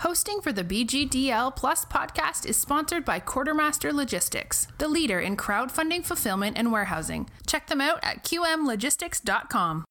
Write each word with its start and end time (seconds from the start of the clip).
Hosting 0.00 0.40
for 0.40 0.50
the 0.50 0.64
BGDL 0.64 1.54
Plus 1.54 1.84
podcast 1.84 2.46
is 2.46 2.56
sponsored 2.56 3.04
by 3.04 3.20
Quartermaster 3.20 3.92
Logistics, 3.92 4.66
the 4.78 4.88
leader 4.88 5.20
in 5.20 5.36
crowdfunding 5.36 6.02
fulfillment 6.02 6.56
and 6.56 6.72
warehousing. 6.72 7.28
Check 7.46 7.66
them 7.66 7.82
out 7.82 8.00
at 8.02 8.24
qmlogistics.com. 8.24 9.84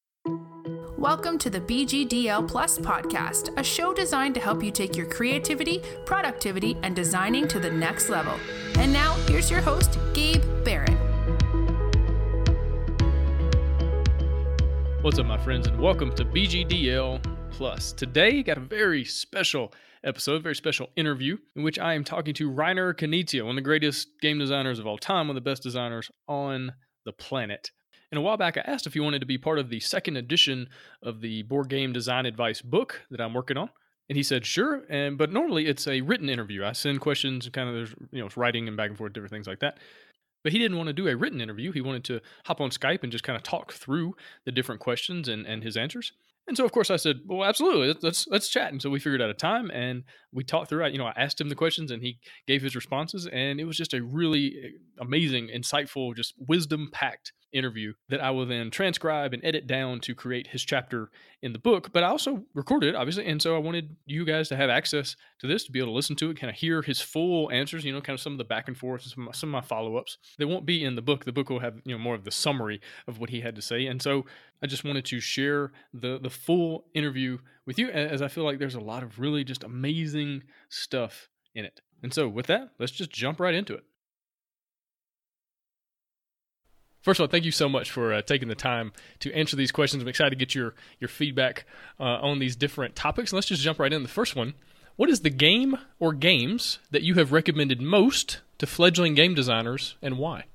Welcome 0.97 1.37
to 1.37 1.51
the 1.51 1.61
BGDL 1.61 2.47
Plus 2.47 2.79
podcast, 2.79 3.55
a 3.55 3.63
show 3.63 3.93
designed 3.93 4.33
to 4.33 4.41
help 4.41 4.63
you 4.63 4.71
take 4.71 4.97
your 4.97 5.05
creativity, 5.05 5.83
productivity, 6.07 6.75
and 6.81 6.95
designing 6.95 7.47
to 7.47 7.59
the 7.59 7.69
next 7.69 8.09
level. 8.09 8.33
And 8.79 8.91
now, 8.91 9.13
here's 9.27 9.51
your 9.51 9.61
host, 9.61 9.99
Gabe 10.15 10.41
Barrett. 10.65 10.89
What's 15.03 15.19
up, 15.19 15.27
my 15.27 15.37
friends, 15.37 15.67
and 15.67 15.79
welcome 15.79 16.15
to 16.15 16.25
BGDL 16.25 17.21
Plus. 17.51 17.93
Today, 17.93 18.41
got 18.41 18.57
a 18.57 18.61
very 18.61 19.05
special 19.05 19.71
episode, 20.03 20.43
very 20.43 20.55
special 20.55 20.89
interview 20.95 21.37
in 21.55 21.63
which 21.63 21.79
I 21.79 21.93
am 21.93 22.03
talking 22.03 22.33
to 22.35 22.49
Reiner 22.49 22.93
Knizia, 22.93 23.41
one 23.41 23.51
of 23.51 23.55
the 23.55 23.61
greatest 23.61 24.19
game 24.21 24.39
designers 24.39 24.79
of 24.79 24.87
all 24.87 24.97
time, 24.97 25.27
one 25.27 25.37
of 25.37 25.43
the 25.43 25.49
best 25.49 25.63
designers 25.63 26.09
on 26.27 26.73
the 27.05 27.13
planet. 27.13 27.71
And 28.11 28.17
a 28.17 28.21
while 28.21 28.37
back, 28.37 28.57
I 28.57 28.61
asked 28.61 28.87
if 28.87 28.93
he 28.93 28.99
wanted 28.99 29.19
to 29.19 29.25
be 29.25 29.37
part 29.37 29.59
of 29.59 29.69
the 29.69 29.79
second 29.79 30.17
edition 30.17 30.69
of 31.03 31.21
the 31.21 31.43
board 31.43 31.69
game 31.69 31.93
design 31.93 32.25
advice 32.25 32.61
book 32.61 33.01
that 33.11 33.21
I'm 33.21 33.33
working 33.33 33.57
on. 33.57 33.69
And 34.07 34.17
he 34.17 34.23
said, 34.23 34.45
sure. 34.45 34.83
And 34.89 35.17
but 35.17 35.31
normally 35.31 35.67
it's 35.67 35.87
a 35.87 36.01
written 36.01 36.29
interview. 36.29 36.65
I 36.65 36.71
send 36.71 37.01
questions 37.01 37.45
and 37.45 37.53
kind 37.53 37.69
of 37.69 37.75
there's 37.75 37.95
you 38.11 38.21
know 38.21 38.29
writing 38.35 38.67
and 38.67 38.75
back 38.75 38.89
and 38.89 38.97
forth, 38.97 39.13
different 39.13 39.31
things 39.31 39.47
like 39.47 39.59
that. 39.59 39.77
But 40.43 40.53
he 40.53 40.59
didn't 40.59 40.77
want 40.77 40.87
to 40.87 40.93
do 40.93 41.07
a 41.07 41.15
written 41.15 41.41
interview. 41.41 41.71
He 41.71 41.81
wanted 41.81 42.03
to 42.05 42.21
hop 42.45 42.61
on 42.61 42.71
Skype 42.71 43.03
and 43.03 43.11
just 43.11 43.23
kind 43.23 43.37
of 43.37 43.43
talk 43.43 43.73
through 43.73 44.15
the 44.45 44.51
different 44.51 44.81
questions 44.81 45.27
and, 45.27 45.45
and 45.45 45.63
his 45.63 45.77
answers. 45.77 46.13
And 46.49 46.57
so, 46.57 46.65
of 46.65 46.71
course, 46.71 46.89
I 46.89 46.95
said, 46.95 47.19
"Well, 47.25 47.47
absolutely, 47.47 47.95
let's 48.01 48.27
let's 48.27 48.49
chat." 48.49 48.71
And 48.71 48.81
so 48.81 48.89
we 48.89 48.99
figured 48.99 49.21
out 49.21 49.29
a 49.29 49.35
time, 49.35 49.69
and 49.69 50.03
we 50.33 50.43
talked 50.43 50.69
throughout. 50.69 50.91
You 50.91 50.97
know, 50.97 51.05
I 51.05 51.13
asked 51.15 51.39
him 51.39 51.47
the 51.47 51.55
questions, 51.55 51.91
and 51.91 52.01
he 52.01 52.17
gave 52.47 52.63
his 52.63 52.75
responses, 52.75 53.27
and 53.27 53.59
it 53.59 53.65
was 53.65 53.77
just 53.77 53.93
a 53.93 54.01
really 54.03 54.55
eh, 54.61 54.67
amazing, 54.99 55.49
insightful, 55.55 56.15
just 56.15 56.33
wisdom-packed 56.39 57.33
interview 57.53 57.93
that 58.09 58.21
I 58.21 58.31
will 58.31 58.45
then 58.45 58.71
transcribe 58.71 59.33
and 59.33 59.43
edit 59.43 59.67
down 59.67 59.99
to 60.01 60.15
create 60.15 60.47
his 60.47 60.63
chapter 60.63 61.09
in 61.41 61.53
the 61.53 61.59
book. 61.59 61.91
But 61.91 62.03
I 62.03 62.07
also 62.07 62.43
recorded 62.53 62.89
it, 62.89 62.95
obviously, 62.95 63.25
and 63.25 63.41
so 63.41 63.55
I 63.55 63.59
wanted 63.59 63.95
you 64.05 64.25
guys 64.25 64.49
to 64.49 64.55
have 64.55 64.69
access 64.69 65.15
to 65.39 65.47
this 65.47 65.63
to 65.65 65.71
be 65.71 65.79
able 65.79 65.89
to 65.89 65.95
listen 65.95 66.15
to 66.17 66.29
it, 66.29 66.39
kind 66.39 66.49
of 66.49 66.55
hear 66.55 66.81
his 66.81 67.01
full 67.01 67.51
answers. 67.51 67.83
You 67.83 67.93
know, 67.93 68.01
kind 68.01 68.15
of 68.15 68.21
some 68.21 68.33
of 68.33 68.37
the 68.37 68.43
back 68.43 68.67
and 68.67 68.77
forth, 68.77 69.03
some 69.03 69.23
of 69.23 69.27
my, 69.27 69.31
some 69.31 69.49
of 69.49 69.63
my 69.63 69.67
follow-ups. 69.67 70.17
They 70.37 70.45
won't 70.45 70.65
be 70.65 70.83
in 70.83 70.95
the 70.95 71.01
book. 71.01 71.25
The 71.25 71.31
book 71.31 71.49
will 71.49 71.59
have 71.59 71.75
you 71.85 71.95
know 71.95 72.03
more 72.03 72.15
of 72.15 72.23
the 72.23 72.31
summary 72.31 72.81
of 73.07 73.19
what 73.19 73.29
he 73.29 73.41
had 73.41 73.55
to 73.55 73.61
say, 73.61 73.85
and 73.87 74.01
so 74.01 74.25
I 74.61 74.67
just 74.67 74.83
wanted 74.83 75.05
to 75.05 75.19
share 75.19 75.71
the 75.93 76.19
the 76.19 76.29
full 76.29 76.85
interview 76.93 77.39
with 77.65 77.77
you, 77.77 77.89
as 77.89 78.21
I 78.21 78.27
feel 78.27 78.43
like 78.43 78.59
there's 78.59 78.75
a 78.75 78.79
lot 78.79 79.03
of 79.03 79.19
really 79.19 79.43
just 79.43 79.63
amazing 79.63 80.43
stuff 80.69 81.29
in 81.53 81.65
it. 81.65 81.81
And 82.01 82.13
so, 82.13 82.27
with 82.27 82.47
that, 82.47 82.69
let's 82.79 82.91
just 82.91 83.11
jump 83.11 83.39
right 83.39 83.53
into 83.53 83.73
it. 83.75 83.83
First 87.01 87.19
of 87.19 87.23
all, 87.23 87.27
thank 87.27 87.45
you 87.45 87.51
so 87.51 87.69
much 87.69 87.89
for 87.89 88.13
uh, 88.13 88.21
taking 88.21 88.49
the 88.49 88.55
time 88.55 88.91
to 89.19 89.33
answer 89.33 89.55
these 89.55 89.71
questions. 89.71 90.03
I'm 90.03 90.09
excited 90.09 90.31
to 90.31 90.35
get 90.35 90.53
your 90.53 90.73
your 90.99 91.07
feedback 91.07 91.65
uh, 91.99 92.03
on 92.03 92.39
these 92.39 92.55
different 92.55 92.95
topics. 92.95 93.31
let's 93.31 93.47
just 93.47 93.61
jump 93.61 93.79
right 93.79 93.93
in. 93.93 94.03
The 94.03 94.09
first 94.09 94.35
one: 94.35 94.53
What 94.95 95.09
is 95.09 95.21
the 95.21 95.29
game 95.29 95.77
or 95.99 96.13
games 96.13 96.79
that 96.91 97.03
you 97.03 97.15
have 97.15 97.31
recommended 97.31 97.81
most 97.81 98.41
to 98.57 98.67
fledgling 98.67 99.15
game 99.15 99.33
designers, 99.33 99.95
and 100.01 100.17
why? 100.17 100.45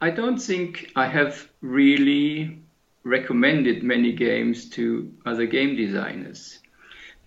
I 0.00 0.10
don't 0.10 0.38
think 0.38 0.92
I 0.96 1.08
have 1.08 1.48
really 1.60 2.58
recommended 3.04 3.82
many 3.82 4.12
games 4.12 4.68
to 4.70 5.12
other 5.26 5.46
game 5.46 5.76
designers 5.76 6.60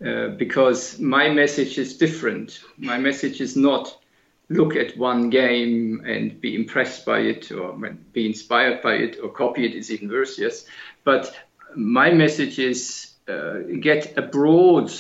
uh, 0.06 0.30
because 0.30 1.00
my 1.00 1.30
message 1.30 1.78
is 1.78 1.97
different. 1.97 2.61
My 2.78 2.97
message 2.97 3.41
is 3.41 3.56
not 3.56 4.00
look 4.53 4.75
at 4.75 4.97
one 4.97 5.30
game 5.30 6.03
and 6.05 6.39
be 6.41 6.55
impressed 6.55 7.05
by 7.05 7.19
it 7.19 7.52
or 7.52 7.77
be 8.13 8.25
inspired 8.25 8.81
by 8.81 8.95
it 8.95 9.17
or 9.22 9.29
copy 9.29 9.66
it 9.66 9.75
is 9.75 9.91
even 9.91 10.09
worse, 10.09 10.38
yes. 10.38 10.66
But 11.03 11.35
my 11.75 12.12
message 12.12 12.59
is 12.59 13.13
uh, 13.28 13.59
get 13.79 14.17
a 14.17 14.22
broad 14.22 14.91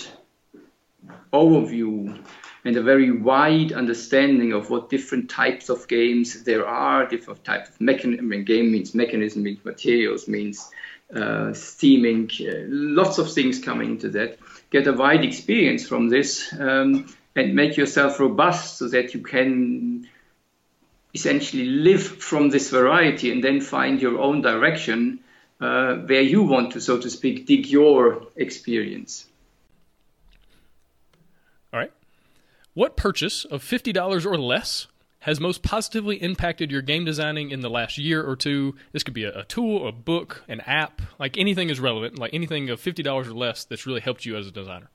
overview 1.33 2.23
and 2.63 2.77
a 2.77 2.83
very 2.83 3.11
wide 3.11 3.73
understanding 3.73 4.53
of 4.53 4.69
what 4.69 4.89
different 4.89 5.29
types 5.29 5.69
of 5.69 5.87
games 5.87 6.43
there 6.43 6.67
are, 6.67 7.07
different 7.07 7.43
types 7.43 7.69
of 7.69 7.81
mechanism. 7.81 8.25
I 8.25 8.27
mean, 8.27 8.45
game 8.45 8.71
means 8.71 8.93
mechanism, 8.93 9.43
means 9.43 9.65
materials, 9.65 10.27
means 10.27 10.69
uh, 11.13 11.51
theming, 11.51 12.29
uh, 12.47 12.65
lots 12.67 13.17
of 13.17 13.33
things 13.33 13.59
coming 13.59 13.91
into 13.91 14.09
that. 14.09 14.37
Get 14.69 14.87
a 14.87 14.93
wide 14.93 15.25
experience 15.25 15.87
from 15.87 16.09
this 16.09 16.53
um, 16.57 17.07
and 17.35 17.55
make 17.55 17.77
yourself 17.77 18.19
robust 18.19 18.77
so 18.77 18.89
that 18.89 19.13
you 19.13 19.21
can 19.21 20.07
essentially 21.13 21.65
live 21.65 22.03
from 22.03 22.49
this 22.49 22.69
variety 22.69 23.31
and 23.31 23.43
then 23.43 23.61
find 23.61 24.01
your 24.01 24.19
own 24.19 24.41
direction 24.41 25.19
uh, 25.59 25.95
where 25.95 26.21
you 26.21 26.43
want 26.43 26.73
to, 26.73 26.81
so 26.81 26.97
to 26.97 27.09
speak, 27.09 27.45
dig 27.45 27.67
your 27.67 28.27
experience. 28.35 29.25
All 31.73 31.79
right. 31.79 31.91
What 32.73 32.97
purchase 32.97 33.45
of 33.45 33.63
$50 33.63 34.25
or 34.25 34.37
less 34.37 34.87
has 35.19 35.39
most 35.39 35.61
positively 35.61 36.15
impacted 36.15 36.71
your 36.71 36.81
game 36.81 37.05
designing 37.05 37.51
in 37.51 37.59
the 37.59 37.69
last 37.69 37.97
year 37.97 38.23
or 38.23 38.35
two? 38.35 38.75
This 38.91 39.03
could 39.03 39.13
be 39.13 39.25
a, 39.25 39.39
a 39.39 39.43
tool, 39.43 39.87
a 39.87 39.91
book, 39.91 40.43
an 40.47 40.61
app, 40.61 41.01
like 41.19 41.37
anything 41.37 41.69
is 41.69 41.79
relevant, 41.79 42.17
like 42.17 42.33
anything 42.33 42.69
of 42.69 42.81
$50 42.81 43.27
or 43.27 43.33
less 43.33 43.65
that's 43.65 43.85
really 43.85 44.01
helped 44.01 44.25
you 44.25 44.35
as 44.35 44.47
a 44.47 44.51
designer. 44.51 44.89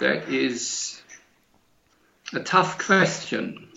That 0.00 0.28
is 0.28 1.00
a 2.32 2.40
tough 2.40 2.78
question 2.78 3.68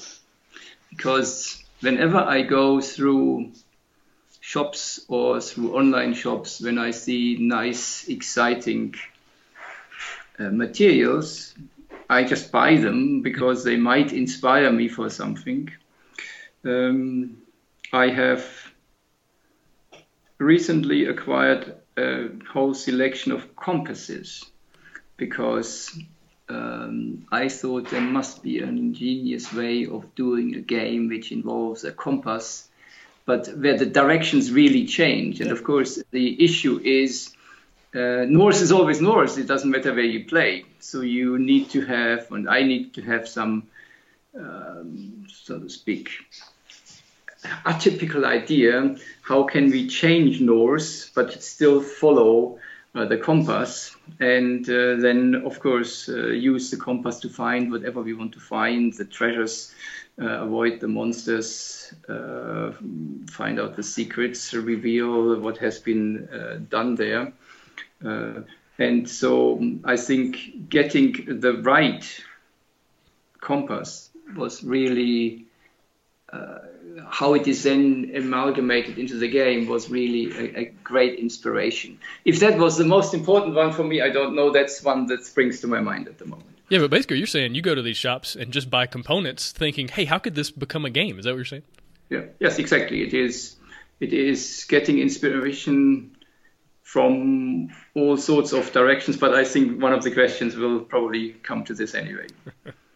because 0.89 1.63
whenever 1.81 2.17
I 2.17 2.41
go 2.41 2.81
through 2.81 3.51
shops 4.39 4.99
or 5.07 5.39
through 5.41 5.75
online 5.75 6.15
shops, 6.15 6.59
when 6.59 6.79
I 6.79 6.91
see 6.91 7.37
nice, 7.39 8.07
exciting 8.07 8.95
uh, 10.39 10.49
materials, 10.49 11.53
I 12.09 12.23
just 12.23 12.51
buy 12.51 12.77
them 12.77 13.21
because 13.21 13.63
they 13.63 13.75
might 13.75 14.11
inspire 14.11 14.71
me 14.71 14.87
for 14.87 15.09
something. 15.09 15.69
Um, 16.65 17.37
I 17.93 18.07
have 18.09 18.43
recently 20.39 21.05
acquired 21.05 21.75
a 21.97 22.29
whole 22.51 22.73
selection 22.73 23.31
of 23.33 23.55
compasses 23.55 24.45
because 25.17 25.97
um, 26.49 27.25
I 27.31 27.49
thought 27.49 27.89
there 27.89 28.01
must 28.01 28.43
be 28.43 28.59
an 28.59 28.77
ingenious 28.77 29.51
way 29.51 29.85
of 29.85 30.15
doing 30.15 30.55
a 30.55 30.61
game 30.61 31.09
which 31.09 31.31
involves 31.31 31.83
a 31.83 31.91
compass, 31.91 32.67
but 33.25 33.47
where 33.47 33.77
the 33.77 33.85
directions 33.85 34.51
really 34.51 34.85
change. 34.85 35.41
And 35.41 35.51
of 35.51 35.63
course, 35.63 36.01
the 36.11 36.43
issue 36.43 36.79
is 36.83 37.35
uh, 37.93 38.25
Norse 38.27 38.61
is 38.61 38.71
always 38.71 39.01
north. 39.01 39.37
It 39.37 39.47
doesn't 39.47 39.69
matter 39.69 39.93
where 39.93 40.03
you 40.03 40.25
play. 40.25 40.65
So 40.79 41.01
you 41.01 41.39
need 41.39 41.71
to 41.71 41.81
have, 41.85 42.31
and 42.31 42.47
I 42.47 42.63
need 42.63 42.93
to 42.95 43.01
have 43.01 43.27
some, 43.27 43.67
um, 44.37 45.25
so 45.29 45.59
to 45.59 45.69
speak, 45.69 46.11
atypical 47.65 48.25
idea. 48.25 48.95
How 49.21 49.43
can 49.43 49.71
we 49.71 49.87
change 49.87 50.39
north 50.41 51.11
but 51.15 51.41
still 51.41 51.81
follow 51.81 52.59
the 52.93 53.17
compass? 53.17 53.95
And 54.19 54.67
uh, 54.69 54.95
then, 54.95 55.43
of 55.45 55.59
course, 55.59 56.09
uh, 56.09 56.27
use 56.27 56.71
the 56.71 56.77
compass 56.77 57.19
to 57.19 57.29
find 57.29 57.71
whatever 57.71 58.01
we 58.01 58.13
want 58.13 58.33
to 58.33 58.39
find, 58.39 58.93
the 58.93 59.05
treasures. 59.05 59.73
Uh, 60.19 60.45
avoid 60.45 60.79
the 60.79 60.87
monsters, 60.87 61.93
uh, 62.09 62.71
find 63.29 63.59
out 63.59 63.75
the 63.75 63.83
secrets, 63.83 64.51
reveal 64.51 65.39
what 65.39 65.59
has 65.59 65.79
been 65.79 66.67
done 66.71 66.95
there. 66.95 67.31
Uh, 68.03 68.41
and 68.79 69.09
so 69.09 69.61
I 69.83 69.97
think 69.97 70.69
getting 70.69 71.39
the 71.39 71.61
right 71.61 72.03
compass 73.41 74.09
was 74.35 74.63
really 74.63 75.45
uh, 76.31 76.59
how 77.09 77.33
it 77.33 77.47
is 77.47 77.63
then 77.63 78.11
amalgamated 78.15 78.97
into 78.97 79.17
the 79.17 79.27
game 79.27 79.67
was 79.67 79.89
really 79.89 80.31
a, 80.31 80.59
a, 80.59 80.65
great 80.83 81.19
inspiration. 81.19 81.99
If 82.25 82.39
that 82.39 82.57
was 82.57 82.77
the 82.77 82.85
most 82.85 83.13
important 83.13 83.55
one 83.55 83.71
for 83.71 83.83
me, 83.83 84.01
I 84.01 84.09
don't 84.09 84.35
know. 84.35 84.51
That's 84.51 84.83
one 84.83 85.07
that 85.07 85.25
springs 85.25 85.59
to 85.61 85.67
my 85.67 85.81
mind 85.81 86.07
at 86.07 86.17
the 86.17 86.25
moment. 86.25 86.57
Yeah, 86.69 86.79
but 86.79 86.89
basically, 86.89 87.17
you're 87.17 87.27
saying 87.27 87.55
you 87.55 87.61
go 87.61 87.75
to 87.75 87.81
these 87.81 87.97
shops 87.97 88.35
and 88.35 88.51
just 88.51 88.69
buy 88.69 88.87
components, 88.87 89.51
thinking, 89.51 89.87
"Hey, 89.87 90.05
how 90.05 90.17
could 90.17 90.35
this 90.35 90.51
become 90.51 90.85
a 90.85 90.89
game?" 90.89 91.19
Is 91.19 91.25
that 91.25 91.31
what 91.31 91.37
you're 91.37 91.45
saying? 91.45 91.63
Yeah. 92.09 92.25
Yes, 92.39 92.59
exactly. 92.59 93.03
It 93.03 93.13
is. 93.13 93.55
It 93.99 94.13
is 94.13 94.65
getting 94.69 94.99
inspiration 94.99 96.15
from 96.83 97.69
all 97.95 98.15
sorts 98.15 98.53
of 98.53 98.71
directions, 98.71 99.17
but 99.17 99.33
I 99.33 99.43
think 99.43 99.81
one 99.81 99.91
of 99.91 100.03
the 100.03 100.11
questions 100.11 100.55
will 100.55 100.81
probably 100.81 101.31
come 101.31 101.63
to 101.65 101.73
this 101.73 101.95
anyway. 101.95 102.27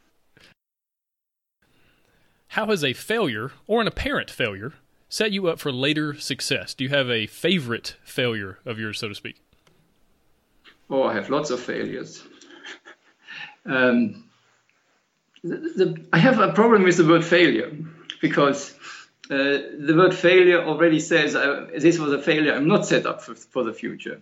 How 2.51 2.65
has 2.65 2.83
a 2.83 2.91
failure 2.91 3.51
or 3.65 3.79
an 3.79 3.87
apparent 3.87 4.29
failure 4.29 4.73
set 5.07 5.31
you 5.31 5.47
up 5.47 5.57
for 5.57 5.71
later 5.71 6.13
success? 6.19 6.73
Do 6.73 6.83
you 6.83 6.89
have 6.89 7.09
a 7.09 7.25
favorite 7.25 7.95
failure 8.03 8.59
of 8.65 8.77
yours, 8.77 8.99
so 8.99 9.07
to 9.07 9.15
speak? 9.15 9.41
Oh, 10.89 11.03
I 11.03 11.13
have 11.13 11.29
lots 11.29 11.49
of 11.49 11.61
failures. 11.61 12.21
um, 13.65 14.25
the, 15.41 15.55
the, 15.55 16.05
I 16.11 16.17
have 16.17 16.39
a 16.39 16.51
problem 16.51 16.83
with 16.83 16.97
the 16.97 17.07
word 17.07 17.23
failure 17.23 17.71
because 18.19 18.71
uh, 19.29 19.71
the 19.79 19.93
word 19.95 20.13
failure 20.13 20.61
already 20.61 20.99
says 20.99 21.35
uh, 21.35 21.67
this 21.77 21.99
was 21.99 22.11
a 22.11 22.21
failure. 22.21 22.53
I'm 22.53 22.67
not 22.67 22.85
set 22.85 23.05
up 23.05 23.21
for, 23.21 23.33
for 23.33 23.63
the 23.63 23.73
future. 23.73 24.19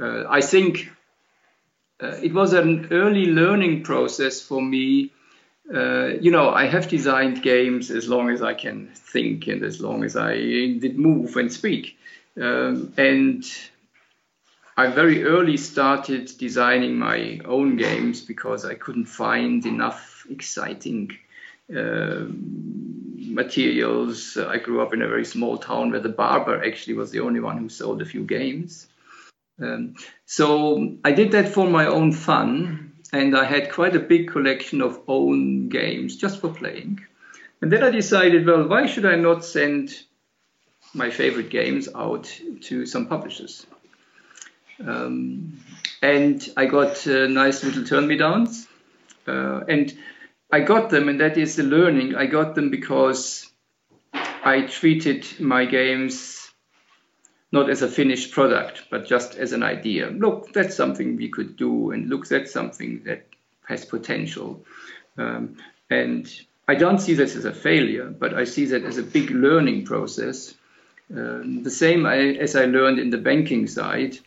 Uh, 0.00 0.24
I 0.26 0.40
think 0.40 0.90
uh, 2.02 2.16
it 2.22 2.32
was 2.32 2.54
an 2.54 2.88
early 2.92 3.26
learning 3.26 3.82
process 3.82 4.40
for 4.40 4.62
me. 4.62 5.12
Uh, 5.72 6.14
you 6.20 6.30
know, 6.30 6.50
I 6.50 6.66
have 6.66 6.88
designed 6.88 7.42
games 7.42 7.90
as 7.90 8.08
long 8.08 8.30
as 8.30 8.40
I 8.40 8.54
can 8.54 8.88
think 8.94 9.48
and 9.48 9.62
as 9.62 9.80
long 9.80 10.02
as 10.02 10.16
I 10.16 10.34
did 10.34 10.98
move 10.98 11.36
and 11.36 11.52
speak. 11.52 11.98
Um, 12.40 12.92
and 12.96 13.44
I 14.76 14.86
very 14.86 15.24
early 15.24 15.56
started 15.56 16.30
designing 16.38 16.98
my 16.98 17.40
own 17.44 17.76
games 17.76 18.20
because 18.20 18.64
I 18.64 18.74
couldn't 18.74 19.06
find 19.06 19.66
enough 19.66 20.24
exciting 20.30 21.18
uh, 21.76 22.26
materials. 22.30 24.36
I 24.36 24.58
grew 24.58 24.80
up 24.80 24.94
in 24.94 25.02
a 25.02 25.08
very 25.08 25.24
small 25.24 25.58
town 25.58 25.90
where 25.90 26.00
the 26.00 26.08
barber 26.08 26.64
actually 26.64 26.94
was 26.94 27.10
the 27.10 27.20
only 27.20 27.40
one 27.40 27.58
who 27.58 27.68
sold 27.68 28.00
a 28.00 28.06
few 28.06 28.24
games. 28.24 28.86
Um, 29.60 29.96
so 30.24 30.96
I 31.04 31.12
did 31.12 31.32
that 31.32 31.48
for 31.48 31.68
my 31.68 31.86
own 31.86 32.12
fun, 32.12 32.87
and 33.12 33.36
I 33.36 33.44
had 33.44 33.72
quite 33.72 33.96
a 33.96 34.00
big 34.00 34.28
collection 34.28 34.82
of 34.82 35.00
own 35.08 35.68
games 35.68 36.16
just 36.16 36.40
for 36.40 36.52
playing. 36.52 37.00
And 37.60 37.72
then 37.72 37.82
I 37.82 37.90
decided, 37.90 38.46
well, 38.46 38.68
why 38.68 38.86
should 38.86 39.06
I 39.06 39.16
not 39.16 39.44
send 39.44 39.98
my 40.94 41.10
favorite 41.10 41.50
games 41.50 41.88
out 41.94 42.24
to 42.62 42.86
some 42.86 43.06
publishers? 43.06 43.66
Um, 44.84 45.60
and 46.02 46.48
I 46.56 46.66
got 46.66 47.06
uh, 47.06 47.26
nice 47.26 47.64
little 47.64 47.84
turn 47.84 48.06
me 48.06 48.16
downs. 48.16 48.68
Uh, 49.26 49.60
and 49.68 49.96
I 50.50 50.60
got 50.60 50.90
them, 50.90 51.08
and 51.08 51.20
that 51.20 51.36
is 51.36 51.56
the 51.56 51.64
learning. 51.64 52.14
I 52.14 52.26
got 52.26 52.54
them 52.54 52.70
because 52.70 53.50
I 54.12 54.62
treated 54.62 55.26
my 55.40 55.66
games 55.66 56.37
not 57.50 57.70
as 57.70 57.82
a 57.82 57.88
finished 57.88 58.32
product, 58.32 58.84
but 58.90 59.06
just 59.06 59.36
as 59.36 59.52
an 59.52 59.62
idea. 59.62 60.08
Look, 60.10 60.52
that's 60.52 60.76
something 60.76 61.16
we 61.16 61.28
could 61.28 61.56
do, 61.56 61.92
and 61.92 62.08
look, 62.08 62.28
that's 62.28 62.52
something 62.52 63.02
that 63.04 63.26
has 63.66 63.84
potential. 63.84 64.64
Um, 65.16 65.56
and 65.90 66.30
I 66.66 66.74
don't 66.74 66.98
see 66.98 67.14
this 67.14 67.36
as 67.36 67.46
a 67.46 67.52
failure, 67.52 68.06
but 68.06 68.34
I 68.34 68.44
see 68.44 68.66
that 68.66 68.84
as 68.84 68.98
a 68.98 69.02
big 69.02 69.30
learning 69.30 69.86
process. 69.86 70.54
Um, 71.10 71.62
the 71.62 71.70
same 71.70 72.04
as 72.04 72.54
I 72.54 72.66
learned 72.66 72.98
in 72.98 73.08
the 73.08 73.18
banking 73.18 73.66
side 73.66 74.18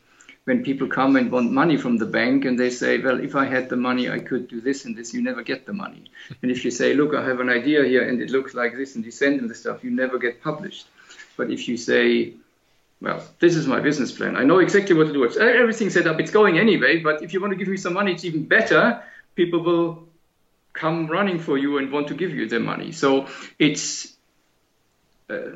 when 0.46 0.64
people 0.64 0.88
come 0.88 1.16
and 1.16 1.32
want 1.32 1.52
money 1.52 1.78
from 1.78 1.98
the 1.98 2.06
bank 2.06 2.46
and 2.46 2.60
they 2.60 2.72
say, 2.72 2.98
well, 2.98 3.20
if 3.20 3.36
I 3.36 3.46
had 3.46 3.70
the 3.70 3.76
money, 3.76 4.10
I 4.10 4.18
could 4.18 4.48
do 4.48 4.60
this 4.60 4.86
and 4.86 4.98
this, 4.98 5.14
you 5.14 5.22
never 5.22 5.44
get 5.44 5.68
the 5.68 5.74
money. 5.74 6.06
and 6.42 6.50
if 6.50 6.66
you 6.66 6.72
say, 6.72 6.96
look, 6.96 7.14
I 7.14 7.24
have 7.24 7.40
an 7.40 7.50
idea 7.50 7.86
here 7.86 8.08
and 8.08 8.20
it 8.20 8.32
looks 8.32 8.56
like 8.56 8.76
this 8.76 8.96
and 8.96 9.06
you 9.06 9.12
send 9.12 9.40
them 9.40 9.48
the 9.48 9.54
stuff, 9.54 9.84
you 9.84 9.92
never 9.92 10.18
get 10.18 10.42
published. 10.42 10.88
But 11.38 11.52
if 11.52 11.68
you 11.68 11.78
say, 11.78 12.34
well, 13.02 13.24
this 13.40 13.56
is 13.56 13.66
my 13.66 13.80
business 13.80 14.12
plan. 14.12 14.36
I 14.36 14.44
know 14.44 14.60
exactly 14.60 14.96
what 14.96 15.08
to 15.08 15.14
do. 15.14 15.28
Everything's 15.40 15.94
set 15.94 16.06
up. 16.06 16.20
It's 16.20 16.32
going 16.32 16.60
anyway. 16.60 17.00
But 17.00 17.24
if 17.24 17.34
you 17.34 17.42
want 17.42 17.52
to 17.52 17.58
give 17.58 17.68
me 17.68 17.78
some 17.78 17.94
money, 17.94 18.14
it's 18.14 18.26
even 18.26 18.46
better. 18.46 19.04
People 19.36 19.64
will 19.64 20.08
come 20.74 21.08
running 21.08 21.40
for 21.40 21.58
you 21.58 21.78
and 21.80 21.92
want 21.92 22.08
to 22.10 22.14
give 22.14 22.32
you 22.32 22.48
their 22.48 22.60
money. 22.60 22.92
So 22.92 23.28
it's 23.58 24.16
uh, 25.30 25.52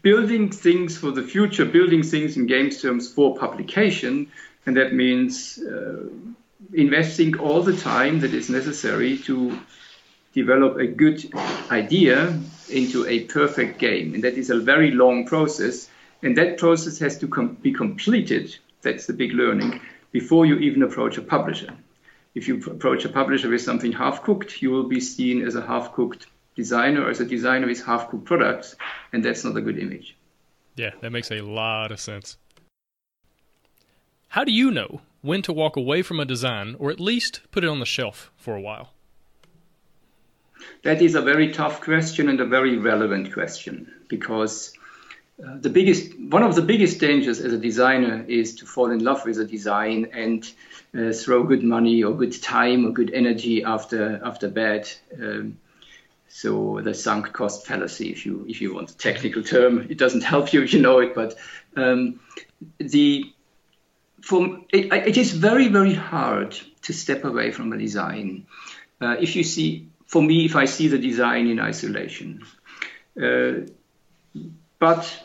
building 0.00 0.50
things 0.50 0.96
for 0.96 1.10
the 1.10 1.22
future, 1.22 1.64
building 1.64 2.02
things 2.02 2.36
in 2.36 2.46
games 2.46 2.80
terms 2.80 3.12
for 3.12 3.36
publication, 3.36 4.32
and 4.66 4.76
that 4.76 4.94
means 4.94 5.58
uh, 5.58 6.04
investing 6.72 7.38
all 7.38 7.62
the 7.62 7.76
time 7.76 8.20
that 8.20 8.32
is 8.32 8.48
necessary 8.48 9.18
to 9.18 9.58
develop 10.32 10.78
a 10.78 10.86
good 10.86 11.32
idea 11.70 12.38
into 12.70 13.06
a 13.06 13.24
perfect 13.24 13.78
game. 13.78 14.14
And 14.14 14.24
that 14.24 14.34
is 14.34 14.50
a 14.50 14.58
very 14.58 14.90
long 14.90 15.26
process, 15.26 15.88
and 16.22 16.36
that 16.36 16.58
process 16.58 16.98
has 16.98 17.18
to 17.18 17.28
com- 17.28 17.54
be 17.54 17.72
completed. 17.72 18.56
That's 18.82 19.06
the 19.06 19.12
big 19.12 19.32
learning 19.32 19.80
before 20.12 20.46
you 20.46 20.56
even 20.56 20.82
approach 20.82 21.18
a 21.18 21.22
publisher. 21.22 21.74
If 22.34 22.48
you 22.48 22.62
approach 22.66 23.04
a 23.04 23.08
publisher 23.08 23.48
with 23.50 23.60
something 23.60 23.92
half 23.92 24.22
cooked, 24.22 24.62
you 24.62 24.70
will 24.70 24.88
be 24.88 25.00
seen 25.00 25.44
as 25.46 25.54
a 25.54 25.66
half 25.66 25.92
cooked 25.92 26.26
designer 26.54 27.08
as 27.08 27.20
a 27.20 27.24
designer 27.24 27.66
with 27.66 27.84
half 27.84 28.08
cooked 28.10 28.24
products, 28.24 28.76
and 29.12 29.24
that's 29.24 29.44
not 29.44 29.56
a 29.56 29.60
good 29.60 29.78
image. 29.78 30.16
Yeah, 30.76 30.90
that 31.00 31.10
makes 31.10 31.30
a 31.30 31.40
lot 31.40 31.92
of 31.92 32.00
sense. 32.00 32.36
How 34.28 34.44
do 34.44 34.52
you 34.52 34.70
know 34.70 35.00
when 35.20 35.42
to 35.42 35.52
walk 35.52 35.76
away 35.76 36.02
from 36.02 36.20
a 36.20 36.24
design 36.24 36.76
or 36.78 36.90
at 36.90 37.00
least 37.00 37.40
put 37.50 37.64
it 37.64 37.68
on 37.68 37.80
the 37.80 37.86
shelf 37.86 38.30
for 38.36 38.56
a 38.56 38.60
while? 38.60 38.90
That 40.84 41.02
is 41.02 41.14
a 41.14 41.20
very 41.20 41.52
tough 41.52 41.80
question 41.80 42.28
and 42.28 42.40
a 42.40 42.46
very 42.46 42.78
relevant 42.78 43.32
question 43.32 43.92
because 44.08 44.72
uh, 45.46 45.56
the 45.58 45.70
biggest 45.70 46.18
one 46.18 46.42
of 46.42 46.54
the 46.54 46.62
biggest 46.62 47.00
dangers 47.00 47.40
as 47.40 47.52
a 47.52 47.58
designer 47.58 48.24
is 48.28 48.54
to 48.56 48.66
fall 48.66 48.90
in 48.90 49.02
love 49.02 49.24
with 49.24 49.38
a 49.38 49.44
design 49.44 50.08
and 50.12 50.52
uh, 50.96 51.12
throw 51.12 51.42
good 51.42 51.62
money 51.62 52.02
or 52.02 52.14
good 52.14 52.42
time 52.42 52.86
or 52.86 52.90
good 52.90 53.12
energy 53.12 53.64
after 53.64 54.20
after 54.24 54.48
bad 54.48 54.88
um, 55.20 55.56
so 56.34 56.80
the 56.80 56.94
sunk 56.94 57.34
cost 57.34 57.66
fallacy, 57.66 58.10
if 58.10 58.24
you 58.24 58.46
if 58.48 58.62
you 58.62 58.74
want 58.74 58.90
a 58.90 58.96
technical 58.96 59.42
term, 59.42 59.86
it 59.90 59.98
doesn't 59.98 60.22
help 60.22 60.54
you 60.54 60.62
if 60.62 60.72
you 60.72 60.80
know 60.80 61.00
it. 61.00 61.14
But 61.14 61.36
um, 61.76 62.20
the 62.78 63.30
from 64.22 64.64
it, 64.72 64.90
it 64.90 65.18
is 65.18 65.32
very 65.32 65.68
very 65.68 65.92
hard 65.92 66.58
to 66.82 66.94
step 66.94 67.24
away 67.24 67.50
from 67.50 67.70
a 67.74 67.76
design. 67.76 68.46
Uh, 68.98 69.16
if 69.20 69.36
you 69.36 69.44
see, 69.44 69.90
for 70.06 70.22
me, 70.22 70.46
if 70.46 70.56
I 70.56 70.64
see 70.64 70.88
the 70.88 70.98
design 70.98 71.48
in 71.48 71.60
isolation, 71.60 72.44
uh, 73.22 73.66
but 74.78 75.22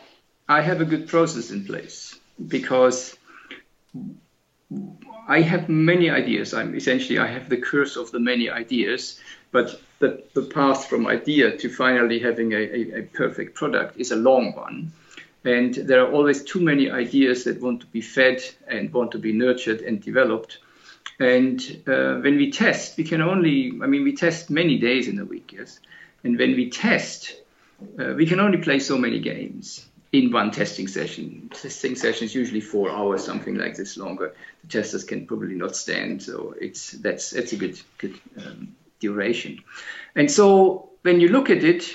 I 0.48 0.62
have 0.62 0.80
a 0.80 0.86
good 0.86 1.08
process 1.08 1.50
in 1.50 1.66
place 1.66 2.18
because 2.46 3.14
I 5.28 5.42
have 5.42 5.68
many 5.68 6.08
ideas. 6.08 6.54
I'm 6.54 6.74
essentially 6.74 7.18
I 7.18 7.26
have 7.26 7.50
the 7.50 7.58
curse 7.58 7.96
of 7.96 8.10
the 8.12 8.18
many 8.18 8.48
ideas, 8.48 9.20
but 9.52 9.78
the, 9.98 10.24
the 10.32 10.42
path 10.42 10.86
from 10.86 11.06
idea 11.06 11.58
to 11.58 11.68
finally 11.68 12.18
having 12.18 12.52
a, 12.52 12.56
a, 12.56 12.98
a 13.00 13.02
perfect 13.02 13.56
product 13.56 14.00
is 14.00 14.10
a 14.10 14.16
long 14.16 14.54
one. 14.54 14.92
And 15.44 15.74
there 15.74 16.02
are 16.02 16.10
always 16.10 16.42
too 16.42 16.60
many 16.60 16.90
ideas 16.90 17.44
that 17.44 17.60
want 17.60 17.82
to 17.82 17.86
be 17.86 18.00
fed 18.00 18.42
and 18.66 18.90
want 18.90 19.12
to 19.12 19.18
be 19.18 19.32
nurtured 19.32 19.82
and 19.82 20.00
developed. 20.00 20.58
And 21.20 21.60
uh, 21.86 22.20
when 22.20 22.36
we 22.36 22.50
test, 22.52 22.96
we 22.96 23.04
can 23.04 23.20
only, 23.20 23.78
I 23.82 23.86
mean, 23.86 24.02
we 24.02 24.16
test 24.16 24.48
many 24.48 24.78
days 24.78 25.08
in 25.08 25.18
a 25.18 25.24
week, 25.26 25.52
yes. 25.52 25.78
And 26.24 26.38
when 26.38 26.52
we 26.52 26.70
test, 26.70 27.34
uh, 27.98 28.14
we 28.14 28.24
can 28.24 28.40
only 28.40 28.58
play 28.58 28.78
so 28.78 28.96
many 28.96 29.18
games 29.18 29.88
in 30.12 30.32
one 30.32 30.50
testing 30.50 30.88
session. 30.88 31.50
Testing 31.52 31.94
session 31.94 32.24
is 32.24 32.34
usually 32.34 32.60
four 32.60 32.90
hours, 32.90 33.24
something 33.24 33.56
like 33.56 33.76
this 33.76 33.96
longer. 33.96 34.34
The 34.62 34.68
testers 34.68 35.04
can 35.04 35.26
probably 35.26 35.54
not 35.54 35.76
stand, 35.76 36.22
so 36.22 36.54
it's 36.60 36.92
that's 36.92 37.30
that's 37.30 37.52
a 37.52 37.56
good 37.56 37.80
good 37.98 38.18
um, 38.38 38.74
duration. 39.00 39.62
And 40.14 40.30
so 40.30 40.90
when 41.02 41.20
you 41.20 41.28
look 41.28 41.50
at 41.50 41.62
it, 41.62 41.94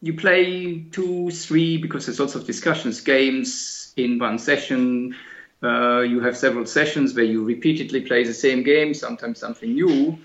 you 0.00 0.14
play 0.14 0.84
two, 0.90 1.30
three, 1.30 1.76
because 1.78 2.06
there's 2.06 2.20
lots 2.20 2.34
of 2.34 2.46
discussions, 2.46 3.00
games 3.00 3.92
in 3.96 4.18
one 4.18 4.38
session. 4.38 5.16
Uh, 5.62 6.00
you 6.00 6.20
have 6.20 6.36
several 6.36 6.64
sessions 6.64 7.14
where 7.14 7.24
you 7.24 7.44
repeatedly 7.44 8.00
play 8.00 8.24
the 8.24 8.32
same 8.32 8.62
game, 8.62 8.94
sometimes 8.94 9.38
something 9.38 9.74
new. 9.74 10.18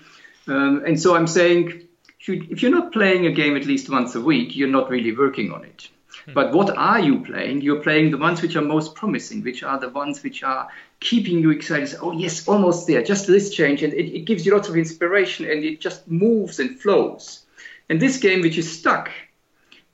Um, 0.48 0.84
and 0.86 0.98
so 0.98 1.14
I'm 1.14 1.26
saying, 1.26 1.88
if 2.26 2.62
you're 2.62 2.70
not 2.70 2.92
playing 2.92 3.26
a 3.26 3.32
game 3.32 3.56
at 3.56 3.66
least 3.66 3.90
once 3.90 4.14
a 4.14 4.20
week, 4.20 4.56
you're 4.56 4.68
not 4.68 4.88
really 4.88 5.14
working 5.14 5.52
on 5.52 5.64
it. 5.64 5.88
But 6.34 6.52
what 6.52 6.76
are 6.76 6.98
you 6.98 7.20
playing? 7.20 7.60
You're 7.60 7.82
playing 7.82 8.10
the 8.10 8.18
ones 8.18 8.42
which 8.42 8.56
are 8.56 8.62
most 8.62 8.94
promising, 8.94 9.42
which 9.42 9.62
are 9.62 9.78
the 9.78 9.88
ones 9.90 10.22
which 10.22 10.42
are 10.42 10.68
keeping 11.00 11.38
you 11.38 11.50
excited. 11.50 11.98
Oh, 12.00 12.12
yes, 12.12 12.48
almost 12.48 12.86
there, 12.86 13.02
just 13.02 13.26
this 13.26 13.54
change. 13.54 13.82
And 13.82 13.92
it, 13.92 14.14
it 14.14 14.24
gives 14.24 14.44
you 14.44 14.52
lots 14.52 14.68
of 14.68 14.76
inspiration 14.76 15.48
and 15.48 15.64
it 15.64 15.80
just 15.80 16.08
moves 16.08 16.58
and 16.58 16.78
flows. 16.80 17.44
And 17.88 18.00
this 18.00 18.18
game, 18.18 18.40
which 18.40 18.58
is 18.58 18.78
stuck, 18.78 19.10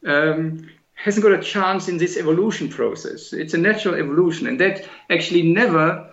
um, 0.07 0.71
hasn't 0.95 1.23
got 1.23 1.33
a 1.33 1.43
chance 1.43 1.89
in 1.89 1.99
this 1.99 2.17
evolution 2.17 2.69
process. 2.69 3.33
It's 3.33 3.55
a 3.55 3.59
natural 3.59 3.97
evolution. 3.97 4.47
And 4.47 4.59
that 4.61 4.89
actually 5.11 5.43
never 5.43 6.09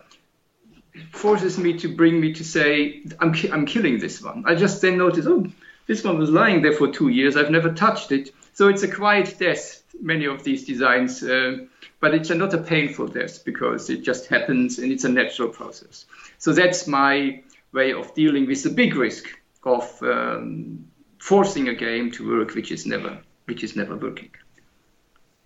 forces 1.11 1.57
me 1.57 1.77
to 1.77 1.95
bring 1.95 2.19
me 2.19 2.33
to 2.33 2.43
say, 2.43 3.03
I'm, 3.19 3.33
ki- 3.33 3.51
I'm 3.51 3.65
killing 3.65 3.99
this 3.99 4.21
one. 4.21 4.43
I 4.45 4.55
just 4.55 4.81
then 4.81 4.97
notice, 4.97 5.25
oh, 5.27 5.47
this 5.88 6.03
one 6.03 6.17
was 6.17 6.29
lying 6.29 6.61
there 6.61 6.73
for 6.73 6.91
two 6.91 7.07
years. 7.07 7.38
I've 7.38 7.51
never 7.51 7.71
touched 7.71 8.11
it. 8.11 8.31
So 8.60 8.68
it's 8.68 8.84
a 8.84 8.92
quiet 8.92 9.38
death, 9.39 9.84
many 10.01 10.25
of 10.25 10.44
these 10.44 10.66
designs. 10.66 11.24
Uh, 11.24 11.60
but 12.01 12.13
it's 12.13 12.30
not 12.30 12.54
a 12.54 12.58
painful 12.58 13.08
death 13.08 13.46
because 13.46 13.89
it 13.89 14.04
just 14.04 14.28
happens 14.28 14.80
and 14.80 14.92
it's 14.92 15.06
a 15.06 15.10
natural 15.10 15.48
process. 15.48 16.04
So 16.39 16.51
that's 16.51 16.86
my 16.86 17.42
way 17.72 17.94
of 17.94 18.13
dealing 18.16 18.48
with 18.48 18.62
the 18.63 18.70
big 18.70 18.96
risk 18.96 19.28
of 19.63 20.04
um, 20.04 20.86
forcing 21.20 21.70
a 21.70 21.74
game 21.74 22.12
to 22.12 22.38
work 22.38 22.54
which 22.54 22.70
is 22.74 22.86
never 22.86 23.20
which 23.46 23.63
is 23.63 23.78
never 23.78 23.96
working. 23.96 24.32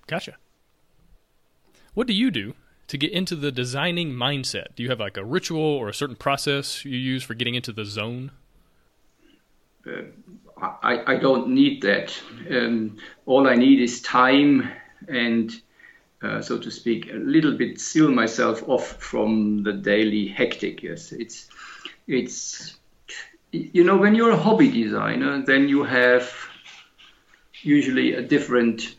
Gotcha. 0.08 0.36
What 1.93 2.08
do 2.08 2.13
you 2.13 2.32
do 2.32 2.55
to 2.88 2.98
get 2.98 3.12
into 3.12 3.36
the 3.36 3.51
designing 3.51 4.13
mindset? 4.13 4.74
Do 4.75 4.82
you 4.82 4.89
have 4.89 5.00
like 5.00 5.17
a 5.17 5.24
ritual 5.24 5.62
or 5.62 5.88
a 5.88 5.93
certain 5.93 6.15
process 6.15 6.84
you 6.84 6.98
use 6.98 7.22
for 7.22 7.36
getting 7.36 7.53
into 7.53 7.74
the 7.74 7.86
zone? 7.86 8.32
Uh, 9.86 10.01
I, 10.63 11.13
I 11.13 11.15
don't 11.17 11.50
need 11.50 11.82
that. 11.82 12.13
Um, 12.50 12.98
all 13.25 13.48
I 13.48 13.55
need 13.55 13.82
is 13.82 14.01
time 14.01 14.72
and, 15.08 15.51
uh, 16.22 16.41
so 16.41 16.58
to 16.58 16.72
speak, 16.72 17.12
a 17.12 17.17
little 17.17 17.58
bit 17.58 17.79
seal 17.79 18.10
myself 18.10 18.67
off 18.67 19.01
from 19.01 19.63
the 19.63 19.74
daily 19.74 20.27
hectic. 20.27 20.82
Yes, 20.82 21.12
it's, 21.12 21.50
it's, 22.08 22.77
you 23.51 23.84
know, 23.84 23.98
when 23.98 24.15
you're 24.15 24.32
a 24.32 24.38
hobby 24.38 24.72
designer, 24.72 25.43
then 25.46 25.67
you 25.67 25.84
have 25.84 26.34
usually 27.62 28.13
a 28.13 28.22
different 28.22 28.96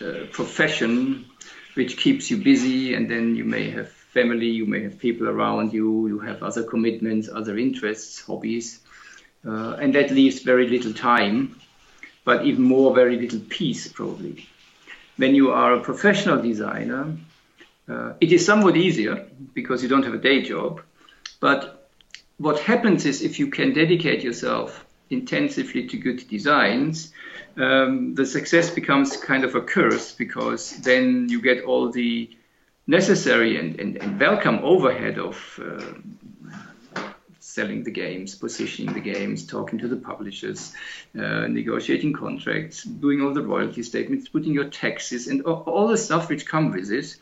uh, 0.00 0.26
profession 0.32 1.26
which 1.74 1.96
keeps 1.96 2.30
you 2.30 2.36
busy, 2.36 2.94
and 2.94 3.10
then 3.10 3.34
you 3.34 3.44
may 3.44 3.70
have 3.70 3.90
family, 3.90 4.48
you 4.48 4.66
may 4.66 4.82
have 4.82 4.98
people 4.98 5.28
around 5.28 5.72
you, 5.72 6.06
you 6.06 6.18
have 6.18 6.42
other 6.42 6.62
commitments, 6.62 7.30
other 7.32 7.56
interests, 7.56 8.20
hobbies, 8.20 8.80
uh, 9.46 9.76
and 9.80 9.94
that 9.94 10.10
leaves 10.10 10.40
very 10.40 10.68
little 10.68 10.92
time, 10.92 11.60
but 12.24 12.46
even 12.46 12.62
more, 12.62 12.94
very 12.94 13.16
little 13.16 13.40
peace, 13.48 13.88
probably. 13.88 14.48
When 15.16 15.34
you 15.34 15.50
are 15.50 15.74
a 15.74 15.80
professional 15.80 16.40
designer, 16.40 17.16
uh, 17.88 18.12
it 18.20 18.32
is 18.32 18.46
somewhat 18.46 18.76
easier 18.76 19.26
because 19.54 19.82
you 19.82 19.88
don't 19.88 20.04
have 20.04 20.14
a 20.14 20.18
day 20.18 20.42
job, 20.42 20.82
but 21.40 21.88
what 22.38 22.60
happens 22.60 23.04
is 23.04 23.22
if 23.22 23.38
you 23.38 23.48
can 23.48 23.72
dedicate 23.72 24.22
yourself 24.22 24.84
intensively 25.10 25.86
to 25.88 25.96
good 25.96 26.26
designs, 26.28 27.12
um, 27.56 28.14
the 28.14 28.24
success 28.24 28.70
becomes 28.70 29.16
kind 29.16 29.44
of 29.44 29.54
a 29.54 29.60
curse 29.60 30.12
because 30.12 30.78
then 30.78 31.28
you 31.28 31.42
get 31.42 31.64
all 31.64 31.90
the 31.90 32.30
necessary 32.86 33.58
and, 33.58 33.78
and, 33.78 33.96
and 33.98 34.18
welcome 34.18 34.58
overhead 34.62 35.18
of 35.18 35.60
uh, 35.62 35.82
selling 37.52 37.84
the 37.84 37.90
games, 37.90 38.34
positioning 38.34 38.94
the 38.94 39.00
games, 39.00 39.46
talking 39.46 39.78
to 39.78 39.88
the 39.88 39.96
publishers, 39.96 40.72
uh, 41.18 41.46
negotiating 41.46 42.14
contracts, 42.14 42.82
doing 42.84 43.20
all 43.20 43.34
the 43.34 43.42
royalty 43.42 43.82
statements, 43.82 44.28
putting 44.28 44.54
your 44.54 44.68
taxes, 44.70 45.26
and 45.26 45.42
all, 45.42 45.88
the 45.88 45.98
stuff 45.98 46.30
which 46.30 46.46
come 46.46 46.70
with 46.70 46.90
it 46.90 47.16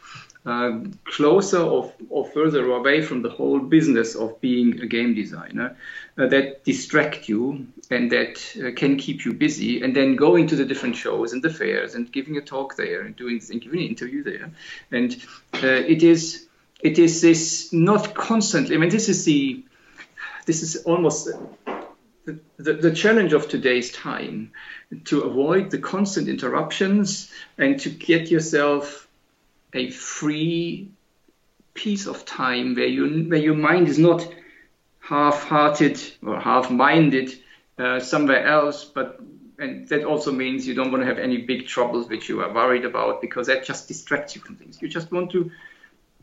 uh, 0.46 0.78
closer 1.04 1.58
or, 1.58 1.92
or 2.08 2.24
further 2.24 2.64
away 2.70 3.02
from 3.02 3.22
the 3.22 3.28
whole 3.28 3.58
business 3.58 4.14
of 4.14 4.40
being 4.40 4.80
a 4.80 4.86
game 4.86 5.14
designer 5.14 5.76
uh, 6.16 6.26
that 6.28 6.64
distract 6.64 7.28
you 7.28 7.66
and 7.90 8.12
that 8.12 8.56
uh, 8.64 8.70
can 8.76 8.96
keep 8.96 9.24
you 9.24 9.32
busy 9.32 9.82
and 9.82 9.96
then 9.96 10.14
going 10.14 10.46
to 10.46 10.56
the 10.56 10.64
different 10.64 10.94
shows 10.94 11.32
and 11.32 11.42
the 11.42 11.50
fairs 11.50 11.94
and 11.94 12.12
giving 12.12 12.36
a 12.36 12.40
talk 12.40 12.76
there 12.76 13.02
and 13.02 13.16
doing 13.16 13.42
and 13.50 13.60
giving 13.60 13.80
an 13.80 13.86
interview 13.86 14.22
there. 14.22 14.50
And 14.92 15.12
uh, 15.54 15.66
it 15.66 16.02
is 16.02 16.46
it 16.82 16.98
is 16.98 17.20
this 17.20 17.72
not 17.74 18.14
constantly 18.14 18.74
i 18.74 18.78
mean 18.78 18.88
this 18.88 19.10
is 19.10 19.26
the 19.26 19.62
this 20.46 20.62
is 20.62 20.76
almost 20.84 21.28
the, 22.24 22.40
the, 22.58 22.72
the 22.74 22.92
challenge 22.92 23.32
of 23.32 23.48
today's 23.48 23.92
time 23.92 24.52
to 25.04 25.22
avoid 25.22 25.70
the 25.70 25.78
constant 25.78 26.28
interruptions 26.28 27.32
and 27.58 27.80
to 27.80 27.90
get 27.90 28.30
yourself 28.30 29.08
a 29.72 29.90
free 29.90 30.90
piece 31.74 32.06
of 32.06 32.24
time 32.24 32.74
where 32.74 32.86
you 32.86 33.28
where 33.28 33.38
your 33.38 33.54
mind 33.54 33.88
is 33.88 33.98
not 33.98 34.26
half-hearted 35.00 36.00
or 36.26 36.38
half-minded 36.38 37.32
uh, 37.78 38.00
somewhere 38.00 38.46
else, 38.46 38.84
but 38.84 39.20
and 39.58 39.86
that 39.88 40.04
also 40.04 40.32
means 40.32 40.66
you 40.66 40.74
don't 40.74 40.90
want 40.90 41.02
to 41.02 41.06
have 41.06 41.18
any 41.18 41.38
big 41.42 41.66
troubles 41.66 42.08
which 42.08 42.28
you 42.28 42.40
are 42.40 42.52
worried 42.52 42.84
about 42.84 43.20
because 43.20 43.46
that 43.46 43.64
just 43.64 43.88
distracts 43.88 44.34
you 44.34 44.40
from 44.40 44.56
things. 44.56 44.80
You 44.80 44.88
just 44.88 45.12
want 45.12 45.30
to 45.32 45.50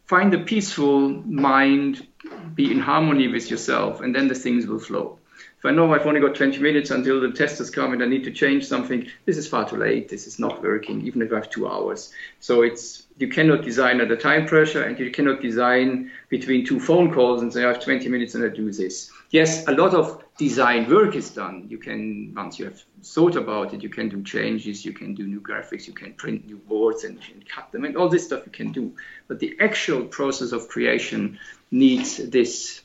find 0.07 0.33
a 0.33 0.39
peaceful 0.39 1.09
mind, 1.09 2.07
be 2.55 2.71
in 2.71 2.79
harmony 2.79 3.27
with 3.27 3.51
yourself, 3.51 4.01
and 4.01 4.15
then 4.15 4.27
the 4.27 4.35
things 4.35 4.65
will 4.65 4.79
flow. 4.79 5.19
If 5.57 5.65
I 5.65 5.71
know 5.71 5.93
I've 5.93 6.05
only 6.05 6.21
got 6.21 6.35
20 6.35 6.59
minutes 6.59 6.91
until 6.91 7.19
the 7.19 7.31
testers 7.31 7.69
come 7.69 7.93
and 7.93 8.03
I 8.03 8.05
need 8.05 8.23
to 8.25 8.31
change 8.31 8.65
something, 8.65 9.07
this 9.25 9.37
is 9.37 9.47
far 9.47 9.67
too 9.67 9.77
late. 9.77 10.09
This 10.09 10.27
is 10.27 10.39
not 10.39 10.61
working, 10.61 11.05
even 11.05 11.21
if 11.21 11.31
I 11.31 11.35
have 11.35 11.49
two 11.49 11.67
hours. 11.67 12.11
So 12.39 12.61
it's 12.61 13.07
you 13.17 13.27
cannot 13.27 13.63
design 13.63 13.99
under 13.99 14.15
time 14.15 14.45
pressure 14.45 14.83
and 14.83 14.97
you 14.99 15.09
cannot 15.09 15.41
design 15.41 16.11
between 16.29 16.65
two 16.65 16.79
phone 16.79 17.11
calls 17.11 17.41
and 17.41 17.51
say 17.51 17.63
I 17.63 17.69
have 17.69 17.83
20 17.83 18.07
minutes 18.09 18.35
and 18.35 18.43
I 18.43 18.49
do 18.49 18.71
this. 18.71 19.11
Yes, 19.31 19.67
a 19.67 19.71
lot 19.71 19.93
of 19.93 20.23
design 20.37 20.87
work 20.89 21.15
is 21.15 21.31
done. 21.31 21.65
You 21.67 21.79
can, 21.79 22.33
once 22.35 22.59
you 22.59 22.65
have 22.65 22.81
thought 23.03 23.35
about 23.35 23.73
it, 23.73 23.81
you 23.81 23.89
can 23.89 24.07
do 24.07 24.21
changes, 24.23 24.85
you 24.85 24.93
can 24.93 25.15
do 25.15 25.25
new 25.25 25.41
graphics, 25.41 25.87
you 25.87 25.93
can 25.93 26.13
print 26.13 26.45
new 26.45 26.57
boards 26.57 27.03
and, 27.03 27.19
and 27.33 27.47
cut 27.49 27.71
them, 27.71 27.83
and 27.83 27.97
all 27.97 28.07
this 28.07 28.25
stuff 28.25 28.43
you 28.45 28.51
can 28.51 28.71
do. 28.71 28.95
But 29.27 29.39
the 29.39 29.57
actual 29.59 30.05
process 30.05 30.51
of 30.51 30.67
creation 30.67 31.39
needs 31.71 32.17
this 32.17 32.81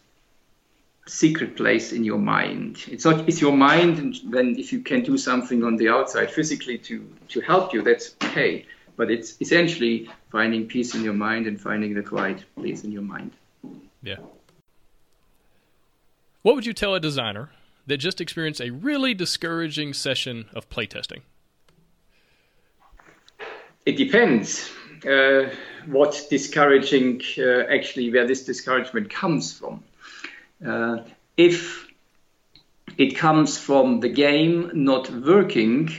secret 1.13 1.57
place 1.57 1.93
in 1.93 2.05
your 2.05 2.19
mind. 2.19 2.85
It's 2.89 3.05
not 3.05 3.29
it's 3.29 3.41
your 3.41 3.57
mind, 3.57 3.99
and 3.99 4.17
then 4.33 4.57
if 4.59 4.73
you 4.73 4.81
can 4.81 5.03
do 5.03 5.19
something 5.19 5.63
on 5.63 5.77
the 5.77 5.89
outside 5.89 6.31
physically 6.31 6.79
to 6.79 7.07
to 7.29 7.41
help 7.41 7.73
you, 7.73 7.83
that's 7.83 8.15
okay. 8.25 8.65
But 8.97 9.11
it's 9.11 9.37
essentially 9.41 10.09
finding 10.31 10.67
peace 10.67 10.95
in 10.95 11.03
your 11.05 11.15
mind 11.15 11.47
and 11.47 11.61
finding 11.61 11.95
the 11.95 12.03
quiet 12.03 12.45
place 12.57 12.85
in 12.85 12.93
your 12.93 13.03
mind. 13.03 13.33
Yeah. 14.03 14.17
What 16.43 16.55
would 16.57 16.67
you 16.67 16.73
tell 16.73 16.95
a 16.95 17.01
designer 17.01 17.51
that 17.87 17.99
just 17.99 18.21
experienced 18.21 18.61
a 18.61 18.71
really 18.71 19.15
discouraging 19.15 19.95
session 19.95 20.47
of 20.55 20.69
playtesting? 20.69 21.23
It 23.87 23.97
depends 23.97 24.71
uh, 25.07 25.51
what 25.87 26.27
discouraging 26.31 27.23
uh, 27.39 27.65
actually 27.77 28.13
where 28.13 28.27
this 28.27 28.45
discouragement 28.45 29.11
comes 29.11 29.53
from. 29.53 29.83
Uh, 30.65 30.99
if 31.37 31.87
it 32.99 33.17
comes 33.17 33.59
from 33.59 34.01
the 34.01 34.09
game 34.09 34.71
not 34.75 35.11
working, 35.11 35.91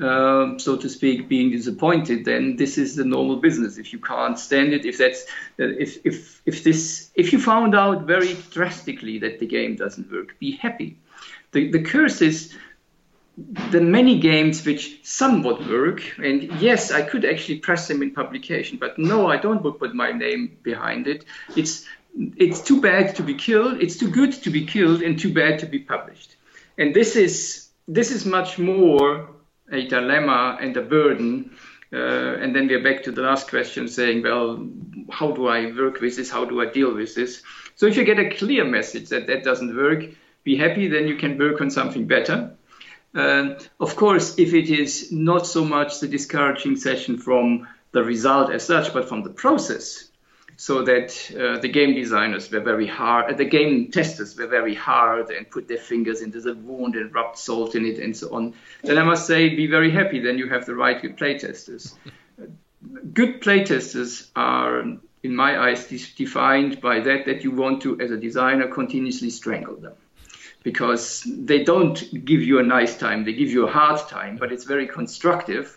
uh, 0.00 0.56
so 0.58 0.76
to 0.76 0.88
speak, 0.88 1.28
being 1.28 1.50
disappointed, 1.50 2.24
then 2.24 2.56
this 2.56 2.78
is 2.78 2.96
the 2.96 3.04
normal 3.04 3.36
business. 3.36 3.76
If 3.76 3.92
you 3.92 3.98
can't 3.98 4.38
stand 4.38 4.72
it, 4.72 4.86
if 4.86 4.98
that's 4.98 5.26
if 5.58 5.98
if 6.06 6.40
if 6.46 6.64
this 6.64 7.10
if 7.14 7.32
you 7.32 7.38
found 7.38 7.74
out 7.74 8.06
very 8.06 8.34
drastically 8.50 9.18
that 9.18 9.38
the 9.38 9.46
game 9.46 9.76
doesn't 9.76 10.10
work, 10.10 10.38
be 10.38 10.52
happy. 10.52 10.96
The 11.50 11.70
the 11.70 11.82
curse 11.82 12.22
is 12.22 12.56
the 13.70 13.80
many 13.80 14.18
games 14.18 14.64
which 14.64 15.00
somewhat 15.02 15.66
work, 15.68 16.02
and 16.18 16.42
yes, 16.60 16.90
I 16.90 17.02
could 17.02 17.24
actually 17.24 17.58
press 17.58 17.88
them 17.88 18.02
in 18.02 18.12
publication, 18.12 18.78
but 18.78 18.98
no, 18.98 19.26
I 19.26 19.36
don't 19.36 19.62
put 19.62 19.94
my 19.94 20.12
name 20.12 20.56
behind 20.62 21.06
it. 21.06 21.24
It's 21.56 21.86
it's 22.14 22.60
too 22.60 22.80
bad 22.80 23.16
to 23.16 23.22
be 23.22 23.34
killed, 23.34 23.82
it's 23.82 23.96
too 23.96 24.10
good 24.10 24.32
to 24.32 24.50
be 24.50 24.66
killed, 24.66 25.02
and 25.02 25.18
too 25.18 25.32
bad 25.32 25.58
to 25.60 25.66
be 25.66 25.78
published. 25.78 26.36
And 26.78 26.94
this 26.94 27.16
is 27.16 27.68
this 27.88 28.10
is 28.10 28.24
much 28.24 28.58
more 28.58 29.28
a 29.70 29.86
dilemma 29.86 30.58
and 30.60 30.76
a 30.76 30.82
burden. 30.82 31.56
Uh, 31.92 32.36
and 32.40 32.56
then 32.56 32.68
we're 32.68 32.82
back 32.82 33.02
to 33.02 33.12
the 33.12 33.20
last 33.20 33.50
question, 33.50 33.86
saying, 33.86 34.22
well, 34.22 34.66
how 35.10 35.30
do 35.32 35.46
I 35.46 35.66
work 35.72 36.00
with 36.00 36.16
this? 36.16 36.30
How 36.30 36.46
do 36.46 36.60
I 36.62 36.66
deal 36.66 36.94
with 36.94 37.14
this? 37.14 37.42
So 37.76 37.86
if 37.86 37.96
you 37.96 38.04
get 38.04 38.18
a 38.18 38.30
clear 38.30 38.64
message 38.64 39.10
that 39.10 39.26
that 39.26 39.44
doesn't 39.44 39.76
work, 39.76 40.04
be 40.42 40.56
happy. 40.56 40.88
Then 40.88 41.06
you 41.06 41.16
can 41.16 41.38
work 41.38 41.60
on 41.60 41.70
something 41.70 42.06
better. 42.06 42.56
Uh, 43.14 43.56
of 43.78 43.94
course, 43.96 44.38
if 44.38 44.54
it 44.54 44.70
is 44.70 45.12
not 45.12 45.46
so 45.46 45.64
much 45.64 46.00
the 46.00 46.08
discouraging 46.08 46.76
session 46.76 47.18
from 47.18 47.68
the 47.92 48.02
result 48.02 48.50
as 48.50 48.64
such, 48.64 48.94
but 48.94 49.08
from 49.08 49.22
the 49.22 49.30
process, 49.30 50.08
so 50.62 50.84
that 50.84 51.10
uh, 51.32 51.58
the 51.58 51.66
game 51.66 51.92
designers 51.92 52.48
were 52.48 52.60
very 52.60 52.86
hard, 52.86 53.34
uh, 53.34 53.36
the 53.36 53.44
game 53.44 53.90
testers 53.90 54.38
were 54.38 54.46
very 54.46 54.76
hard 54.76 55.28
and 55.30 55.50
put 55.50 55.66
their 55.66 55.76
fingers 55.76 56.22
into 56.22 56.40
the 56.40 56.54
wound 56.54 56.94
and 56.94 57.12
rubbed 57.12 57.36
salt 57.36 57.74
in 57.74 57.84
it 57.84 57.98
and 57.98 58.16
so 58.16 58.32
on. 58.32 58.54
Then 58.84 58.96
I 58.96 59.02
must 59.02 59.26
say, 59.26 59.48
be 59.56 59.66
very 59.66 59.90
happy. 59.90 60.20
Then 60.20 60.38
you 60.38 60.48
have 60.50 60.64
the 60.64 60.76
right 60.76 61.02
good 61.02 61.16
playtesters. 61.16 61.94
good 63.12 63.42
playtesters 63.42 64.30
are, 64.36 64.84
in 65.24 65.34
my 65.34 65.58
eyes, 65.58 65.88
defined 66.16 66.80
by 66.80 67.00
that 67.00 67.26
that 67.26 67.42
you 67.42 67.50
want 67.50 67.82
to, 67.82 68.00
as 68.00 68.12
a 68.12 68.16
designer, 68.16 68.68
continuously 68.68 69.30
strangle 69.30 69.74
them. 69.74 69.94
Because 70.62 71.26
they 71.26 71.64
don't 71.64 71.98
give 72.24 72.40
you 72.40 72.60
a 72.60 72.62
nice 72.62 72.96
time, 72.96 73.24
they 73.24 73.32
give 73.32 73.50
you 73.50 73.66
a 73.66 73.72
hard 73.72 73.98
time, 74.08 74.36
but 74.36 74.52
it's 74.52 74.64
very 74.64 74.86
constructive. 74.86 75.76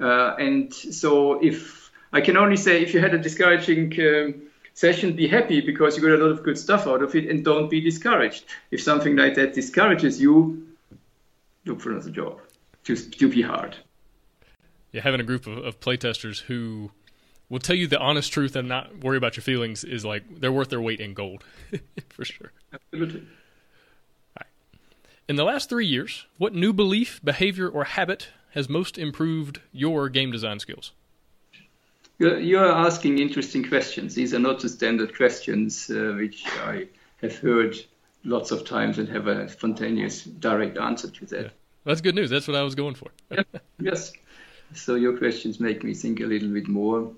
Uh, 0.00 0.34
and 0.40 0.74
so 0.74 1.40
if 1.40 1.83
I 2.14 2.20
can 2.20 2.36
only 2.36 2.56
say 2.56 2.80
if 2.80 2.94
you 2.94 3.00
had 3.00 3.12
a 3.12 3.18
discouraging 3.18 3.92
um, 4.00 4.42
session, 4.72 5.14
be 5.14 5.26
happy 5.26 5.60
because 5.60 5.96
you 5.96 6.02
got 6.02 6.12
a 6.12 6.22
lot 6.24 6.30
of 6.30 6.44
good 6.44 6.56
stuff 6.56 6.86
out 6.86 7.02
of 7.02 7.12
it, 7.16 7.28
and 7.28 7.44
don't 7.44 7.68
be 7.68 7.80
discouraged. 7.80 8.44
If 8.70 8.80
something 8.80 9.16
like 9.16 9.34
that 9.34 9.52
discourages 9.52 10.20
you, 10.20 10.64
look 11.64 11.80
for 11.80 11.90
another 11.90 12.10
job. 12.10 12.40
To, 12.84 12.94
to 12.94 13.28
be 13.28 13.42
hard. 13.42 13.76
Yeah, 14.92 15.00
having 15.00 15.18
a 15.18 15.24
group 15.24 15.48
of, 15.48 15.58
of 15.58 15.80
playtesters 15.80 16.42
who 16.42 16.92
will 17.48 17.58
tell 17.58 17.74
you 17.74 17.88
the 17.88 17.98
honest 17.98 18.32
truth 18.32 18.54
and 18.54 18.68
not 18.68 19.02
worry 19.02 19.16
about 19.16 19.36
your 19.36 19.42
feelings 19.42 19.82
is 19.82 20.04
like 20.04 20.22
they're 20.38 20.52
worth 20.52 20.68
their 20.68 20.80
weight 20.80 21.00
in 21.00 21.14
gold, 21.14 21.42
for 22.10 22.24
sure. 22.24 22.52
Absolutely. 22.72 23.26
In 25.26 25.34
the 25.34 25.44
last 25.44 25.68
three 25.68 25.86
years, 25.86 26.26
what 26.36 26.54
new 26.54 26.72
belief, 26.72 27.20
behavior, 27.24 27.68
or 27.68 27.84
habit 27.84 28.28
has 28.50 28.68
most 28.68 28.98
improved 28.98 29.62
your 29.72 30.08
game 30.10 30.30
design 30.30 30.60
skills? 30.60 30.92
You're, 32.18 32.38
you're 32.38 32.72
asking 32.72 33.18
interesting 33.18 33.68
questions. 33.68 34.14
These 34.14 34.34
are 34.34 34.38
not 34.38 34.60
the 34.60 34.68
standard 34.68 35.16
questions 35.16 35.90
uh, 35.90 36.14
which 36.16 36.46
I 36.46 36.88
have 37.20 37.36
heard 37.38 37.76
lots 38.24 38.50
of 38.50 38.64
times 38.64 38.98
and 38.98 39.08
have 39.08 39.26
a 39.26 39.48
spontaneous, 39.48 40.24
direct 40.24 40.78
answer 40.78 41.10
to 41.10 41.26
that. 41.26 41.42
Yeah. 41.42 41.50
That's 41.84 42.00
good 42.00 42.14
news. 42.14 42.30
That's 42.30 42.48
what 42.48 42.56
I 42.56 42.62
was 42.62 42.74
going 42.74 42.94
for. 42.94 43.10
Yes. 43.80 44.12
So 44.72 44.94
your 44.94 45.18
questions 45.18 45.60
make 45.60 45.84
me 45.84 45.94
think 45.94 46.20
a 46.20 46.24
little 46.24 46.48
bit 46.48 46.68
more. 46.68 47.12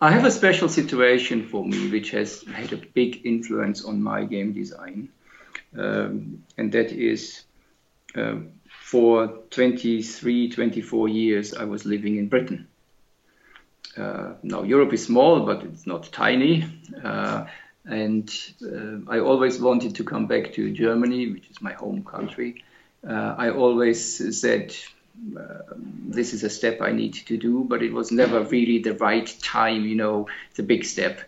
I 0.00 0.10
have 0.10 0.24
a 0.24 0.30
special 0.30 0.68
situation 0.68 1.46
for 1.46 1.64
me 1.64 1.90
which 1.90 2.10
has 2.12 2.42
had 2.42 2.72
a 2.72 2.76
big 2.76 3.26
influence 3.26 3.84
on 3.84 4.02
my 4.02 4.24
game 4.24 4.52
design, 4.52 5.10
um, 5.76 6.42
and 6.56 6.72
that 6.72 6.90
is 6.92 7.42
uh, 8.14 8.36
for 8.68 9.26
23, 9.50 10.50
24 10.50 11.08
years 11.08 11.54
I 11.54 11.64
was 11.64 11.84
living 11.84 12.16
in 12.16 12.28
Britain. 12.28 12.67
Uh, 13.98 14.34
now 14.42 14.62
Europe 14.62 14.92
is 14.92 15.04
small, 15.04 15.40
but 15.40 15.62
it's 15.64 15.86
not 15.86 16.10
tiny. 16.12 16.64
Uh, 17.02 17.46
and 17.84 18.30
uh, 18.62 19.10
I 19.10 19.20
always 19.20 19.58
wanted 19.58 19.94
to 19.96 20.04
come 20.04 20.26
back 20.26 20.52
to 20.54 20.70
Germany, 20.70 21.32
which 21.32 21.50
is 21.50 21.60
my 21.60 21.72
home 21.72 22.04
country. 22.04 22.64
I 23.06 23.50
always 23.50 24.40
said 24.40 24.74
uh, 25.36 25.74
this 26.08 26.32
is 26.32 26.44
a 26.44 26.50
step 26.50 26.80
I 26.80 26.92
need 26.92 27.14
to 27.14 27.36
do, 27.36 27.64
but 27.64 27.82
it 27.82 27.92
was 27.92 28.12
never 28.12 28.42
really 28.42 28.78
the 28.78 28.94
right 28.94 29.26
time. 29.42 29.84
You 29.84 29.96
know, 29.96 30.28
it's 30.50 30.58
a 30.58 30.62
big 30.62 30.84
step. 30.84 31.20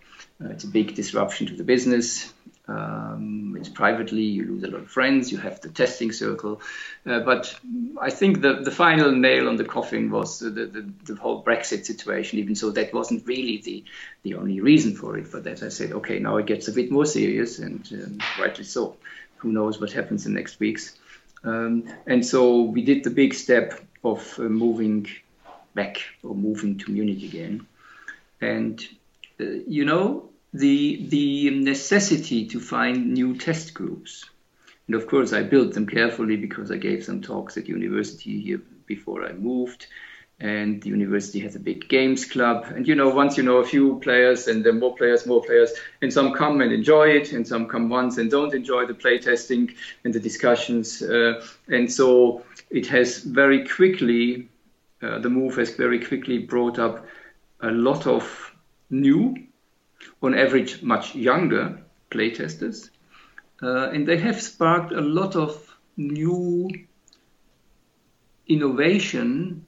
Uh, 0.43 0.49
it's 0.50 0.65
a 0.65 0.69
big 0.69 0.95
disruption 0.95 1.47
to 1.49 1.55
the 1.55 1.65
business. 1.65 2.33
Um, 2.71 3.57
it's 3.59 3.69
privately, 3.69 4.23
you 4.23 4.45
lose 4.45 4.62
a 4.62 4.69
lot 4.69 4.83
of 4.83 4.89
friends, 4.89 5.33
you 5.33 5.39
have 5.39 5.61
the 5.61 5.71
testing 5.71 6.12
circle. 6.12 6.62
Uh, 7.05 7.19
but 7.19 7.59
I 8.00 8.11
think 8.11 8.43
the, 8.43 8.61
the 8.62 8.71
final 8.71 9.11
nail 9.11 9.49
on 9.49 9.57
the 9.57 9.65
coffin 9.65 10.09
was 10.09 10.39
the, 10.39 10.50
the, 10.50 10.89
the, 11.05 11.17
whole 11.17 11.43
Brexit 11.43 11.85
situation, 11.85 12.39
even 12.39 12.55
so 12.55 12.71
that 12.71 12.95
wasn't 12.95 13.27
really 13.27 13.59
the, 13.59 13.85
the 14.23 14.35
only 14.35 14.61
reason 14.61 14.95
for 14.95 15.19
it. 15.19 15.33
But 15.33 15.49
as 15.49 15.65
I 15.65 15.69
said, 15.69 15.91
okay, 15.93 16.21
now 16.21 16.37
it 16.37 16.47
gets 16.47 16.69
a 16.69 16.73
bit 16.73 16.93
more 16.93 17.07
serious, 17.07 17.59
and 17.59 17.89
um, 17.93 18.19
rightly 18.39 18.65
so. 18.65 18.97
Who 19.39 19.50
knows 19.50 19.81
what 19.81 19.91
happens 19.91 20.27
in 20.27 20.35
next 20.35 20.61
weeks? 20.61 20.97
Um, 21.43 21.93
and 22.07 22.25
so 22.25 22.62
we 22.62 22.83
did 22.83 23.03
the 23.03 23.11
big 23.11 23.35
step 23.35 23.81
of 24.05 24.39
uh, 24.39 24.43
moving 24.43 25.09
back 25.75 26.03
or 26.23 26.37
moving 26.37 26.79
to 26.79 26.93
Munich 26.93 27.25
again. 27.25 27.67
And, 28.41 28.81
uh, 29.41 29.45
you 29.67 29.85
know, 29.85 30.30
the, 30.52 31.07
the 31.09 31.50
necessity 31.50 32.47
to 32.49 32.61
find 32.61 33.12
new 33.12 33.37
test 33.37 33.75
groups. 33.75 34.25
And 34.87 34.97
of 34.97 35.07
course, 35.07 35.33
I 35.33 35.42
built 35.42 35.75
them 35.75 35.87
carefully 35.87 36.37
because 36.37 36.71
I 36.71 36.76
gave 36.76 37.04
some 37.04 37.23
talks 37.23 37.57
at 37.57 37.69
university 37.69 38.40
here 38.40 38.61
before 38.87 39.25
I 39.25 39.33
moved 39.33 39.87
and 40.40 40.83
the 40.83 40.88
university 40.88 41.38
has 41.40 41.54
a 41.54 41.61
big 41.61 41.88
games 41.88 42.25
club. 42.25 42.64
And 42.75 42.88
you 42.88 42.95
know, 42.95 43.11
once 43.11 43.37
you 43.37 43.42
know 43.42 43.59
a 43.59 43.64
few 43.64 43.99
players, 44.00 44.49
and 44.49 44.64
then 44.64 44.80
more 44.80 44.97
players, 44.97 45.26
more 45.26 45.42
players, 45.42 45.71
and 46.00 46.12
some 46.12 46.33
come 46.33 46.62
and 46.62 46.73
enjoy 46.73 47.09
it, 47.09 47.33
and 47.33 47.47
some 47.47 47.69
come 47.69 47.90
once 47.90 48.16
and 48.16 48.30
don't 48.30 48.54
enjoy 48.54 48.87
the 48.87 48.95
playtesting 48.95 49.75
and 50.04 50.14
the 50.14 50.21
discussions. 50.21 51.02
Uh, 51.02 51.45
and 51.69 51.92
so 51.92 52.42
it 52.71 52.87
has 52.87 53.19
very 53.19 53.69
quickly, 53.69 54.49
uh, 55.02 55.19
the 55.19 55.28
move 55.28 55.57
has 55.57 55.75
very 55.75 56.02
quickly 56.02 56.38
brought 56.38 56.78
up 56.78 57.04
a 57.61 57.71
lot 57.71 58.07
of 58.07 58.54
new, 58.88 59.37
on 60.23 60.35
average, 60.35 60.83
much 60.83 61.14
younger 61.14 61.80
playtesters, 62.11 62.90
uh, 63.62 63.90
and 63.90 64.07
they 64.07 64.19
have 64.19 64.40
sparked 64.40 64.92
a 64.92 65.00
lot 65.00 65.37
of 65.37 65.76
new 65.97 66.71
innovation 68.47 69.64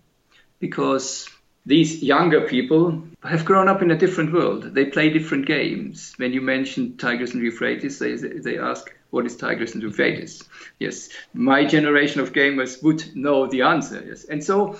because 0.58 1.28
these 1.64 2.02
younger 2.02 2.40
people 2.48 3.04
have 3.22 3.44
grown 3.44 3.68
up 3.68 3.82
in 3.82 3.90
a 3.90 3.98
different 3.98 4.32
world. 4.32 4.74
They 4.74 4.86
play 4.86 5.10
different 5.10 5.46
games. 5.46 6.14
When 6.16 6.32
you 6.32 6.40
mention 6.40 6.96
Tigris 6.96 7.34
and 7.34 7.42
Euphrates, 7.42 7.98
they, 7.98 8.16
they 8.16 8.58
ask, 8.58 8.92
what 9.10 9.26
is 9.26 9.36
Tigris 9.36 9.74
and 9.74 9.82
Euphrates? 9.82 10.42
Yes, 10.80 11.10
my 11.34 11.64
generation 11.64 12.20
of 12.20 12.32
gamers 12.32 12.82
would 12.82 13.14
know 13.14 13.46
the 13.46 13.62
answer. 13.62 14.02
Yes, 14.04 14.24
and 14.24 14.42
so 14.42 14.78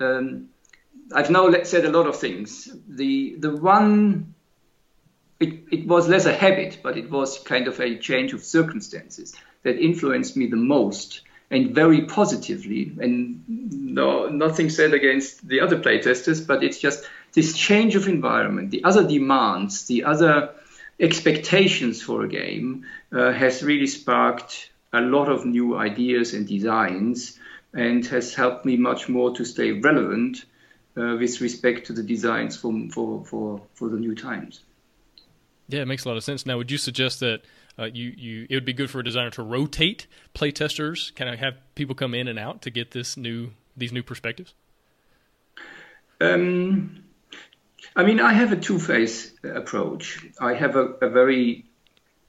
um, 0.00 0.48
I've 1.12 1.30
now 1.30 1.52
said 1.64 1.84
a 1.84 1.90
lot 1.90 2.06
of 2.06 2.16
things. 2.16 2.70
The 2.88 3.36
the 3.38 3.54
one, 3.56 4.34
it, 5.42 5.64
it 5.70 5.86
was 5.86 6.08
less 6.08 6.26
a 6.26 6.32
habit, 6.32 6.78
but 6.82 6.96
it 6.96 7.10
was 7.10 7.38
kind 7.40 7.66
of 7.66 7.80
a 7.80 7.98
change 7.98 8.32
of 8.32 8.44
circumstances 8.44 9.34
that 9.64 9.78
influenced 9.78 10.36
me 10.36 10.46
the 10.46 10.56
most 10.56 11.22
and 11.50 11.74
very 11.74 12.02
positively. 12.06 12.92
And 13.00 13.42
no, 13.48 14.28
nothing 14.28 14.70
said 14.70 14.94
against 14.94 15.46
the 15.46 15.60
other 15.60 15.78
playtesters, 15.78 16.46
but 16.46 16.64
it's 16.64 16.78
just 16.78 17.04
this 17.34 17.56
change 17.56 17.94
of 17.94 18.08
environment, 18.08 18.70
the 18.70 18.84
other 18.84 19.06
demands, 19.06 19.86
the 19.86 20.04
other 20.04 20.54
expectations 21.00 22.00
for 22.00 22.24
a 22.24 22.28
game 22.28 22.86
uh, 23.12 23.32
has 23.32 23.62
really 23.62 23.86
sparked 23.86 24.70
a 24.92 25.00
lot 25.00 25.28
of 25.28 25.44
new 25.44 25.76
ideas 25.76 26.34
and 26.34 26.46
designs 26.46 27.38
and 27.74 28.06
has 28.06 28.34
helped 28.34 28.64
me 28.64 28.76
much 28.76 29.08
more 29.08 29.34
to 29.34 29.44
stay 29.44 29.72
relevant 29.72 30.44
uh, 30.96 31.16
with 31.18 31.40
respect 31.40 31.86
to 31.86 31.92
the 31.92 32.02
designs 32.02 32.56
for, 32.56 32.72
for, 32.90 33.24
for, 33.24 33.62
for 33.74 33.88
the 33.88 33.96
new 33.96 34.14
times. 34.14 34.60
Yeah, 35.72 35.80
it 35.80 35.86
makes 35.86 36.04
a 36.04 36.08
lot 36.08 36.16
of 36.16 36.24
sense. 36.24 36.44
Now, 36.44 36.58
would 36.58 36.70
you 36.70 36.78
suggest 36.78 37.20
that 37.20 37.42
uh, 37.78 37.84
you 37.84 38.12
you 38.16 38.46
it 38.50 38.54
would 38.54 38.64
be 38.64 38.74
good 38.74 38.90
for 38.90 39.00
a 39.00 39.04
designer 39.04 39.30
to 39.30 39.42
rotate 39.42 40.06
play 40.34 40.50
testers, 40.50 41.12
kind 41.16 41.30
of 41.30 41.38
have 41.38 41.54
people 41.74 41.94
come 41.94 42.14
in 42.14 42.28
and 42.28 42.38
out 42.38 42.62
to 42.62 42.70
get 42.70 42.90
this 42.90 43.16
new 43.16 43.50
these 43.76 43.92
new 43.92 44.02
perspectives? 44.02 44.54
Um, 46.20 47.04
I 47.96 48.04
mean, 48.04 48.20
I 48.20 48.32
have 48.32 48.52
a 48.52 48.56
two-phase 48.56 49.32
approach. 49.42 50.24
I 50.40 50.54
have 50.54 50.76
a, 50.76 50.84
a 51.00 51.08
very 51.08 51.64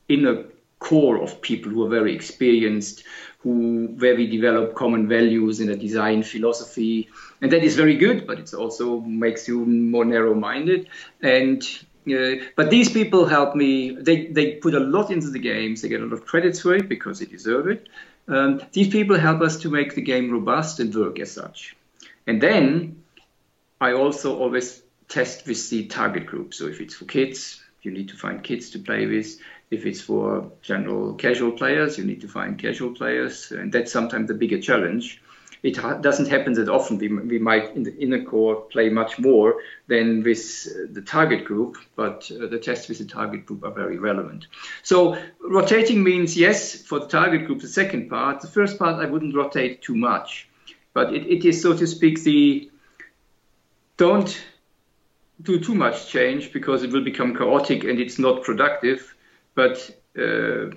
inner 0.08 0.45
core 0.79 1.21
of 1.21 1.41
people 1.41 1.71
who 1.71 1.86
are 1.86 1.89
very 1.89 2.15
experienced, 2.15 3.03
who 3.39 3.88
where 3.99 4.15
we 4.15 4.27
develop 4.27 4.73
common 4.73 5.08
values 5.08 5.60
in 5.60 5.69
a 5.69 5.75
design 5.75 6.23
philosophy, 6.23 7.10
and 7.41 7.51
that 7.51 7.63
is 7.63 7.75
very 7.75 7.97
good. 7.97 8.25
But 8.25 8.39
it 8.39 8.53
also 8.53 9.01
makes 9.01 9.47
you 9.47 9.65
more 9.65 10.06
narrow-minded 10.06 10.88
and 11.21 11.62
but 12.55 12.69
these 12.69 12.89
people 12.91 13.25
help 13.25 13.55
me. 13.55 13.95
They, 13.95 14.27
they 14.27 14.55
put 14.55 14.73
a 14.73 14.79
lot 14.79 15.09
into 15.11 15.29
the 15.29 15.39
games. 15.39 15.81
They 15.81 15.89
get 15.89 16.01
a 16.01 16.05
lot 16.05 16.13
of 16.13 16.25
credits 16.25 16.61
for 16.61 16.75
it 16.75 16.89
because 16.89 17.19
they 17.19 17.25
deserve 17.25 17.67
it. 17.67 17.87
Um, 18.27 18.61
these 18.71 18.89
people 18.89 19.17
help 19.17 19.41
us 19.41 19.57
to 19.61 19.69
make 19.69 19.95
the 19.95 20.01
game 20.01 20.31
robust 20.31 20.79
and 20.79 20.93
work 20.93 21.19
as 21.19 21.31
such. 21.31 21.75
And 22.27 22.41
then 22.41 23.03
I 23.81 23.93
also 23.93 24.37
always 24.37 24.81
test 25.09 25.47
with 25.47 25.69
the 25.69 25.87
target 25.87 26.25
group. 26.25 26.53
So 26.53 26.67
if 26.67 26.79
it's 26.79 26.95
for 26.95 27.05
kids, 27.05 27.61
you 27.81 27.91
need 27.91 28.09
to 28.09 28.15
find 28.15 28.43
kids 28.43 28.69
to 28.71 28.79
play 28.79 29.05
with. 29.05 29.37
If 29.71 29.85
it's 29.85 30.01
for 30.01 30.51
general 30.61 31.15
casual 31.15 31.51
players, 31.51 31.97
you 31.97 32.05
need 32.05 32.21
to 32.21 32.27
find 32.27 32.57
casual 32.57 32.91
players. 32.91 33.51
And 33.51 33.71
that's 33.71 33.91
sometimes 33.91 34.27
the 34.27 34.33
bigger 34.33 34.61
challenge 34.61 35.21
it 35.63 35.78
ha- 35.78 35.95
doesn't 35.95 36.28
happen 36.28 36.54
that 36.54 36.67
often. 36.67 36.97
We, 36.97 37.08
we 37.08 37.39
might 37.39 37.73
in 37.76 37.84
the 37.84 37.95
inner 37.97 38.23
core 38.23 38.56
play 38.63 38.89
much 38.89 39.17
more 39.17 39.62
than 39.88 40.21
with 40.21 40.67
uh, 40.69 40.91
the 40.91 41.02
target 41.02 41.45
group, 41.45 41.78
but 41.95 42.30
uh, 42.32 42.47
the 42.47 42.60
tests 42.60 42.89
with 42.89 42.99
the 42.99 43.06
target 43.06 43.45
group 43.45 43.63
are 43.63 43.71
very 43.71 43.97
relevant. 43.97 44.47
So 44.84 45.17
rotating 45.41 46.04
means 46.04 46.38
yes 46.38 46.82
for 46.84 46.99
the 46.99 47.08
target 47.08 47.45
group. 47.45 47.62
The 47.62 47.67
second 47.67 48.10
part, 48.10 48.41
the 48.41 48.47
first 48.47 48.78
part, 48.78 49.02
I 49.02 49.10
wouldn't 49.10 49.36
rotate 49.36 49.82
too 49.82 49.95
much, 49.95 50.49
but 50.93 51.13
it, 51.13 51.26
it 51.28 51.45
is 51.45 51.62
so 51.62 51.76
to 51.76 51.88
speak 51.88 52.23
the 52.23 52.69
don't 53.95 54.43
do 55.41 55.60
too 55.60 55.76
much 55.76 56.08
change 56.08 56.52
because 56.52 56.84
it 56.84 56.91
will 56.91 57.04
become 57.04 57.36
chaotic 57.36 57.86
and 57.86 57.99
it's 57.99 58.19
not 58.19 58.43
productive. 58.43 59.15
But 59.56 59.89
uh, 60.17 60.71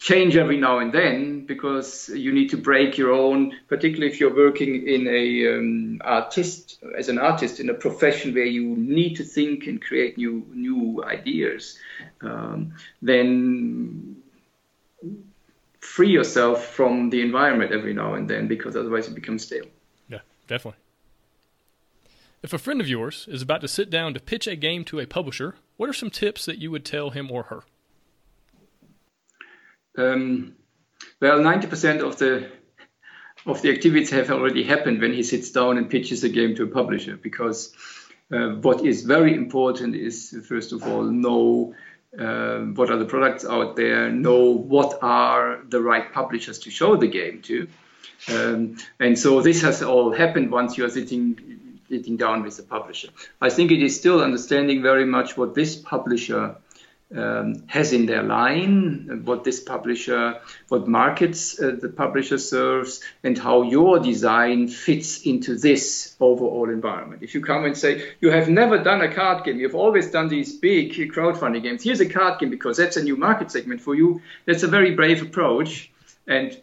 change 0.00 0.34
every 0.34 0.56
now 0.56 0.78
and 0.78 0.92
then 0.92 1.44
because 1.44 2.08
you 2.08 2.32
need 2.32 2.48
to 2.48 2.56
break 2.56 2.96
your 2.96 3.12
own 3.12 3.52
particularly 3.68 4.10
if 4.10 4.18
you're 4.18 4.34
working 4.34 4.88
in 4.88 5.06
a 5.06 5.54
um, 5.54 6.00
artist 6.02 6.82
as 6.98 7.10
an 7.10 7.18
artist 7.18 7.60
in 7.60 7.68
a 7.68 7.74
profession 7.74 8.32
where 8.32 8.46
you 8.46 8.74
need 8.76 9.14
to 9.14 9.22
think 9.22 9.66
and 9.66 9.82
create 9.82 10.16
new 10.16 10.44
new 10.54 11.04
ideas 11.04 11.78
um, 12.22 12.72
then 13.02 14.16
free 15.80 16.10
yourself 16.10 16.64
from 16.64 17.10
the 17.10 17.20
environment 17.20 17.70
every 17.70 17.92
now 17.92 18.14
and 18.14 18.28
then 18.28 18.48
because 18.48 18.76
otherwise 18.76 19.06
it 19.06 19.14
becomes 19.14 19.44
stale. 19.44 19.66
Yeah 20.08 20.20
definitely. 20.48 20.80
If 22.42 22.54
a 22.54 22.58
friend 22.58 22.80
of 22.80 22.88
yours 22.88 23.26
is 23.30 23.42
about 23.42 23.60
to 23.60 23.68
sit 23.68 23.90
down 23.90 24.14
to 24.14 24.20
pitch 24.20 24.46
a 24.46 24.56
game 24.56 24.82
to 24.86 24.98
a 24.98 25.06
publisher 25.06 25.56
what 25.76 25.90
are 25.90 25.94
some 25.94 26.10
tips 26.10 26.46
that 26.46 26.56
you 26.56 26.70
would 26.70 26.86
tell 26.86 27.10
him 27.10 27.30
or 27.30 27.44
her 27.44 27.64
um, 29.96 30.54
well, 31.20 31.38
90% 31.38 32.00
of 32.00 32.18
the 32.18 32.50
of 33.46 33.62
the 33.62 33.70
activities 33.70 34.10
have 34.10 34.30
already 34.30 34.62
happened 34.62 35.00
when 35.00 35.14
he 35.14 35.22
sits 35.22 35.50
down 35.50 35.78
and 35.78 35.88
pitches 35.88 36.22
a 36.24 36.28
game 36.28 36.54
to 36.54 36.64
a 36.64 36.66
publisher. 36.66 37.16
Because 37.16 37.72
uh, 38.30 38.50
what 38.60 38.84
is 38.84 39.02
very 39.02 39.34
important 39.34 39.96
is 39.96 40.36
first 40.46 40.72
of 40.72 40.82
all 40.82 41.04
know 41.04 41.74
uh, 42.18 42.58
what 42.74 42.90
are 42.90 42.98
the 42.98 43.04
products 43.04 43.44
out 43.44 43.76
there, 43.76 44.10
know 44.10 44.50
what 44.50 44.98
are 45.02 45.62
the 45.68 45.80
right 45.80 46.12
publishers 46.12 46.58
to 46.60 46.70
show 46.70 46.96
the 46.96 47.06
game 47.06 47.40
to. 47.42 47.68
Um, 48.28 48.76
and 48.98 49.18
so 49.18 49.40
this 49.40 49.62
has 49.62 49.82
all 49.82 50.12
happened 50.12 50.50
once 50.50 50.76
you 50.76 50.84
are 50.84 50.90
sitting 50.90 51.80
sitting 51.88 52.16
down 52.16 52.42
with 52.44 52.56
the 52.56 52.62
publisher. 52.62 53.08
I 53.40 53.50
think 53.50 53.72
it 53.72 53.82
is 53.82 53.98
still 53.98 54.22
understanding 54.22 54.80
very 54.80 55.04
much 55.04 55.36
what 55.36 55.54
this 55.54 55.74
publisher 55.74 56.56
um, 57.16 57.64
has 57.66 57.92
in 57.92 58.06
their 58.06 58.22
line, 58.22 59.22
what 59.24 59.42
this 59.44 59.60
publisher, 59.60 60.40
what 60.68 60.86
markets 60.86 61.60
uh, 61.60 61.76
the 61.80 61.88
publisher 61.88 62.38
serves, 62.38 63.02
and 63.24 63.36
how 63.36 63.62
your 63.62 63.98
design 63.98 64.68
fits 64.68 65.22
into 65.22 65.56
this 65.56 66.16
overall 66.20 66.70
environment. 66.70 67.22
If 67.22 67.34
you 67.34 67.40
come 67.40 67.64
and 67.64 67.76
say, 67.76 68.12
you 68.20 68.30
have 68.30 68.48
never 68.48 68.78
done 68.78 69.00
a 69.00 69.12
card 69.12 69.44
game, 69.44 69.58
you've 69.58 69.74
always 69.74 70.10
done 70.10 70.28
these 70.28 70.56
big 70.56 70.92
crowdfunding 70.92 71.62
games, 71.62 71.82
here's 71.82 72.00
a 72.00 72.08
card 72.08 72.38
game 72.38 72.50
because 72.50 72.76
that's 72.76 72.96
a 72.96 73.02
new 73.02 73.16
market 73.16 73.50
segment 73.50 73.80
for 73.80 73.94
you, 73.94 74.22
that's 74.46 74.62
a 74.62 74.68
very 74.68 74.94
brave 74.94 75.22
approach 75.22 75.90
and 76.26 76.60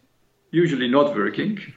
usually 0.52 0.88
not 0.88 1.16
working. 1.16 1.74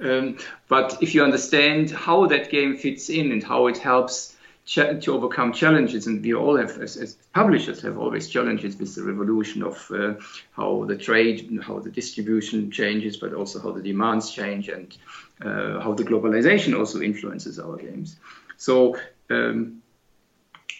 Um, 0.00 0.38
but 0.68 0.98
if 1.02 1.14
you 1.14 1.22
understand 1.22 1.90
how 1.90 2.26
that 2.26 2.50
game 2.50 2.76
fits 2.76 3.08
in 3.08 3.32
and 3.32 3.42
how 3.42 3.68
it 3.68 3.78
helps 3.78 4.35
to 4.66 5.12
overcome 5.12 5.52
challenges, 5.52 6.08
and 6.08 6.22
we 6.22 6.34
all 6.34 6.56
have, 6.56 6.78
as, 6.78 6.96
as, 6.96 7.14
publishers, 7.32 7.80
have 7.82 7.98
always 7.98 8.28
challenges 8.28 8.76
with 8.76 8.94
the 8.96 9.02
revolution 9.04 9.62
of 9.62 9.90
uh, 9.92 10.14
how 10.52 10.84
the 10.84 10.96
trade, 10.96 11.60
how 11.62 11.78
the 11.78 11.90
distribution 11.90 12.70
changes, 12.70 13.16
but 13.16 13.32
also 13.32 13.60
how 13.60 13.70
the 13.70 13.82
demands 13.82 14.32
change, 14.32 14.68
and 14.68 14.96
uh, 15.40 15.80
how 15.80 15.94
the 15.94 16.02
globalization 16.02 16.76
also 16.76 17.00
influences 17.00 17.60
our 17.60 17.76
games. 17.76 18.16
So, 18.56 18.98
um, 19.30 19.82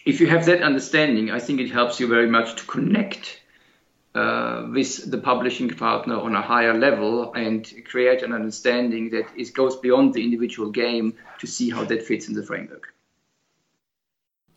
if 0.05 0.19
you 0.19 0.27
have 0.27 0.45
that 0.45 0.63
understanding, 0.63 1.31
I 1.31 1.39
think 1.39 1.61
it 1.61 1.71
helps 1.71 1.99
you 1.99 2.07
very 2.07 2.27
much 2.27 2.55
to 2.55 2.65
connect 2.65 3.41
uh, 4.15 4.67
with 4.69 5.09
the 5.09 5.17
publishing 5.17 5.69
partner 5.69 6.19
on 6.19 6.35
a 6.35 6.41
higher 6.41 6.73
level 6.73 7.33
and 7.33 7.71
create 7.85 8.21
an 8.23 8.33
understanding 8.33 9.11
that 9.11 9.27
it 9.37 9.53
goes 9.53 9.77
beyond 9.77 10.13
the 10.13 10.23
individual 10.23 10.71
game 10.71 11.13
to 11.39 11.47
see 11.47 11.69
how 11.69 11.85
that 11.85 12.03
fits 12.03 12.27
in 12.27 12.33
the 12.33 12.43
framework. 12.43 12.93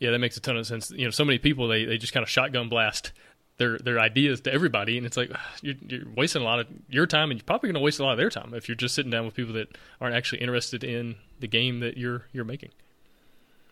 Yeah, 0.01 0.11
that 0.11 0.19
makes 0.19 0.37
a 0.37 0.41
ton 0.41 0.57
of 0.57 0.67
sense. 0.67 0.91
You 0.91 1.05
know, 1.05 1.11
so 1.11 1.25
many 1.25 1.39
people 1.39 1.69
they, 1.69 1.85
they 1.85 1.99
just 1.99 2.13
kind 2.13 2.25
of 2.25 2.31
shotgun 2.31 2.69
blast 2.69 3.13
their 3.59 3.79
their 3.79 4.01
ideas 4.01 4.41
to 4.41 4.53
everybody, 4.53 4.97
and 4.97 5.07
it's 5.07 5.17
like 5.17 5.31
you're, 5.63 5.77
you're 5.87 6.09
wasting 6.17 6.43
a 6.43 6.45
lot 6.45 6.59
of 6.59 6.67
your 6.89 7.07
time, 7.07 7.31
and 7.31 7.39
you're 7.39 7.45
probably 7.45 7.69
going 7.69 7.75
to 7.75 7.85
waste 7.85 8.01
a 8.01 8.03
lot 8.03 8.13
of 8.13 8.19
their 8.19 8.31
time 8.31 8.55
if 8.55 8.69
you're 8.69 8.75
just 8.75 8.95
sitting 8.95 9.11
down 9.11 9.27
with 9.27 9.35
people 9.35 9.53
that 9.53 9.77
aren't 10.01 10.17
actually 10.17 10.41
interested 10.41 10.83
in 10.83 11.17
the 11.39 11.47
game 11.47 11.81
that 11.81 11.97
you're 11.97 12.25
you're 12.33 12.45
making. 12.45 12.71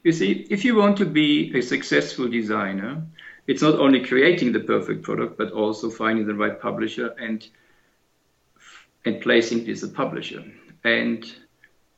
You 0.05 0.13
see, 0.13 0.47
if 0.51 0.65
you 0.65 0.77
want 0.77 0.99
to 0.99 1.07
be 1.07 1.57
a 1.59 1.63
successful 1.63 2.29
designer, 2.29 3.03
it's 3.47 3.63
not 3.63 3.77
only 3.77 4.05
creating 4.05 4.53
the 4.53 4.61
perfect 4.61 5.03
product, 5.03 5.39
but 5.39 5.51
also 5.53 5.91
finding 5.91 6.27
the 6.27 6.35
right 6.35 6.61
publisher 6.61 7.15
and 7.19 7.49
and 9.07 9.23
placing 9.23 9.67
it 9.67 9.71
as 9.71 9.83
a 9.83 9.89
publisher. 9.89 10.45
And 10.85 11.25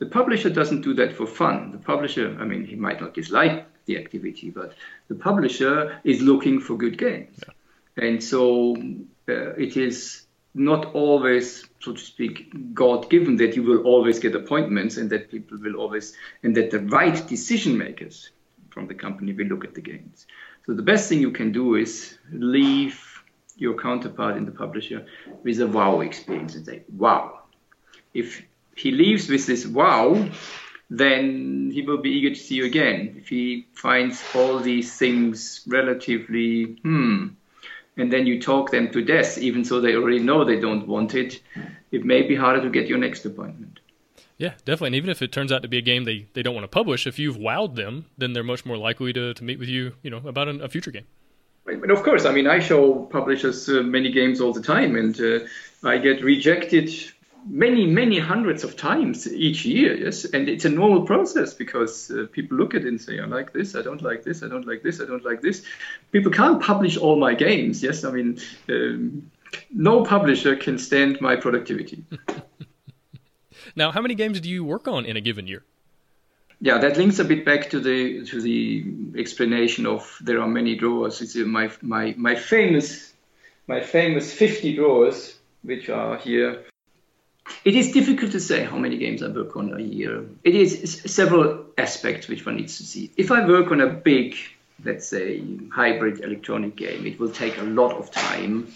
the 0.00 0.06
publisher 0.06 0.50
doesn't 0.50 0.80
do 0.80 0.94
that 0.94 1.14
for 1.14 1.26
fun. 1.26 1.70
The 1.70 1.78
publisher, 1.78 2.36
I 2.40 2.44
mean, 2.44 2.64
he 2.64 2.74
might 2.74 3.00
not 3.00 3.14
dislike 3.14 3.66
the 3.84 3.98
activity, 3.98 4.50
but 4.50 4.74
the 5.08 5.14
publisher 5.14 6.00
is 6.04 6.20
looking 6.22 6.58
for 6.58 6.76
good 6.76 6.98
games. 6.98 7.38
Yeah. 7.38 8.06
And 8.06 8.22
so 8.22 8.76
uh, 9.28 9.52
it 9.66 9.76
is 9.76 10.26
not 10.54 10.94
always, 10.94 11.68
so 11.80 11.92
to 11.92 12.00
speak, 12.00 12.74
God 12.74 13.10
given 13.10 13.36
that 13.36 13.54
you 13.54 13.62
will 13.62 13.82
always 13.82 14.18
get 14.18 14.34
appointments 14.34 14.96
and 14.96 15.10
that 15.10 15.30
people 15.30 15.58
will 15.58 15.76
always, 15.76 16.16
and 16.42 16.56
that 16.56 16.70
the 16.70 16.80
right 16.80 17.26
decision 17.28 17.76
makers 17.76 18.30
from 18.70 18.88
the 18.88 18.94
company 18.94 19.32
will 19.32 19.46
look 19.46 19.64
at 19.64 19.74
the 19.74 19.80
games. 19.80 20.26
So 20.66 20.72
the 20.74 20.82
best 20.82 21.08
thing 21.08 21.20
you 21.20 21.30
can 21.30 21.52
do 21.52 21.74
is 21.74 22.18
leave 22.32 23.22
your 23.56 23.76
counterpart 23.78 24.36
in 24.38 24.46
the 24.46 24.52
publisher 24.52 25.04
with 25.42 25.60
a 25.60 25.66
wow 25.66 26.00
experience 26.00 26.54
and 26.54 26.64
say, 26.64 26.82
wow. 26.96 27.40
If 28.14 28.42
he 28.80 28.90
leaves 28.90 29.28
with 29.28 29.46
this 29.46 29.66
wow, 29.66 30.28
then 30.88 31.70
he 31.72 31.82
will 31.82 31.98
be 31.98 32.10
eager 32.10 32.30
to 32.30 32.40
see 32.40 32.56
you 32.56 32.64
again. 32.64 33.14
If 33.18 33.28
he 33.28 33.66
finds 33.74 34.22
all 34.34 34.58
these 34.58 34.96
things 34.96 35.62
relatively, 35.66 36.64
hmm, 36.64 37.28
and 37.96 38.12
then 38.12 38.26
you 38.26 38.40
talk 38.40 38.70
them 38.70 38.90
to 38.92 39.04
death, 39.04 39.38
even 39.38 39.62
though 39.62 39.80
they 39.80 39.94
already 39.94 40.18
know 40.18 40.44
they 40.44 40.58
don't 40.58 40.88
want 40.88 41.14
it, 41.14 41.40
it 41.92 42.04
may 42.04 42.22
be 42.22 42.34
harder 42.34 42.62
to 42.62 42.70
get 42.70 42.88
your 42.88 42.98
next 42.98 43.24
appointment. 43.24 43.78
Yeah, 44.38 44.54
definitely. 44.64 44.88
And 44.88 44.96
even 44.96 45.10
if 45.10 45.20
it 45.20 45.32
turns 45.32 45.52
out 45.52 45.60
to 45.62 45.68
be 45.68 45.76
a 45.76 45.82
game 45.82 46.04
they, 46.04 46.26
they 46.32 46.42
don't 46.42 46.54
want 46.54 46.64
to 46.64 46.68
publish, 46.68 47.06
if 47.06 47.18
you've 47.18 47.36
wowed 47.36 47.76
them, 47.76 48.06
then 48.16 48.32
they're 48.32 48.42
much 48.42 48.64
more 48.64 48.78
likely 48.78 49.12
to, 49.12 49.34
to 49.34 49.44
meet 49.44 49.58
with 49.58 49.68
you, 49.68 49.92
you 50.02 50.10
know, 50.10 50.22
about 50.24 50.48
a, 50.48 50.64
a 50.64 50.68
future 50.68 50.90
game. 50.90 51.06
And 51.66 51.90
of 51.90 52.02
course, 52.02 52.24
I 52.24 52.32
mean, 52.32 52.46
I 52.46 52.58
show 52.58 53.04
publishers 53.04 53.68
uh, 53.68 53.82
many 53.82 54.10
games 54.10 54.40
all 54.40 54.54
the 54.54 54.62
time, 54.62 54.96
and 54.96 55.20
uh, 55.20 55.40
I 55.84 55.98
get 55.98 56.24
rejected 56.24 56.90
many, 57.46 57.86
many 57.86 58.18
hundreds 58.18 58.64
of 58.64 58.76
times 58.76 59.30
each 59.32 59.64
year. 59.64 59.94
Yes, 59.94 60.24
and 60.24 60.48
it's 60.48 60.64
a 60.64 60.68
normal 60.68 61.02
process 61.02 61.54
because 61.54 62.10
uh, 62.10 62.26
people 62.32 62.56
look 62.56 62.74
at 62.74 62.82
it 62.82 62.88
and 62.88 63.00
say, 63.00 63.18
"I 63.18 63.26
like 63.26 63.52
this, 63.52 63.74
I 63.74 63.82
don't 63.82 64.02
like 64.02 64.24
this, 64.24 64.42
I 64.42 64.48
don't 64.48 64.66
like 64.66 64.82
this, 64.82 65.00
I 65.00 65.06
don't 65.06 65.24
like 65.24 65.40
this." 65.40 65.64
People 66.12 66.32
can't 66.32 66.62
publish 66.62 66.96
all 66.96 67.16
my 67.16 67.34
games. 67.34 67.82
Yes, 67.82 68.04
I 68.04 68.10
mean, 68.10 68.40
um, 68.68 69.30
no 69.72 70.04
publisher 70.04 70.56
can 70.56 70.78
stand 70.78 71.20
my 71.20 71.36
productivity. 71.36 72.04
now, 73.76 73.90
how 73.90 74.00
many 74.00 74.14
games 74.14 74.40
do 74.40 74.48
you 74.48 74.64
work 74.64 74.88
on 74.88 75.04
in 75.04 75.16
a 75.16 75.20
given 75.20 75.46
year? 75.46 75.64
Yeah, 76.60 76.78
that 76.78 76.96
links 76.96 77.18
a 77.18 77.24
bit 77.24 77.44
back 77.44 77.70
to 77.70 77.80
the 77.80 78.26
to 78.26 78.40
the 78.40 78.84
explanation 79.16 79.86
of 79.86 80.18
there 80.20 80.40
are 80.40 80.48
many 80.48 80.76
drawers. 80.76 81.20
It's 81.20 81.34
my 81.36 81.70
my 81.80 82.14
my 82.16 82.34
famous 82.34 83.12
my 83.66 83.80
famous 83.80 84.32
50 84.32 84.74
drawers 84.74 85.38
which 85.62 85.88
are 85.88 86.16
here 86.16 86.64
it 87.64 87.74
is 87.76 87.92
difficult 87.92 88.32
to 88.32 88.40
say 88.40 88.64
how 88.64 88.76
many 88.76 88.96
games 88.96 89.22
I 89.22 89.28
work 89.28 89.56
on 89.56 89.72
a 89.74 89.82
year. 89.82 90.24
It 90.44 90.54
is 90.54 91.02
several 91.06 91.66
aspects 91.76 92.28
which 92.28 92.46
one 92.46 92.56
needs 92.56 92.78
to 92.78 92.84
see. 92.84 93.10
If 93.16 93.30
I 93.30 93.46
work 93.46 93.70
on 93.70 93.80
a 93.80 93.88
big, 93.88 94.36
let's 94.84 95.08
say, 95.08 95.42
hybrid 95.72 96.20
electronic 96.20 96.76
game, 96.76 97.06
it 97.06 97.18
will 97.18 97.30
take 97.30 97.58
a 97.58 97.62
lot 97.62 97.96
of 97.96 98.10
time. 98.10 98.72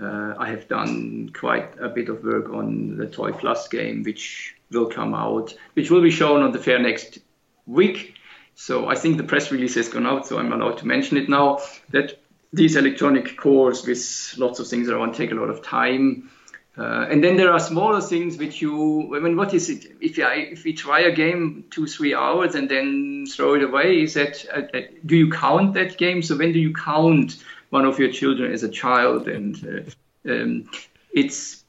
Uh, 0.00 0.34
I 0.38 0.50
have 0.50 0.68
done 0.68 1.30
quite 1.32 1.78
a 1.80 1.88
bit 1.88 2.08
of 2.08 2.22
work 2.22 2.50
on 2.50 2.96
the 2.96 3.06
Toy 3.06 3.32
Plus 3.32 3.68
game, 3.68 4.02
which 4.02 4.54
will 4.70 4.86
come 4.86 5.14
out, 5.14 5.54
which 5.74 5.90
will 5.90 6.02
be 6.02 6.10
shown 6.10 6.42
on 6.42 6.52
the 6.52 6.58
fair 6.58 6.78
next 6.78 7.18
week. 7.66 8.14
So 8.54 8.88
I 8.88 8.94
think 8.94 9.16
the 9.16 9.24
press 9.24 9.52
release 9.52 9.74
has 9.74 9.88
gone 9.88 10.06
out, 10.06 10.26
so 10.26 10.38
I'm 10.38 10.52
allowed 10.52 10.78
to 10.78 10.86
mention 10.86 11.16
it 11.16 11.28
now. 11.28 11.60
That 11.90 12.18
these 12.52 12.76
electronic 12.76 13.36
cores 13.36 13.86
with 13.86 14.34
lots 14.38 14.60
of 14.60 14.68
things 14.68 14.88
around 14.88 15.14
take 15.14 15.30
a 15.30 15.34
lot 15.34 15.50
of 15.50 15.62
time. 15.62 16.30
Uh, 16.78 17.06
and 17.10 17.24
then 17.24 17.36
there 17.36 17.50
are 17.50 17.58
smaller 17.58 18.02
things 18.02 18.36
which 18.36 18.60
you, 18.60 19.16
I 19.16 19.20
mean, 19.20 19.34
what 19.34 19.54
is 19.54 19.70
it? 19.70 19.96
If 20.00 20.18
I, 20.18 20.34
if 20.34 20.64
we 20.64 20.74
try 20.74 21.00
a 21.00 21.10
game 21.10 21.64
two, 21.70 21.86
three 21.86 22.14
hours 22.14 22.54
and 22.54 22.68
then 22.68 23.24
throw 23.26 23.54
it 23.54 23.62
away, 23.62 24.02
is 24.02 24.12
that, 24.14 24.44
uh, 24.54 24.76
uh, 24.76 24.82
do 25.06 25.16
you 25.16 25.30
count 25.30 25.72
that 25.74 25.96
game? 25.96 26.22
So 26.22 26.36
when 26.36 26.52
do 26.52 26.58
you 26.58 26.74
count 26.74 27.42
one 27.70 27.86
of 27.86 27.98
your 27.98 28.12
children 28.12 28.52
as 28.52 28.62
a 28.62 28.68
child? 28.68 29.26
And 29.26 29.86
uh, 30.28 30.30
um, 30.30 30.70
it's, 31.14 31.64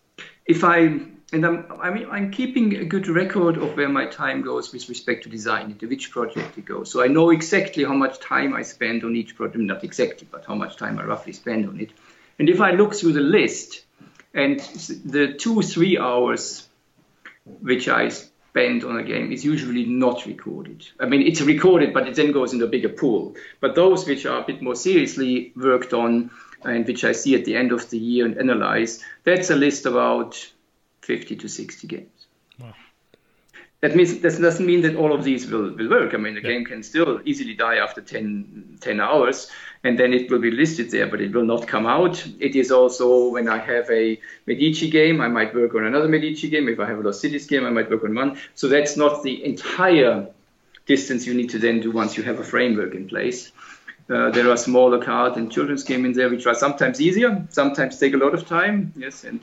if 0.45 0.65
I, 0.65 0.99
and 1.31 1.45
I'm, 1.45 1.65
I 1.81 1.89
mean, 1.89 2.07
I'm 2.11 2.29
keeping 2.29 2.75
a 2.75 2.85
good 2.85 3.07
record 3.07 3.57
of 3.57 3.77
where 3.77 3.89
my 3.89 4.07
time 4.07 4.41
goes 4.41 4.73
with 4.73 4.89
respect 4.89 5.23
to 5.23 5.29
design, 5.29 5.71
into 5.71 5.87
which 5.87 6.11
project 6.11 6.57
it 6.57 6.65
goes. 6.65 6.91
So 6.91 7.01
I 7.01 7.07
know 7.07 7.29
exactly 7.29 7.85
how 7.85 7.93
much 7.93 8.19
time 8.19 8.53
I 8.53 8.61
spend 8.61 9.05
on 9.05 9.15
each 9.15 9.37
project, 9.37 9.59
not 9.59 9.85
exactly, 9.85 10.27
but 10.29 10.45
how 10.45 10.55
much 10.55 10.75
time 10.75 10.99
I 10.99 11.05
roughly 11.05 11.31
spend 11.31 11.67
on 11.67 11.79
it. 11.79 11.91
And 12.39 12.49
if 12.49 12.59
I 12.59 12.71
look 12.71 12.93
through 12.93 13.13
the 13.13 13.21
list, 13.21 13.83
and 14.37 14.59
the 15.03 15.33
two, 15.33 15.63
three 15.63 15.97
hours 15.97 16.67
which 17.61 17.89
I 17.89 18.09
spend 18.09 18.83
on 18.83 18.97
a 18.97 19.03
game 19.03 19.31
is 19.31 19.43
usually 19.43 19.85
not 19.85 20.27
recorded. 20.27 20.87
I 20.99 21.07
mean, 21.07 21.23
it's 21.23 21.41
recorded, 21.41 21.91
but 21.91 22.07
it 22.07 22.15
then 22.15 22.31
goes 22.31 22.53
into 22.53 22.65
a 22.65 22.69
bigger 22.69 22.89
pool. 22.89 23.35
But 23.59 23.73
those 23.73 24.07
which 24.07 24.27
are 24.27 24.41
a 24.41 24.45
bit 24.45 24.61
more 24.61 24.75
seriously 24.75 25.53
worked 25.55 25.91
on 25.91 26.29
and 26.63 26.85
which 26.85 27.03
I 27.03 27.13
see 27.13 27.33
at 27.33 27.45
the 27.45 27.55
end 27.55 27.71
of 27.71 27.89
the 27.89 27.97
year 27.97 28.25
and 28.25 28.37
analyze, 28.37 29.03
that's 29.23 29.49
a 29.49 29.55
list 29.55 29.87
about 29.87 30.35
50 31.01 31.35
to 31.37 31.47
60 31.47 31.87
games. 31.87 32.27
Wow. 32.59 32.73
That 33.81 33.95
means 33.95 34.19
that 34.19 34.41
doesn't 34.41 34.65
mean 34.65 34.81
that 34.81 34.95
all 34.95 35.13
of 35.13 35.23
these 35.23 35.45
will, 35.45 35.69
will 35.75 35.89
work. 35.89 36.15
I 36.15 36.17
mean, 36.17 36.33
the 36.33 36.41
yeah. 36.41 36.49
game 36.49 36.65
can 36.65 36.81
still 36.81 37.21
easily 37.25 37.53
die 37.53 37.75
after 37.75 38.01
10, 38.01 38.79
10 38.81 38.99
hours, 38.99 39.51
and 39.83 39.99
then 39.99 40.13
it 40.13 40.31
will 40.31 40.39
be 40.39 40.49
listed 40.49 40.89
there, 40.89 41.05
but 41.05 41.21
it 41.21 41.31
will 41.31 41.45
not 41.45 41.67
come 41.67 41.85
out. 41.85 42.25
It 42.39 42.55
is 42.55 42.71
also 42.71 43.29
when 43.29 43.47
I 43.47 43.59
have 43.59 43.87
a 43.91 44.19
Medici 44.47 44.89
game, 44.89 45.21
I 45.21 45.27
might 45.27 45.53
work 45.53 45.75
on 45.75 45.85
another 45.85 46.07
Medici 46.07 46.49
game. 46.49 46.67
If 46.69 46.79
I 46.79 46.87
have 46.87 46.97
a 46.97 47.01
Lost 47.01 47.21
Cities 47.21 47.45
game, 47.45 47.65
I 47.65 47.69
might 47.69 47.89
work 47.91 48.03
on 48.03 48.15
one. 48.15 48.39
So 48.55 48.67
that's 48.67 48.97
not 48.97 49.21
the 49.21 49.45
entire 49.45 50.27
distance 50.87 51.27
you 51.27 51.35
need 51.35 51.51
to 51.51 51.59
then 51.59 51.79
do 51.79 51.91
once 51.91 52.17
you 52.17 52.23
have 52.23 52.39
a 52.39 52.43
framework 52.43 52.95
in 52.95 53.07
place. 53.07 53.51
Uh, 54.09 54.31
there 54.31 54.49
are 54.49 54.57
smaller 54.57 55.03
card 55.03 55.35
and 55.35 55.51
children's 55.51 55.83
game 55.83 56.05
in 56.05 56.13
there, 56.13 56.29
which 56.29 56.47
are 56.47 56.55
sometimes 56.55 57.01
easier, 57.01 57.45
sometimes 57.49 57.99
take 57.99 58.13
a 58.13 58.17
lot 58.17 58.33
of 58.33 58.47
time. 58.47 58.93
Yes, 58.95 59.25
and 59.25 59.41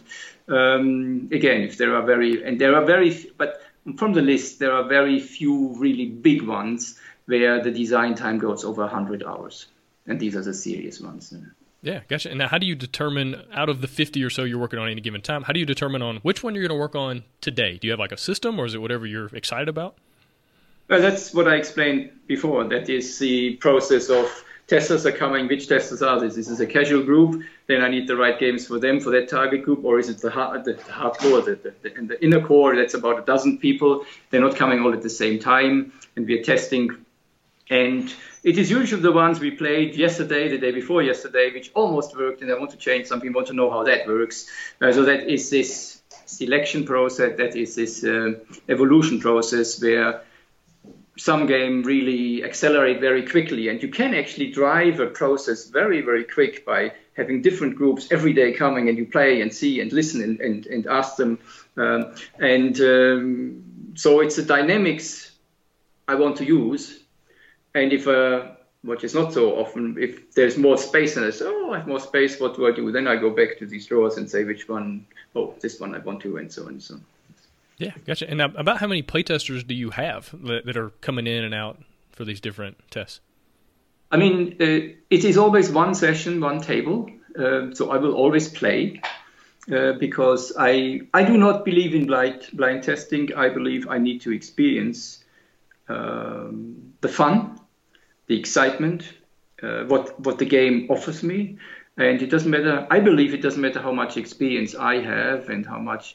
um, 0.49 1.29
again, 1.31 1.61
if 1.61 1.77
there 1.77 1.95
are 1.95 2.03
very 2.03 2.43
and 2.43 2.59
there 2.59 2.75
are 2.75 2.85
very, 2.85 3.31
but 3.37 3.61
from 3.97 4.13
the 4.13 4.23
list, 4.23 4.59
there 4.59 4.73
are 4.73 4.85
very 4.85 5.21
few 5.21 5.75
really 5.77 6.07
big 6.07 6.43
ones 6.43 6.99
where 7.27 7.63
the 7.63 7.71
design 7.71 8.15
time 8.15 8.39
goes 8.39 8.65
over 8.65 8.83
100 8.83 9.23
hours 9.25 9.67
and 10.07 10.21
these 10.21 10.37
are 10.37 10.43
the 10.43 10.55
serious 10.55 11.01
ones. 11.01 11.35
Yeah, 11.83 12.01
gotcha. 12.09 12.31
And 12.31 12.39
now, 12.39 12.49
how 12.49 12.59
do 12.59 12.67
you 12.67 12.75
determine 12.75 13.43
out 13.53 13.69
of 13.69 13.81
the 13.81 13.87
50 13.87 14.23
or 14.25 14.31
so 14.31 14.45
you're 14.45 14.59
working 14.59 14.79
on 14.79 14.89
any 14.89 15.01
given 15.01 15.21
time? 15.21 15.43
How 15.43 15.53
do 15.53 15.61
you 15.61 15.67
determine 15.67 16.03
on 16.03 16.17
which 16.19 16.43
one 16.43 16.55
you're 16.55 16.67
going 16.67 16.77
to 16.77 16.81
work 16.81 16.95
on 16.95 17.25
today? 17.41 17.79
Do 17.79 17.87
you 17.87 17.93
have 17.93 18.01
like 18.01 18.13
a 18.13 18.17
system, 18.17 18.59
or 18.59 18.65
is 18.65 18.75
it 18.75 18.79
whatever 18.79 19.07
you're 19.07 19.27
excited 19.35 19.69
about? 19.69 19.97
Well, 20.89 21.01
that's 21.01 21.35
what 21.35 21.47
I 21.47 21.57
explained 21.57 22.11
before. 22.27 22.65
That 22.65 22.89
is 22.89 23.19
the 23.19 23.57
process 23.57 24.09
of 24.09 24.45
testers 24.67 25.07
are 25.07 25.13
coming. 25.13 25.49
Which 25.49 25.69
testers 25.69 26.03
are 26.03 26.21
this? 26.21 26.37
Is 26.37 26.49
this 26.49 26.61
a 26.61 26.67
casual 26.67 27.03
group? 27.03 27.43
Then 27.67 27.83
I 27.83 27.89
need 27.89 28.07
the 28.07 28.17
right 28.17 28.39
games 28.39 28.67
for 28.67 28.79
them, 28.79 29.01
for 29.01 29.11
that 29.11 29.29
target 29.29 29.63
group, 29.65 29.85
or 29.85 29.99
is 29.99 30.09
it 30.09 30.19
the, 30.19 30.31
hard, 30.31 30.65
the 30.65 30.75
hardcore, 30.75 31.45
the, 31.45 31.57
the, 31.57 31.75
the, 31.83 32.07
the 32.07 32.25
inner 32.25 32.41
core? 32.47 32.77
That's 32.77 32.95
about 32.95 33.19
a 33.19 33.23
dozen 33.23 33.59
people. 33.59 34.05
They're 34.31 34.41
not 34.41 34.57
coming 34.57 34.81
all 34.81 34.93
at 34.93 35.03
the 35.03 35.11
same 35.11 35.39
time, 35.39 35.93
and 36.17 36.27
we 36.27 36.41
are 36.41 36.43
testing. 36.43 37.05
And 37.71 38.13
it 38.43 38.59
is 38.59 38.71
usually 38.71 39.01
the 39.01 39.13
ones 39.13 39.41
we 39.41 39.51
played 39.51 39.97
yesterday, 39.97 40.49
the 40.49 40.59
day 40.59 40.71
before 40.71 41.03
yesterday, 41.03 41.51
which 41.53 41.71
almost 41.75 42.15
worked, 42.17 42.43
and 42.43 42.51
I 42.51 42.59
want 42.59 42.73
to 42.73 42.77
change 42.77 43.07
something. 43.07 43.33
Want 43.33 43.47
to 43.49 43.55
know 43.55 43.71
how 43.71 43.85
that 43.85 44.07
works. 44.07 44.47
Uh, 44.81 44.93
so 44.93 45.05
that 45.05 45.31
is 45.33 45.49
this 45.49 46.03
selection 46.27 46.85
process. 46.85 47.39
That 47.39 47.57
is 47.57 47.75
this 47.75 48.05
uh, 48.05 48.35
evolution 48.69 49.21
process 49.21 49.81
where 49.81 50.23
some 51.17 51.47
game 51.47 51.83
really 51.83 52.43
accelerate 52.43 53.01
very 53.01 53.25
quickly 53.25 53.69
and 53.69 53.83
you 53.83 53.89
can 53.89 54.15
actually 54.15 54.51
drive 54.51 54.99
a 54.99 55.07
process 55.07 55.67
very 55.67 56.01
very 56.01 56.25
quick 56.25 56.67
by 56.67 56.93
having 57.17 57.43
different 57.43 57.77
groups 57.77 58.11
every 58.11 58.33
day 58.33 58.53
coming 58.53 58.89
and 58.89 58.99
you 58.99 59.07
play 59.07 59.41
and 59.41 59.53
see 59.53 59.81
and 59.81 59.93
listen 59.93 60.23
and, 60.23 60.41
and, 60.41 60.67
and 60.67 60.87
ask 60.87 61.17
them. 61.17 61.39
Um, 61.77 62.15
and 62.39 62.81
um, 62.81 63.93
so 63.95 64.21
it's 64.21 64.39
a 64.39 64.45
dynamics 64.45 65.31
i 66.07 66.15
want 66.15 66.37
to 66.37 66.45
use. 66.45 67.01
And 67.75 67.93
if 67.93 68.07
uh, 68.07 68.53
which 68.83 69.05
is 69.05 69.15
not 69.15 69.33
so 69.33 69.57
often 69.59 69.97
if 69.99 70.35
there's 70.35 70.59
more 70.59 70.77
space 70.77 71.17
and 71.17 71.25
i 71.25 71.31
say 71.31 71.47
oh 71.49 71.73
i 71.73 71.79
have 71.79 71.89
more 71.89 72.01
space 72.01 72.39
what 72.39 72.55
do 72.55 72.67
i 72.67 72.73
do? 72.73 72.93
Then 72.93 73.09
i 73.09 73.17
go 73.17 73.31
back 73.31 73.59
to 73.59 73.67
these 73.67 73.87
drawers 73.87 74.17
and 74.19 74.31
say 74.31 74.45
which 74.45 74.69
one? 74.69 75.07
Oh 75.35 75.55
this 75.61 75.81
one 75.81 75.95
i 75.95 75.99
want 75.99 76.21
to 76.23 76.37
and 76.37 76.53
so 76.53 76.63
on 76.63 76.69
and 76.69 76.83
so 76.83 76.95
on 76.95 77.05
yeah, 77.79 77.93
gotcha. 78.07 78.29
And 78.29 78.41
about 78.41 78.79
how 78.79 78.87
many 78.87 79.03
playtesters 79.03 79.67
do 79.67 79.75
you 79.75 79.91
have 79.91 80.35
that, 80.45 80.77
are 80.77 80.91
coming 81.01 81.27
in 81.27 81.45
and 81.45 81.55
out 81.55 81.83
for 82.13 82.25
these 82.25 82.41
different 82.41 82.79
tests? 82.91 83.21
I 84.11 84.17
mean, 84.17 84.57
uh, 84.61 84.95
it 85.11 85.25
is 85.25 85.37
always 85.37 85.71
one 85.71 85.95
session, 85.95 86.41
one 86.41 86.61
table. 86.61 87.11
Uh, 87.37 87.75
so 87.75 87.91
I 87.91 87.97
will 87.97 88.15
always 88.15 88.49
play 88.49 89.01
uh, 89.73 89.93
because 89.95 90.53
I 90.57 91.01
I 91.13 91.25
do 91.25 91.37
not 91.37 91.65
believe 91.65 91.95
in 91.95 92.07
blind 92.07 92.49
blind 92.53 92.85
testing. 92.85 93.35
I 93.35 93.49
believe 93.49 93.89
I 93.89 93.99
need 93.99 94.21
to 94.21 94.31
experience 94.31 95.25
um, 95.89 96.93
the 97.01 97.09
fun, 97.09 97.59
the 98.29 98.39
excitement, 98.39 99.13
uh, 99.63 99.85
what 99.85 100.21
what 100.21 100.39
the 100.39 100.45
game 100.45 100.87
offers 100.91 101.25
me, 101.25 101.59
and 101.97 102.23
it 102.23 102.31
doesn't 102.31 102.51
matter. 102.51 102.87
I 102.91 103.01
believe 103.01 103.35
it 103.35 103.43
doesn't 103.43 103.61
matter 103.61 103.81
how 103.81 103.93
much 103.93 104.17
experience 104.17 104.77
I 104.77 105.01
have 105.01 105.49
and 105.49 105.67
how 105.67 105.79
much 105.79 106.15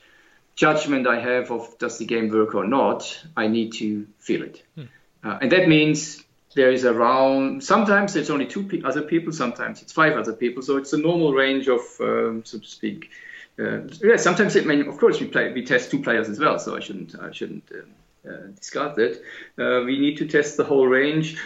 judgment 0.60 1.08
I 1.08 1.22
have 1.22 1.52
of 1.52 1.78
does 1.78 1.98
the 2.00 2.06
game 2.06 2.28
work 2.30 2.54
or 2.54 2.68
not, 2.68 3.18
I 3.38 3.48
need 3.48 3.72
to 3.76 4.06
feel 4.20 4.44
it. 4.44 4.62
Hmm. 4.76 4.84
Uh, 5.24 5.38
and 5.42 5.52
that 5.54 5.70
means 5.70 6.22
there 6.54 6.70
is 6.70 6.84
around, 6.84 7.64
sometimes 7.64 8.18
it's 8.18 8.30
only 8.30 8.46
two 8.46 8.64
pe- 8.64 8.82
other 8.82 9.04
people, 9.04 9.32
sometimes 9.32 9.82
it's 9.82 9.94
five 9.94 10.18
other 10.18 10.34
people. 10.34 10.62
So 10.62 10.76
it's 10.76 10.92
a 10.92 10.98
normal 10.98 11.32
range 11.32 11.70
of, 11.70 11.80
um, 12.02 12.44
so 12.44 12.60
to 12.60 12.68
speak. 12.68 13.10
Uh, 13.58 13.84
yeah, 14.04 14.18
sometimes 14.18 14.58
it 14.58 14.66
may, 14.66 14.82
of 14.82 14.98
course, 14.98 15.22
we 15.22 15.28
play, 15.28 15.54
we 15.54 15.64
test 15.64 15.92
two 15.92 16.02
players 16.02 16.28
as 16.28 16.40
well. 16.40 16.60
So 16.60 16.76
I 16.76 16.82
shouldn't, 16.82 17.16
I 17.18 17.32
shouldn't 17.32 17.72
uh, 17.72 18.30
uh, 18.30 18.48
discard 18.58 18.98
that. 18.98 19.14
Uh, 19.58 19.86
we 19.86 19.98
need 19.98 20.18
to 20.18 20.28
test 20.28 20.58
the 20.58 20.66
whole 20.66 20.88
range. 20.88 21.38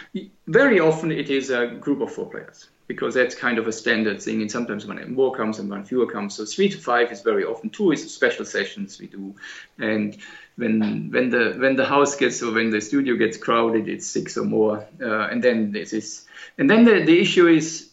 Very 0.48 0.80
often 0.80 1.12
it 1.12 1.30
is 1.30 1.50
a 1.50 1.68
group 1.68 2.00
of 2.00 2.12
four 2.12 2.28
players 2.28 2.68
because 2.86 3.14
that's 3.14 3.34
kind 3.34 3.58
of 3.58 3.66
a 3.66 3.72
standard 3.72 4.20
thing. 4.20 4.42
And 4.42 4.50
sometimes 4.50 4.86
when 4.86 5.14
more 5.14 5.34
comes 5.34 5.58
and 5.58 5.70
when 5.70 5.84
fewer 5.84 6.06
comes, 6.06 6.34
so 6.34 6.44
three 6.44 6.68
to 6.68 6.78
five 6.78 7.10
is 7.12 7.22
very 7.22 7.44
often. 7.44 7.70
Two 7.70 7.92
is 7.92 8.14
special 8.14 8.44
sessions 8.44 8.98
we 9.00 9.06
do, 9.06 9.34
and 9.78 10.16
when 10.56 11.10
when 11.10 11.30
the 11.30 11.54
when 11.58 11.76
the 11.76 11.84
house 11.84 12.16
gets 12.16 12.42
or 12.42 12.52
when 12.52 12.70
the 12.70 12.80
studio 12.80 13.16
gets 13.16 13.36
crowded, 13.36 13.88
it's 13.88 14.06
six 14.06 14.36
or 14.36 14.44
more, 14.44 14.86
uh, 15.00 15.28
and 15.28 15.42
then 15.42 15.72
this 15.72 15.92
is 15.92 16.26
and 16.58 16.68
then 16.68 16.84
the, 16.84 17.04
the 17.04 17.20
issue 17.20 17.48
is 17.48 17.90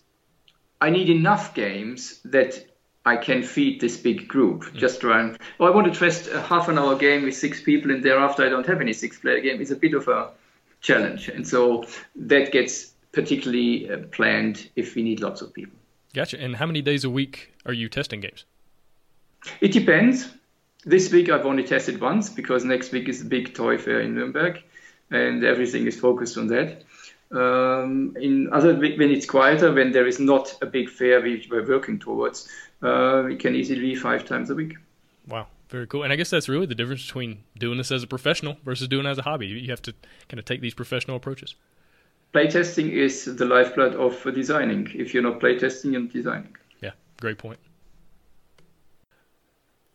I 0.79 0.89
need 0.89 1.09
enough 1.09 1.53
games 1.53 2.19
that 2.25 2.65
I 3.05 3.17
can 3.17 3.43
feed 3.43 3.81
this 3.81 3.97
big 3.97 4.27
group. 4.27 4.63
Mm. 4.63 4.75
Just 4.75 5.03
run. 5.03 5.37
Oh, 5.59 5.65
I 5.65 5.71
want 5.71 5.91
to 5.91 5.99
test 5.99 6.27
a 6.27 6.41
half 6.41 6.67
an 6.69 6.77
hour 6.77 6.95
game 6.95 7.23
with 7.23 7.35
six 7.35 7.61
people, 7.61 7.91
and 7.91 8.03
thereafter 8.03 8.45
I 8.45 8.49
don't 8.49 8.65
have 8.67 8.81
any 8.81 8.93
six 8.93 9.19
player 9.19 9.39
game. 9.41 9.61
It's 9.61 9.71
a 9.71 9.75
bit 9.75 9.93
of 9.93 10.07
a 10.07 10.29
challenge, 10.81 11.29
and 11.29 11.47
so 11.47 11.85
that 12.15 12.51
gets 12.51 12.90
particularly 13.11 13.89
uh, 13.89 13.97
planned 14.11 14.69
if 14.75 14.95
we 14.95 15.03
need 15.03 15.19
lots 15.19 15.41
of 15.41 15.53
people. 15.53 15.77
Gotcha. 16.13 16.39
And 16.39 16.55
how 16.55 16.65
many 16.65 16.81
days 16.81 17.03
a 17.03 17.09
week 17.09 17.53
are 17.65 17.73
you 17.73 17.89
testing 17.89 18.19
games? 18.21 18.45
It 19.59 19.71
depends. 19.71 20.29
This 20.85 21.11
week 21.11 21.29
I've 21.29 21.45
only 21.45 21.63
tested 21.63 22.01
once 22.01 22.29
because 22.29 22.65
next 22.65 22.91
week 22.91 23.07
is 23.07 23.19
the 23.19 23.29
big 23.29 23.53
toy 23.53 23.77
fair 23.77 24.01
in 24.01 24.15
Nuremberg, 24.15 24.61
and 25.09 25.43
everything 25.43 25.85
is 25.87 25.99
focused 25.99 26.37
on 26.37 26.47
that. 26.47 26.83
Um, 27.31 28.17
in 28.19 28.51
other 28.51 28.75
when 28.75 29.09
it's 29.09 29.25
quieter, 29.25 29.71
when 29.73 29.91
there 29.91 30.05
is 30.05 30.19
not 30.19 30.57
a 30.61 30.65
big 30.65 30.89
fair 30.89 31.21
we, 31.21 31.47
we're 31.49 31.65
working 31.65 31.97
towards, 31.97 32.49
uh, 32.81 33.23
we 33.25 33.37
can 33.37 33.55
easily 33.55 33.79
be 33.79 33.95
five 33.95 34.25
times 34.25 34.49
a 34.49 34.55
week. 34.55 34.75
Wow, 35.27 35.47
very 35.69 35.87
cool. 35.87 36.03
And 36.03 36.11
I 36.11 36.17
guess 36.17 36.29
that's 36.29 36.49
really 36.49 36.65
the 36.65 36.75
difference 36.75 37.05
between 37.05 37.43
doing 37.57 37.77
this 37.77 37.91
as 37.91 38.03
a 38.03 38.07
professional 38.07 38.57
versus 38.65 38.87
doing 38.87 39.05
it 39.05 39.09
as 39.09 39.17
a 39.17 39.21
hobby. 39.21 39.47
You 39.47 39.69
have 39.69 39.81
to 39.83 39.93
kind 40.27 40.39
of 40.39 40.45
take 40.45 40.59
these 40.59 40.73
professional 40.73 41.15
approaches 41.15 41.55
playtesting 42.33 42.89
is 42.91 43.25
the 43.25 43.45
lifeblood 43.45 43.95
of 43.95 44.23
designing. 44.33 44.89
If 44.93 45.13
you're 45.13 45.23
not 45.23 45.39
playtesting, 45.39 45.93
you're 45.93 46.07
designing. 46.07 46.55
Yeah, 46.81 46.91
great 47.19 47.37
point. 47.37 47.59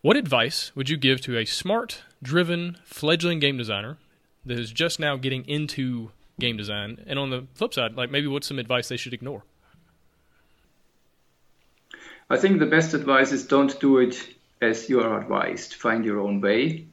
What 0.01 0.15
advice 0.15 0.71
would 0.75 0.89
you 0.89 0.97
give 0.97 1.21
to 1.21 1.37
a 1.37 1.45
smart, 1.45 2.03
driven, 2.21 2.77
fledgling 2.83 3.39
game 3.39 3.57
designer 3.57 3.97
that 4.45 4.59
is 4.59 4.71
just 4.71 4.99
now 4.99 5.17
getting 5.17 5.43
into 5.45 6.11
game 6.39 6.55
design? 6.55 7.03
And 7.07 7.17
on 7.19 7.29
the 7.29 7.47
flip 7.55 7.73
side, 7.73 7.95
like 7.95 8.11
maybe 8.11 8.27
what's 8.27 8.47
some 8.47 8.59
advice 8.59 8.87
they 8.87 8.97
should 8.97 9.13
ignore? 9.13 9.43
I 12.29 12.37
think 12.37 12.59
the 12.59 12.65
best 12.65 12.93
advice 12.93 13.31
is 13.31 13.47
don't 13.47 13.79
do 13.79 13.99
it 13.99 14.35
as 14.61 14.89
you 14.89 15.01
are 15.01 15.19
advised. 15.19 15.75
Find 15.75 16.05
your 16.05 16.19
own 16.19 16.41
way. 16.41 16.85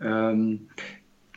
Um, 0.00 0.68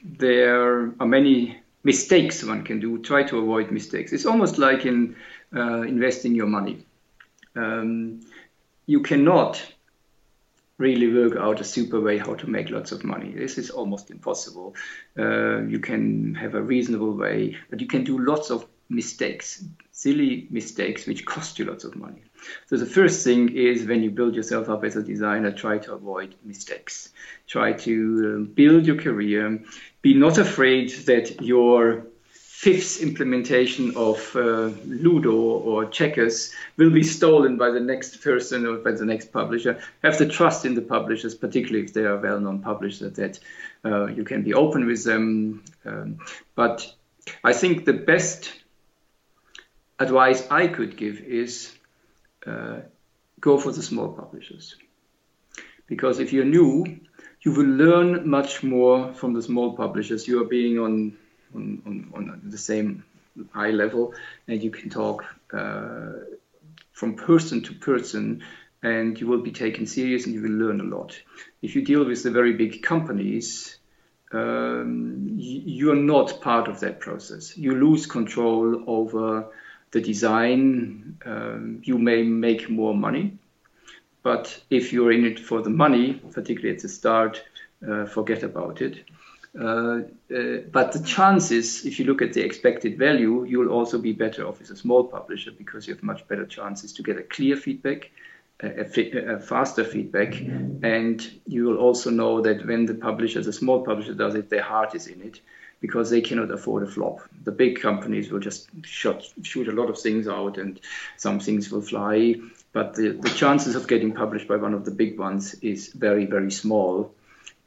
there 0.03 0.93
are 0.99 1.05
many 1.05 1.59
mistakes 1.83 2.43
one 2.43 2.63
can 2.63 2.79
do. 2.79 2.97
Try 2.99 3.23
to 3.23 3.39
avoid 3.39 3.71
mistakes. 3.71 4.13
It's 4.13 4.25
almost 4.25 4.57
like 4.57 4.85
in 4.85 5.15
uh, 5.55 5.81
investing 5.81 6.35
your 6.35 6.47
money. 6.47 6.85
Um, 7.55 8.21
you 8.85 9.01
cannot 9.01 9.61
really 10.77 11.11
work 11.11 11.35
out 11.37 11.59
a 11.59 11.63
super 11.63 11.99
way 11.99 12.17
how 12.17 12.35
to 12.35 12.47
make 12.47 12.69
lots 12.69 12.91
of 12.91 13.03
money. 13.03 13.31
This 13.31 13.57
is 13.57 13.69
almost 13.69 14.11
impossible. 14.11 14.75
Uh, 15.17 15.63
you 15.63 15.79
can 15.79 16.35
have 16.35 16.53
a 16.53 16.61
reasonable 16.61 17.13
way, 17.13 17.57
but 17.69 17.81
you 17.81 17.87
can 17.87 18.03
do 18.03 18.19
lots 18.19 18.51
of 18.51 18.67
mistakes, 18.89 19.63
silly 19.91 20.47
mistakes, 20.51 21.07
which 21.07 21.25
cost 21.25 21.57
you 21.57 21.65
lots 21.65 21.83
of 21.83 21.95
money. 21.95 22.23
So 22.67 22.77
the 22.77 22.85
first 22.85 23.23
thing 23.23 23.55
is 23.55 23.85
when 23.85 24.03
you 24.03 24.11
build 24.11 24.35
yourself 24.35 24.69
up 24.69 24.83
as 24.83 24.95
a 24.95 25.03
designer, 25.03 25.51
try 25.51 25.77
to 25.79 25.93
avoid 25.93 26.35
mistakes. 26.43 27.09
Try 27.47 27.73
to 27.73 27.93
uh, 28.47 28.53
build 28.53 28.85
your 28.85 28.97
career 28.97 29.59
be 30.07 30.13
not 30.13 30.37
afraid 30.37 30.89
that 31.05 31.41
your 31.41 32.07
fifth 32.31 33.01
implementation 33.01 33.93
of 33.97 34.35
uh, 34.37 34.71
Ludo 34.85 35.35
or 35.35 35.85
checkers 35.85 36.53
will 36.77 36.89
be 36.91 37.03
stolen 37.03 37.57
by 37.57 37.71
the 37.71 37.81
next 37.81 38.23
person 38.23 38.65
or 38.65 38.77
by 38.77 38.91
the 38.91 39.03
next 39.03 39.33
publisher. 39.33 39.79
Have 40.03 40.17
the 40.17 40.27
trust 40.27 40.63
in 40.65 40.75
the 40.75 40.81
publishers, 40.81 41.35
particularly 41.35 41.83
if 41.85 41.93
they 41.93 42.05
are 42.05 42.17
well-known 42.17 42.59
publishers, 42.61 43.13
that 43.17 43.39
uh, 43.83 44.05
you 44.05 44.23
can 44.23 44.43
be 44.43 44.53
open 44.53 44.85
with 44.85 45.03
them. 45.03 45.63
Um, 45.85 46.19
but 46.55 46.89
I 47.43 47.51
think 47.51 47.83
the 47.83 47.99
best 48.13 48.53
advice 49.99 50.47
I 50.49 50.67
could 50.67 50.95
give 50.95 51.19
is 51.19 51.76
uh, 52.47 52.81
go 53.39 53.57
for 53.57 53.71
the 53.71 53.83
small 53.83 54.09
publishers. 54.09 54.75
Because 55.87 56.19
if 56.19 56.33
you're 56.33 56.45
new, 56.45 56.99
you 57.41 57.51
will 57.51 57.65
learn 57.65 58.29
much 58.29 58.63
more 58.63 59.13
from 59.13 59.33
the 59.33 59.41
small 59.41 59.75
publishers. 59.75 60.27
You 60.27 60.41
are 60.41 60.47
being 60.47 60.79
on 60.79 61.17
on, 61.55 61.81
on, 61.85 62.11
on 62.13 62.41
the 62.43 62.57
same 62.57 63.05
high 63.53 63.71
level, 63.71 64.13
and 64.47 64.61
you 64.61 64.69
can 64.69 64.89
talk 64.89 65.23
uh, 65.53 66.11
from 66.91 67.15
person 67.15 67.61
to 67.63 67.73
person, 67.73 68.43
and 68.83 69.19
you 69.19 69.27
will 69.27 69.41
be 69.41 69.51
taken 69.51 69.85
serious, 69.85 70.25
and 70.25 70.35
you 70.35 70.41
will 70.41 70.51
learn 70.51 70.81
a 70.81 70.83
lot. 70.83 71.17
If 71.61 71.75
you 71.75 71.83
deal 71.83 72.03
with 72.03 72.23
the 72.23 72.31
very 72.31 72.53
big 72.53 72.83
companies, 72.83 73.77
um, 74.31 75.27
you 75.37 75.91
are 75.91 75.95
not 75.95 76.41
part 76.41 76.67
of 76.67 76.81
that 76.81 76.99
process. 76.99 77.57
You 77.57 77.75
lose 77.75 78.05
control 78.05 78.83
over 78.87 79.47
the 79.91 80.01
design. 80.01 81.17
Um, 81.25 81.81
you 81.83 81.97
may 81.97 82.23
make 82.23 82.69
more 82.69 82.95
money, 82.95 83.37
but 84.23 84.59
if 84.69 84.91
you're 84.93 85.11
in 85.11 85.25
it 85.25 85.39
for 85.39 85.61
the 85.61 85.69
money, 85.69 86.13
particularly 86.13 86.75
at 86.75 86.81
the 86.81 86.89
start, 86.89 87.43
uh, 87.87 88.05
forget 88.05 88.43
about 88.43 88.81
it. 88.81 89.03
Uh, 89.59 90.01
uh, 90.35 90.57
but 90.71 90.91
the 90.91 91.01
chances, 91.03 91.85
if 91.85 91.99
you 91.99 92.05
look 92.05 92.21
at 92.21 92.33
the 92.33 92.43
expected 92.43 92.97
value, 92.97 93.43
you'll 93.45 93.69
also 93.69 93.97
be 93.97 94.13
better 94.13 94.45
off 94.45 94.61
as 94.61 94.69
a 94.69 94.75
small 94.75 95.03
publisher 95.03 95.51
because 95.51 95.87
you 95.87 95.95
have 95.95 96.03
much 96.03 96.27
better 96.27 96.45
chances 96.45 96.93
to 96.93 97.01
get 97.01 97.17
a 97.17 97.23
clear 97.23 97.55
feedback, 97.55 98.11
a, 98.61 98.81
a, 98.81 99.35
a 99.35 99.39
faster 99.39 99.83
feedback, 99.83 100.39
and 100.83 101.31
you 101.47 101.65
will 101.65 101.77
also 101.77 102.11
know 102.11 102.41
that 102.41 102.65
when 102.67 102.85
the 102.85 102.93
publisher, 102.93 103.41
the 103.41 103.53
small 103.53 103.83
publisher, 103.83 104.13
does 104.13 104.35
it, 104.35 104.49
their 104.49 104.61
heart 104.61 104.93
is 104.93 105.07
in 105.07 105.21
it. 105.21 105.39
Because 105.79 106.09
they 106.09 106.21
cannot 106.21 106.51
afford 106.51 106.83
a 106.83 106.87
flop. 106.87 107.21
The 107.43 107.51
big 107.51 107.79
companies 107.81 108.31
will 108.31 108.39
just 108.39 108.69
shot, 108.83 109.23
shoot 109.43 109.67
a 109.67 109.71
lot 109.71 109.89
of 109.89 109.99
things 109.99 110.27
out 110.27 110.57
and 110.57 110.79
some 111.17 111.39
things 111.39 111.71
will 111.71 111.81
fly, 111.81 112.35
but 112.73 112.95
the, 112.95 113.09
the 113.09 113.29
chances 113.29 113.75
of 113.75 113.87
getting 113.87 114.13
published 114.13 114.47
by 114.47 114.55
one 114.55 114.73
of 114.73 114.85
the 114.85 114.91
big 114.91 115.19
ones 115.19 115.53
is 115.55 115.93
very, 115.93 116.25
very 116.25 116.51
small. 116.51 117.13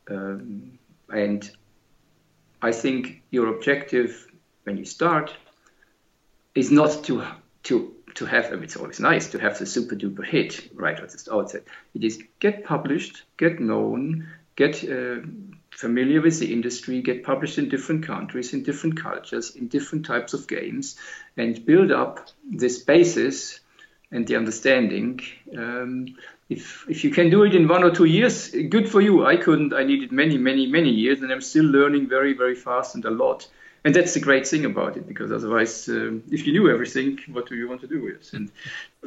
Um, 0.09 0.79
and 1.09 1.49
I 2.63 2.73
think 2.73 3.23
your 3.31 3.55
objective 3.55 4.27
when 4.65 4.77
you 4.77 4.85
start 4.85 5.35
is 6.55 6.71
not 6.71 7.05
to 7.05 7.25
to 7.65 7.95
to 8.15 8.27
have 8.27 8.53
it's 8.63 8.77
always 8.77 9.01
nice 9.01 9.31
to 9.31 9.39
have 9.39 9.59
the 9.59 9.67
super 9.67 9.95
duper 9.95 10.25
hit 10.25 10.71
right 10.75 10.99
at 10.99 11.11
the 11.11 11.33
outset. 11.33 11.63
It 11.95 12.05
is 12.05 12.23
get 12.39 12.65
published, 12.65 13.23
get 13.37 13.61
known, 13.61 14.29
get 14.57 14.85
uh, 14.85 15.21
familiar 15.81 16.21
with 16.21 16.39
the 16.39 16.53
industry, 16.53 17.03
get 17.03 17.25
published 17.25 17.59
in 17.59 17.69
different 17.69 18.07
countries, 18.07 18.53
in 18.53 18.63
different 18.63 19.03
cultures, 19.03 19.57
in 19.57 19.69
different 19.69 20.07
types 20.07 20.35
of 20.35 20.47
games, 20.47 20.97
and 21.37 21.65
build 21.65 21.91
up 21.91 22.29
this 22.45 22.79
basis 22.85 23.61
and 24.13 24.27
the 24.27 24.37
understanding. 24.37 25.21
Um, 25.57 26.07
if 26.49 26.85
if 26.89 27.05
you 27.05 27.11
can 27.11 27.31
do 27.31 27.45
it 27.45 27.55
in 27.55 27.69
one 27.69 27.85
or 27.85 27.91
two 27.91 28.05
years, 28.05 28.51
good 28.51 28.89
for 28.89 29.01
you. 29.01 29.25
I 29.25 29.37
couldn't. 29.37 29.73
I 29.73 29.85
needed 29.85 30.13
many, 30.13 30.37
many, 30.39 30.67
many 30.67 30.91
years, 30.91 31.23
and 31.23 31.33
I'm 31.33 31.41
still 31.41 31.65
learning 31.65 32.09
very, 32.09 32.35
very 32.35 32.57
fast 32.57 32.95
and 32.95 33.05
a 33.05 33.11
lot. 33.11 33.49
And 33.85 33.95
that's 33.95 34.13
the 34.13 34.21
great 34.21 34.47
thing 34.47 34.67
about 34.67 34.97
it, 34.97 35.07
because 35.07 35.33
otherwise, 35.33 35.89
uh, 35.89 36.19
if 36.31 36.47
you 36.47 36.53
knew 36.53 36.69
everything, 36.69 37.19
what 37.33 37.49
do 37.49 37.55
you 37.55 37.69
want 37.69 37.81
to 37.81 37.87
do 37.87 38.03
with 38.03 38.17
it? 38.17 38.33
And 38.35 38.51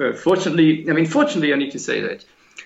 uh, 0.01 0.13
fortunately, 0.13 0.89
I 0.89 0.93
mean, 0.93 1.05
fortunately, 1.05 1.53
I 1.53 1.57
need 1.57 1.71
to 1.73 1.79
say 1.79 2.01
that 2.01 2.25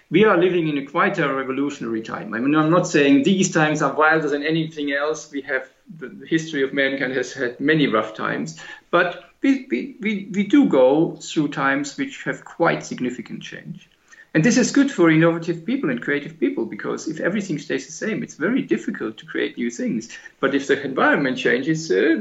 we 0.09 0.23
are 0.23 0.37
living 0.37 0.67
in 0.67 0.77
a 0.77 0.85
quite 0.85 1.19
a 1.19 1.33
revolutionary 1.33 2.01
time. 2.01 2.33
I 2.33 2.39
mean, 2.39 2.55
I'm 2.55 2.69
not 2.69 2.87
saying 2.87 3.23
these 3.23 3.51
times 3.53 3.81
are 3.81 3.93
wilder 3.93 4.29
than 4.29 4.43
anything 4.43 4.93
else. 4.93 5.31
We 5.31 5.41
have 5.41 5.69
the, 5.97 6.25
history 6.27 6.63
of 6.63 6.73
mankind 6.73 7.13
has 7.13 7.33
had 7.33 7.59
many 7.59 7.87
rough 7.87 8.13
times, 8.13 8.59
but 8.91 9.25
we, 9.41 9.67
we, 9.69 9.95
we, 9.99 10.29
we 10.33 10.47
do 10.47 10.67
go 10.67 11.15
through 11.17 11.49
times 11.49 11.97
which 11.97 12.23
have 12.23 12.43
quite 12.45 12.83
significant 12.85 13.43
change. 13.43 13.89
And 14.33 14.43
this 14.43 14.57
is 14.57 14.71
good 14.71 14.91
for 14.91 15.09
innovative 15.09 15.65
people 15.65 15.89
and 15.89 16.01
creative 16.01 16.39
people 16.39 16.65
because 16.65 17.07
if 17.07 17.19
everything 17.19 17.57
stays 17.57 17.85
the 17.87 17.91
same, 17.91 18.23
it's 18.23 18.35
very 18.35 18.61
difficult 18.61 19.17
to 19.17 19.25
create 19.25 19.57
new 19.57 19.71
things. 19.71 20.15
But 20.39 20.53
if 20.53 20.67
the 20.67 20.81
environment 20.83 21.37
changes, 21.37 21.89
uh, 21.89 22.17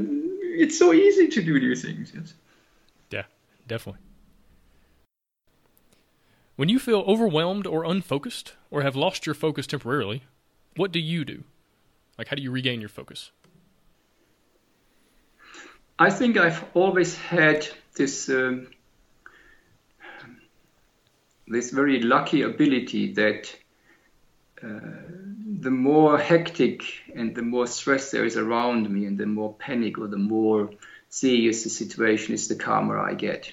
it's 0.57 0.79
so 0.79 0.93
easy 0.93 1.29
to 1.29 1.43
do 1.43 1.59
new 1.61 1.77
things. 1.77 2.13
Yes. 2.15 2.35
Yeah, 3.11 3.25
definitely. 3.67 4.01
When 6.57 6.71
you 6.71 6.79
feel 6.79 7.01
overwhelmed 7.07 7.67
or 7.67 7.85
unfocused 7.85 8.55
or 8.71 8.83
have 8.83 8.97
lost 8.97 9.27
your 9.27 9.35
focus 9.35 9.67
temporarily, 9.67 10.23
what 10.75 10.91
do 10.91 10.99
you 10.99 11.25
do? 11.25 11.45
Like, 12.17 12.29
how 12.29 12.37
do 12.37 12.43
you 12.43 12.51
regain 12.51 12.81
your 12.81 12.89
focus? 12.89 13.31
I 15.99 16.11
think 16.11 16.39
I've 16.39 16.65
always 16.75 17.17
had 17.17 17.67
this 17.95 18.29
um, 18.29 18.69
this 21.47 21.71
very 21.71 22.01
lucky 22.03 22.43
ability 22.43 23.13
that 23.15 23.55
uh, 24.63 24.81
the 25.61 25.71
more 25.71 26.19
hectic 26.19 26.83
and 27.15 27.35
the 27.35 27.43
more 27.43 27.67
stress 27.67 28.11
there 28.11 28.25
is 28.25 28.37
around 28.37 28.91
me, 28.91 29.07
and 29.07 29.19
the 29.19 29.27
more 29.27 29.55
panic 29.55 29.99
or 29.99 30.07
the 30.07 30.19
more 30.19 30.71
serious 31.09 31.65
the 31.65 31.71
situation 31.71 32.35
is, 32.35 32.49
the 32.49 32.57
calmer 32.57 32.99
I 32.99 33.15
get. 33.15 33.53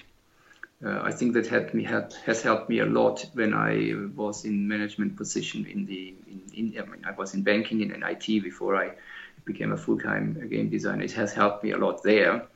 Uh, 0.84 1.00
I 1.02 1.12
think 1.12 1.32
that 1.32 1.46
helped 1.46 1.72
me 1.72 1.82
help, 1.82 2.12
has 2.26 2.42
helped 2.42 2.68
me 2.68 2.80
a 2.80 2.84
lot 2.84 3.24
when 3.32 3.54
I 3.54 3.94
was 4.14 4.44
in 4.44 4.68
management 4.68 5.16
position 5.16 5.64
in 5.66 5.86
the 5.86 6.14
in, 6.26 6.42
in 6.52 6.78
I, 6.78 6.84
mean, 6.84 7.04
I 7.06 7.12
was 7.12 7.32
in 7.32 7.42
banking 7.42 7.80
and 7.82 7.92
in 7.92 8.02
IT 8.02 8.42
before 8.42 8.76
I 8.76 8.92
became 9.44 9.72
a 9.72 9.76
full-time 9.76 10.48
game 10.50 10.68
designer. 10.68 11.04
It 11.04 11.12
has 11.12 11.32
helped 11.32 11.64
me 11.64 11.70
a 11.70 11.78
lot 11.78 12.02
there 12.02 12.46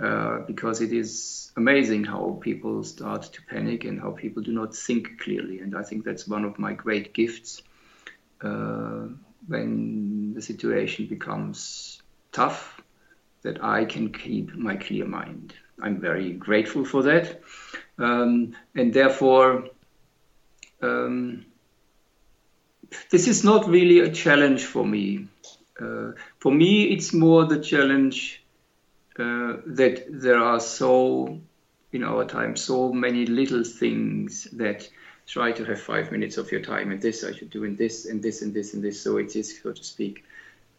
uh, 0.00 0.38
because 0.40 0.80
it 0.80 0.92
is 0.92 1.52
amazing 1.56 2.04
how 2.04 2.38
people 2.40 2.82
start 2.82 3.22
to 3.22 3.42
panic 3.42 3.84
and 3.84 4.00
how 4.00 4.10
people 4.10 4.42
do 4.42 4.52
not 4.52 4.74
think 4.74 5.20
clearly. 5.20 5.60
And 5.60 5.76
I 5.76 5.82
think 5.82 6.04
that's 6.04 6.26
one 6.26 6.44
of 6.44 6.58
my 6.58 6.72
great 6.72 7.14
gifts 7.14 7.62
uh, 8.40 9.06
when 9.46 10.34
the 10.34 10.42
situation 10.42 11.06
becomes 11.06 12.02
tough, 12.32 12.80
that 13.42 13.62
I 13.62 13.84
can 13.84 14.12
keep 14.12 14.54
my 14.54 14.76
clear 14.76 15.06
mind. 15.06 15.54
I'm 15.80 16.00
very 16.00 16.32
grateful 16.32 16.84
for 16.84 17.02
that. 17.04 17.40
Um, 17.98 18.54
and 18.74 18.92
therefore, 18.92 19.68
um, 20.82 21.44
this 23.10 23.28
is 23.28 23.44
not 23.44 23.68
really 23.68 24.00
a 24.00 24.10
challenge 24.10 24.64
for 24.64 24.84
me. 24.84 25.26
Uh, 25.80 26.12
for 26.38 26.52
me, 26.52 26.84
it's 26.84 27.12
more 27.12 27.44
the 27.44 27.60
challenge 27.60 28.42
uh, 29.18 29.56
that 29.66 30.04
there 30.08 30.38
are 30.38 30.60
so 30.60 31.40
in 31.92 32.04
our 32.04 32.24
time 32.24 32.54
so 32.54 32.92
many 32.92 33.24
little 33.26 33.64
things 33.64 34.44
that 34.52 34.88
try 35.26 35.52
to 35.52 35.64
have 35.64 35.80
five 35.80 36.12
minutes 36.12 36.36
of 36.36 36.52
your 36.52 36.60
time 36.60 36.90
and 36.90 37.00
this 37.00 37.24
I 37.24 37.32
should 37.32 37.50
do 37.50 37.64
and 37.64 37.76
this 37.76 38.06
and 38.06 38.22
this 38.22 38.42
and 38.42 38.52
this 38.54 38.74
and 38.74 38.82
this. 38.82 39.00
So 39.00 39.18
it 39.18 39.36
is, 39.36 39.60
so 39.62 39.72
to 39.72 39.84
speak, 39.84 40.24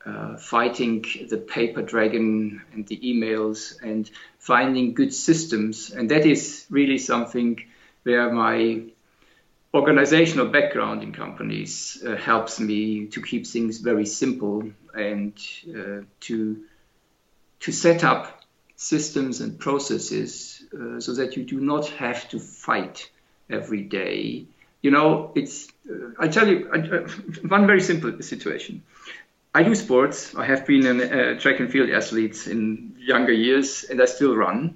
uh, 0.10 0.38
fighting 0.38 1.06
the 1.30 1.38
paper 1.38 1.82
dragon 1.82 2.62
and 2.74 2.88
the 2.88 2.98
emails 2.98 3.82
and 3.82 4.10
finding 4.40 4.94
good 4.94 5.14
systems. 5.14 5.92
And 5.92 6.10
that 6.12 6.26
is 6.26 6.66
really 6.70 6.98
something 6.98 7.60
where 8.04 8.32
my 8.32 8.82
organizational 9.74 10.48
background 10.48 11.04
in 11.04 11.12
companies 11.14 12.02
uh, 12.06 12.16
helps 12.16 12.60
me 12.60 13.08
to 13.08 13.22
keep 13.22 13.46
things 13.46 13.78
very 13.78 14.06
simple 14.06 14.72
and 14.96 15.34
uh, 15.70 16.02
to 16.22 16.64
to 17.60 17.72
set 17.72 18.04
up 18.04 18.42
systems 18.78 19.42
and 19.42 19.60
processes 19.60 20.64
uh, 20.74 21.00
so 21.00 21.14
that 21.14 21.36
you 21.36 21.44
do 21.44 21.60
not 21.60 21.88
have 21.90 22.28
to 22.30 22.40
fight 22.40 23.10
every 23.50 23.82
day. 23.82 24.46
You 24.82 24.92
know, 24.92 25.34
it's, 25.36 25.68
uh, 25.90 26.12
I 26.18 26.30
tell 26.30 26.48
you, 26.48 26.70
uh, 26.72 27.08
one 27.48 27.68
very 27.68 27.82
simple 27.82 28.22
situation. 28.22 28.84
I 29.54 29.64
do 29.64 29.74
sports. 29.74 30.36
I 30.36 30.46
have 30.46 30.68
been 30.68 30.86
a 30.86 31.04
uh, 31.04 31.40
track 31.40 31.60
and 31.60 31.72
field 31.72 31.90
athlete 31.90 32.48
in 32.48 32.96
younger 33.00 33.34
years, 33.34 33.84
and 33.90 34.00
I 34.02 34.06
still 34.06 34.36
run. 34.36 34.76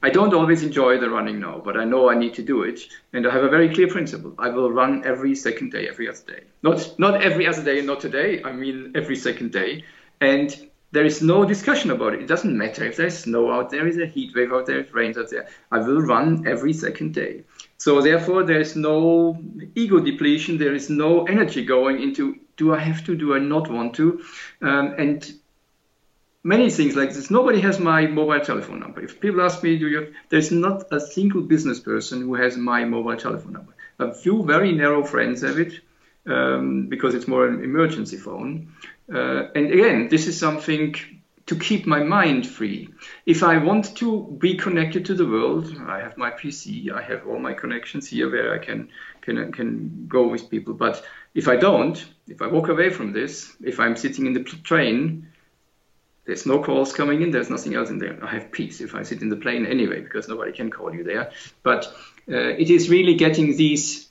I 0.00 0.10
don't 0.10 0.32
always 0.32 0.62
enjoy 0.62 0.98
the 0.98 1.10
running 1.10 1.40
now, 1.40 1.60
but 1.64 1.76
I 1.76 1.84
know 1.84 2.08
I 2.08 2.14
need 2.14 2.34
to 2.34 2.42
do 2.42 2.62
it, 2.62 2.80
and 3.12 3.26
I 3.26 3.32
have 3.32 3.42
a 3.42 3.48
very 3.48 3.74
clear 3.74 3.88
principle. 3.88 4.32
I 4.38 4.48
will 4.48 4.70
run 4.70 5.04
every 5.04 5.34
second 5.34 5.72
day, 5.72 5.88
every 5.88 6.08
other 6.08 6.24
day. 6.26 6.44
Not 6.62 6.98
not 6.98 7.22
every 7.22 7.48
other 7.48 7.64
day, 7.64 7.82
not 7.82 8.00
today. 8.00 8.42
I 8.44 8.52
mean 8.52 8.92
every 8.94 9.16
second 9.16 9.50
day, 9.50 9.84
and 10.20 10.68
there 10.92 11.04
is 11.04 11.20
no 11.22 11.44
discussion 11.44 11.90
about 11.90 12.14
it. 12.14 12.22
It 12.22 12.28
doesn't 12.28 12.56
matter 12.56 12.84
if 12.84 12.96
there's 12.96 13.18
snow 13.18 13.50
out 13.50 13.70
there, 13.70 13.88
is 13.88 13.98
a 13.98 14.06
heat 14.06 14.36
wave 14.36 14.52
out 14.52 14.66
there, 14.66 14.80
if 14.80 14.94
rains 14.94 15.18
out 15.18 15.30
there. 15.30 15.48
I 15.72 15.78
will 15.78 16.00
run 16.00 16.46
every 16.46 16.74
second 16.74 17.14
day. 17.14 17.42
So 17.78 18.00
therefore, 18.00 18.44
there 18.44 18.60
is 18.60 18.76
no 18.76 19.36
ego 19.74 19.98
depletion. 19.98 20.58
There 20.58 20.74
is 20.74 20.90
no 20.90 21.24
energy 21.24 21.64
going 21.64 22.00
into 22.02 22.36
do 22.56 22.74
I 22.74 22.78
have 22.78 23.04
to, 23.06 23.16
do 23.16 23.34
I 23.34 23.38
not 23.38 23.70
want 23.70 23.94
to, 23.94 24.22
um, 24.60 24.94
and 24.98 25.32
many 26.44 26.70
things 26.70 26.96
like 26.96 27.12
this. 27.12 27.30
Nobody 27.30 27.60
has 27.60 27.78
my 27.78 28.06
mobile 28.06 28.40
telephone 28.40 28.80
number. 28.80 29.02
If 29.02 29.20
people 29.20 29.42
ask 29.42 29.62
me, 29.62 29.78
do 29.78 29.88
you? 29.88 30.14
There's 30.28 30.50
not 30.50 30.92
a 30.92 31.00
single 31.00 31.42
business 31.42 31.80
person 31.80 32.22
who 32.22 32.34
has 32.34 32.56
my 32.56 32.84
mobile 32.84 33.16
telephone 33.16 33.52
number. 33.52 33.74
A 33.98 34.12
few 34.12 34.44
very 34.44 34.72
narrow 34.72 35.04
friends 35.04 35.42
have 35.42 35.58
it 35.58 35.80
um, 36.26 36.86
because 36.88 37.14
it's 37.14 37.28
more 37.28 37.46
an 37.46 37.62
emergency 37.62 38.16
phone. 38.16 38.72
Uh, 39.12 39.48
and 39.54 39.72
again, 39.72 40.08
this 40.08 40.26
is 40.26 40.38
something 40.38 40.94
to 41.46 41.56
keep 41.56 41.86
my 41.86 42.02
mind 42.02 42.46
free. 42.46 42.88
If 43.26 43.42
I 43.42 43.58
want 43.58 43.96
to 43.96 44.36
be 44.38 44.56
connected 44.56 45.04
to 45.06 45.14
the 45.14 45.26
world, 45.26 45.74
I 45.86 45.98
have 45.98 46.16
my 46.16 46.30
PC, 46.30 46.92
I 46.92 47.02
have 47.02 47.26
all 47.26 47.38
my 47.38 47.52
connections 47.52 48.08
here 48.08 48.30
where 48.30 48.54
I 48.54 48.58
can 48.58 48.88
can 49.20 49.52
can 49.52 50.06
go 50.08 50.28
with 50.28 50.50
people. 50.50 50.74
But 50.74 51.04
if 51.34 51.48
I 51.48 51.56
don't, 51.56 52.04
if 52.28 52.42
I 52.42 52.46
walk 52.46 52.68
away 52.68 52.90
from 52.90 53.12
this, 53.12 53.54
if 53.62 53.80
I'm 53.80 53.96
sitting 53.96 54.26
in 54.26 54.32
the 54.32 54.42
train, 54.42 55.28
there's 56.24 56.46
no 56.46 56.62
calls 56.62 56.92
coming 56.92 57.22
in, 57.22 57.30
there's 57.30 57.50
nothing 57.50 57.74
else 57.74 57.90
in 57.90 57.98
there. 57.98 58.18
I 58.22 58.30
have 58.30 58.52
peace 58.52 58.80
if 58.80 58.94
I 58.94 59.02
sit 59.02 59.22
in 59.22 59.28
the 59.28 59.36
plane 59.36 59.66
anyway, 59.66 60.00
because 60.00 60.28
nobody 60.28 60.52
can 60.52 60.70
call 60.70 60.94
you 60.94 61.04
there. 61.04 61.32
But 61.62 61.86
uh, 62.28 62.36
it 62.36 62.70
is 62.70 62.88
really 62.88 63.14
getting 63.14 63.56
these 63.56 64.08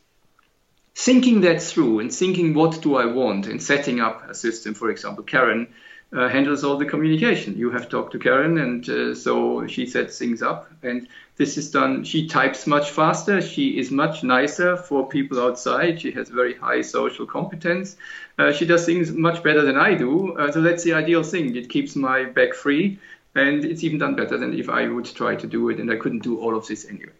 thinking 0.93 1.41
that 1.41 1.61
through 1.61 1.99
and 1.99 2.13
thinking 2.13 2.53
what 2.53 2.81
do 2.81 2.95
I 2.95 3.05
want 3.05 3.47
and 3.47 3.63
setting 3.63 4.01
up 4.01 4.29
a 4.29 4.33
system, 4.33 4.73
for 4.73 4.89
example, 4.89 5.23
Karen 5.23 5.73
uh, 6.13 6.27
handles 6.27 6.63
all 6.63 6.77
the 6.77 6.85
communication. 6.85 7.57
You 7.57 7.71
have 7.71 7.87
talked 7.87 8.11
to 8.13 8.19
Karen, 8.19 8.57
and 8.57 8.89
uh, 8.89 9.15
so 9.15 9.65
she 9.67 9.85
sets 9.85 10.17
things 10.17 10.41
up. 10.41 10.69
And 10.83 11.07
this 11.37 11.57
is 11.57 11.71
done. 11.71 12.03
She 12.03 12.27
types 12.27 12.67
much 12.67 12.91
faster. 12.91 13.41
She 13.41 13.79
is 13.79 13.91
much 13.91 14.23
nicer 14.23 14.75
for 14.75 15.07
people 15.07 15.39
outside. 15.39 16.01
She 16.01 16.11
has 16.11 16.29
very 16.29 16.53
high 16.53 16.81
social 16.81 17.25
competence. 17.25 17.95
Uh, 18.37 18.51
she 18.51 18.65
does 18.65 18.85
things 18.85 19.11
much 19.11 19.41
better 19.41 19.61
than 19.61 19.77
I 19.77 19.95
do. 19.95 20.37
Uh, 20.37 20.51
so 20.51 20.61
that's 20.61 20.83
the 20.83 20.93
ideal 20.93 21.23
thing. 21.23 21.55
It 21.55 21.69
keeps 21.69 21.95
my 21.95 22.25
back 22.25 22.53
free, 22.53 22.99
and 23.35 23.63
it's 23.63 23.83
even 23.83 23.99
done 23.99 24.15
better 24.15 24.37
than 24.37 24.53
if 24.57 24.69
I 24.69 24.87
would 24.87 25.05
try 25.05 25.35
to 25.35 25.47
do 25.47 25.69
it, 25.69 25.79
and 25.79 25.89
I 25.89 25.95
couldn't 25.95 26.23
do 26.23 26.39
all 26.39 26.57
of 26.57 26.67
this 26.67 26.85
anyway. 26.85 27.13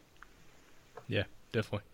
Yeah, 1.07 1.23
definitely. 1.53 1.87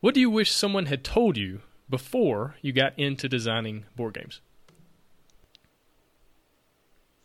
What 0.00 0.14
do 0.14 0.20
you 0.20 0.30
wish 0.30 0.52
someone 0.52 0.86
had 0.86 1.02
told 1.02 1.36
you 1.36 1.60
before 1.88 2.56
you 2.60 2.72
got 2.72 2.96
into 2.98 3.28
designing 3.28 3.86
board 3.96 4.14
games? 4.14 4.40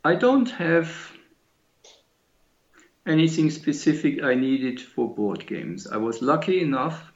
I 0.04 0.14
don't 0.14 0.50
have 0.50 1.12
anything 3.06 3.50
specific 3.50 4.22
I 4.22 4.34
needed 4.34 4.80
for 4.80 5.14
board 5.14 5.46
games. 5.46 5.86
I 5.86 5.96
was 5.96 6.20
lucky 6.20 6.60
enough 6.60 7.10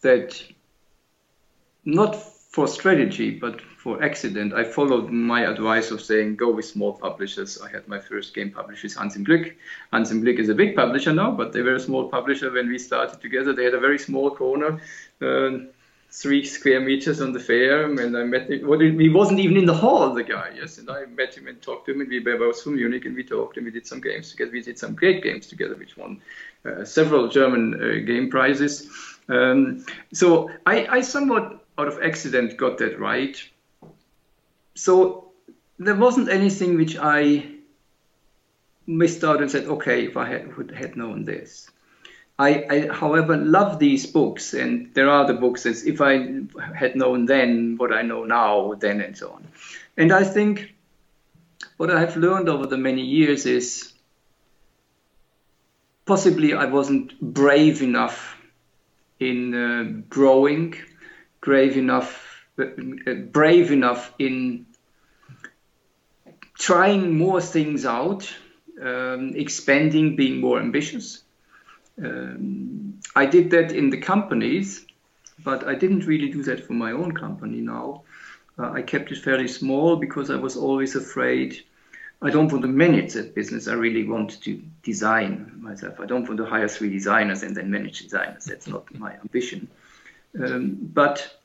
that 0.00 0.42
not 1.84 2.16
for 2.50 2.66
strategy, 2.66 3.30
but 3.30 3.60
for 3.60 4.02
accident, 4.02 4.52
I 4.52 4.64
followed 4.64 5.10
my 5.10 5.42
advice 5.46 5.92
of 5.92 6.00
saying 6.00 6.36
go 6.36 6.50
with 6.50 6.64
small 6.64 6.92
publishers. 6.92 7.60
I 7.62 7.70
had 7.70 7.86
my 7.86 8.00
first 8.00 8.34
game 8.34 8.50
published 8.50 8.82
with 8.82 8.96
Hans 8.96 9.14
im 9.14 9.24
Glück. 9.24 9.54
Hans 9.92 10.10
im 10.10 10.22
Glück 10.22 10.40
is 10.40 10.48
a 10.48 10.54
big 10.54 10.74
publisher 10.74 11.12
now, 11.12 11.30
but 11.30 11.52
they 11.52 11.62
were 11.62 11.76
a 11.76 11.80
small 11.80 12.08
publisher 12.08 12.50
when 12.50 12.68
we 12.68 12.78
started 12.78 13.20
together. 13.20 13.52
They 13.52 13.64
had 13.64 13.74
a 13.74 13.80
very 13.80 13.98
small 13.98 14.34
corner. 14.34 14.80
Uh, 15.22 15.68
three 16.10 16.44
square 16.44 16.80
meters 16.80 17.20
on 17.20 17.32
the 17.32 17.40
fair, 17.40 17.84
and 17.84 18.16
I 18.16 18.24
met 18.24 18.50
him. 18.50 18.66
Well, 18.66 18.80
he 18.80 19.08
wasn't 19.08 19.40
even 19.40 19.56
in 19.56 19.66
the 19.66 19.74
hall, 19.74 20.14
the 20.14 20.22
guy, 20.22 20.52
yes. 20.56 20.78
And 20.78 20.90
I 20.90 21.04
met 21.06 21.36
him 21.36 21.46
and 21.46 21.60
talked 21.60 21.86
to 21.86 21.92
him, 21.92 22.00
and 22.00 22.08
we 22.08 22.20
were 22.20 22.38
both 22.38 22.62
from 22.62 22.76
Munich, 22.76 23.04
and 23.04 23.14
we 23.14 23.22
talked, 23.22 23.56
and 23.56 23.66
we 23.66 23.70
did 23.70 23.86
some 23.86 24.00
games 24.00 24.30
together. 24.30 24.50
We 24.50 24.62
did 24.62 24.78
some 24.78 24.94
great 24.94 25.22
games 25.22 25.46
together, 25.46 25.76
which 25.76 25.96
won 25.96 26.20
uh, 26.64 26.84
several 26.84 27.28
German 27.28 27.74
uh, 27.74 28.06
game 28.06 28.30
prizes. 28.30 28.90
Um, 29.28 29.84
so 30.12 30.50
I, 30.64 30.86
I 30.86 31.00
somewhat 31.02 31.64
out 31.76 31.88
of 31.88 32.02
accident 32.02 32.56
got 32.56 32.78
that 32.78 32.98
right. 32.98 33.40
So 34.74 35.32
there 35.78 35.94
wasn't 35.94 36.30
anything 36.30 36.76
which 36.76 36.96
I 36.98 37.46
missed 38.86 39.22
out 39.22 39.42
and 39.42 39.50
said, 39.50 39.66
okay, 39.66 40.06
if 40.06 40.16
I 40.16 40.26
had, 40.26 40.72
had 40.74 40.96
known 40.96 41.24
this. 41.24 41.70
I, 42.38 42.66
I, 42.70 42.88
however, 42.94 43.36
love 43.36 43.80
these 43.80 44.06
books, 44.06 44.54
and 44.54 44.94
there 44.94 45.10
are 45.10 45.26
the 45.26 45.34
books 45.34 45.66
as 45.66 45.84
if 45.84 46.00
I 46.00 46.42
had 46.74 46.94
known 46.94 47.26
then 47.26 47.76
what 47.78 47.92
I 47.92 48.02
know 48.02 48.24
now, 48.24 48.74
then, 48.74 49.00
and 49.00 49.16
so 49.16 49.30
on. 49.30 49.48
And 49.96 50.12
I 50.12 50.22
think 50.22 50.74
what 51.76 51.90
I 51.90 51.98
have 51.98 52.16
learned 52.16 52.48
over 52.48 52.66
the 52.66 52.76
many 52.76 53.02
years 53.02 53.44
is 53.44 53.92
possibly 56.06 56.54
I 56.54 56.66
wasn't 56.66 57.20
brave 57.20 57.82
enough 57.82 58.36
in 59.18 59.54
uh, 59.54 60.02
growing, 60.08 60.74
brave 61.40 61.76
enough, 61.76 62.46
uh, 62.58 63.14
brave 63.32 63.72
enough 63.72 64.12
in 64.18 64.66
trying 66.56 67.16
more 67.18 67.40
things 67.40 67.84
out, 67.84 68.32
um, 68.80 69.32
expanding, 69.34 70.14
being 70.14 70.40
more 70.40 70.60
ambitious. 70.60 71.24
Um, 72.02 73.00
I 73.16 73.26
did 73.26 73.50
that 73.50 73.72
in 73.72 73.90
the 73.90 73.98
companies, 73.98 74.86
but 75.44 75.66
I 75.66 75.74
didn't 75.74 76.06
really 76.06 76.30
do 76.30 76.42
that 76.44 76.64
for 76.66 76.72
my 76.72 76.92
own 76.92 77.12
company 77.12 77.60
now. 77.60 78.02
Uh, 78.58 78.70
I 78.72 78.82
kept 78.82 79.12
it 79.12 79.18
fairly 79.18 79.48
small 79.48 79.96
because 79.96 80.30
I 80.30 80.36
was 80.36 80.56
always 80.56 80.96
afraid. 80.96 81.64
I 82.20 82.30
don't 82.30 82.50
want 82.50 82.62
to 82.62 82.68
manage 82.68 83.12
that 83.12 83.34
business. 83.34 83.68
I 83.68 83.74
really 83.74 84.04
want 84.04 84.42
to 84.42 84.62
design 84.82 85.52
myself. 85.60 86.00
I 86.00 86.06
don't 86.06 86.26
want 86.26 86.38
to 86.38 86.44
hire 86.44 86.68
three 86.68 86.90
designers 86.90 87.42
and 87.44 87.56
then 87.56 87.70
manage 87.70 88.00
designers. 88.00 88.44
That's 88.44 88.66
not 88.66 88.92
my 88.98 89.14
ambition. 89.14 89.68
Um, 90.38 90.76
but 90.92 91.38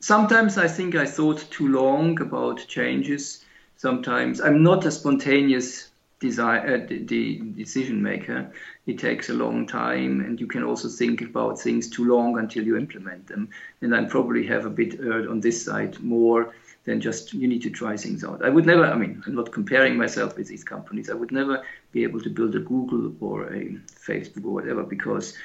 sometimes 0.00 0.58
I 0.58 0.68
think 0.68 0.94
I 0.94 1.06
thought 1.06 1.48
too 1.50 1.68
long 1.68 2.20
about 2.20 2.66
changes. 2.66 3.44
Sometimes 3.76 4.40
I'm 4.40 4.62
not 4.64 4.84
a 4.86 4.90
spontaneous 4.90 5.88
design, 6.20 6.68
uh, 6.68 6.86
the 6.88 7.38
decision 7.38 8.02
maker. 8.02 8.52
It 8.86 8.98
takes 8.98 9.28
a 9.28 9.34
long 9.34 9.66
time, 9.66 10.20
and 10.20 10.40
you 10.40 10.46
can 10.46 10.64
also 10.64 10.88
think 10.88 11.20
about 11.20 11.60
things 11.60 11.88
too 11.88 12.04
long 12.04 12.38
until 12.38 12.64
you 12.64 12.76
implement 12.76 13.26
them. 13.26 13.50
And 13.80 13.94
I 13.94 14.04
probably 14.04 14.46
have 14.46 14.66
a 14.66 14.70
bit 14.70 15.00
uh, 15.00 15.30
on 15.30 15.40
this 15.40 15.64
side 15.64 16.00
more 16.00 16.54
than 16.84 17.00
just 17.00 17.34
you 17.34 17.46
need 17.46 17.62
to 17.62 17.70
try 17.70 17.96
things 17.96 18.24
out. 18.24 18.44
I 18.44 18.48
would 18.48 18.66
never. 18.66 18.84
I 18.84 18.96
mean, 18.96 19.22
I'm 19.26 19.34
not 19.34 19.52
comparing 19.52 19.96
myself 19.96 20.36
with 20.36 20.48
these 20.48 20.64
companies. 20.64 21.10
I 21.10 21.14
would 21.14 21.32
never 21.32 21.62
be 21.92 22.02
able 22.02 22.20
to 22.22 22.30
build 22.30 22.54
a 22.54 22.60
Google 22.60 23.14
or 23.20 23.52
a 23.52 23.78
Facebook 24.08 24.44
or 24.44 24.54
whatever 24.54 24.82
because 24.82 25.36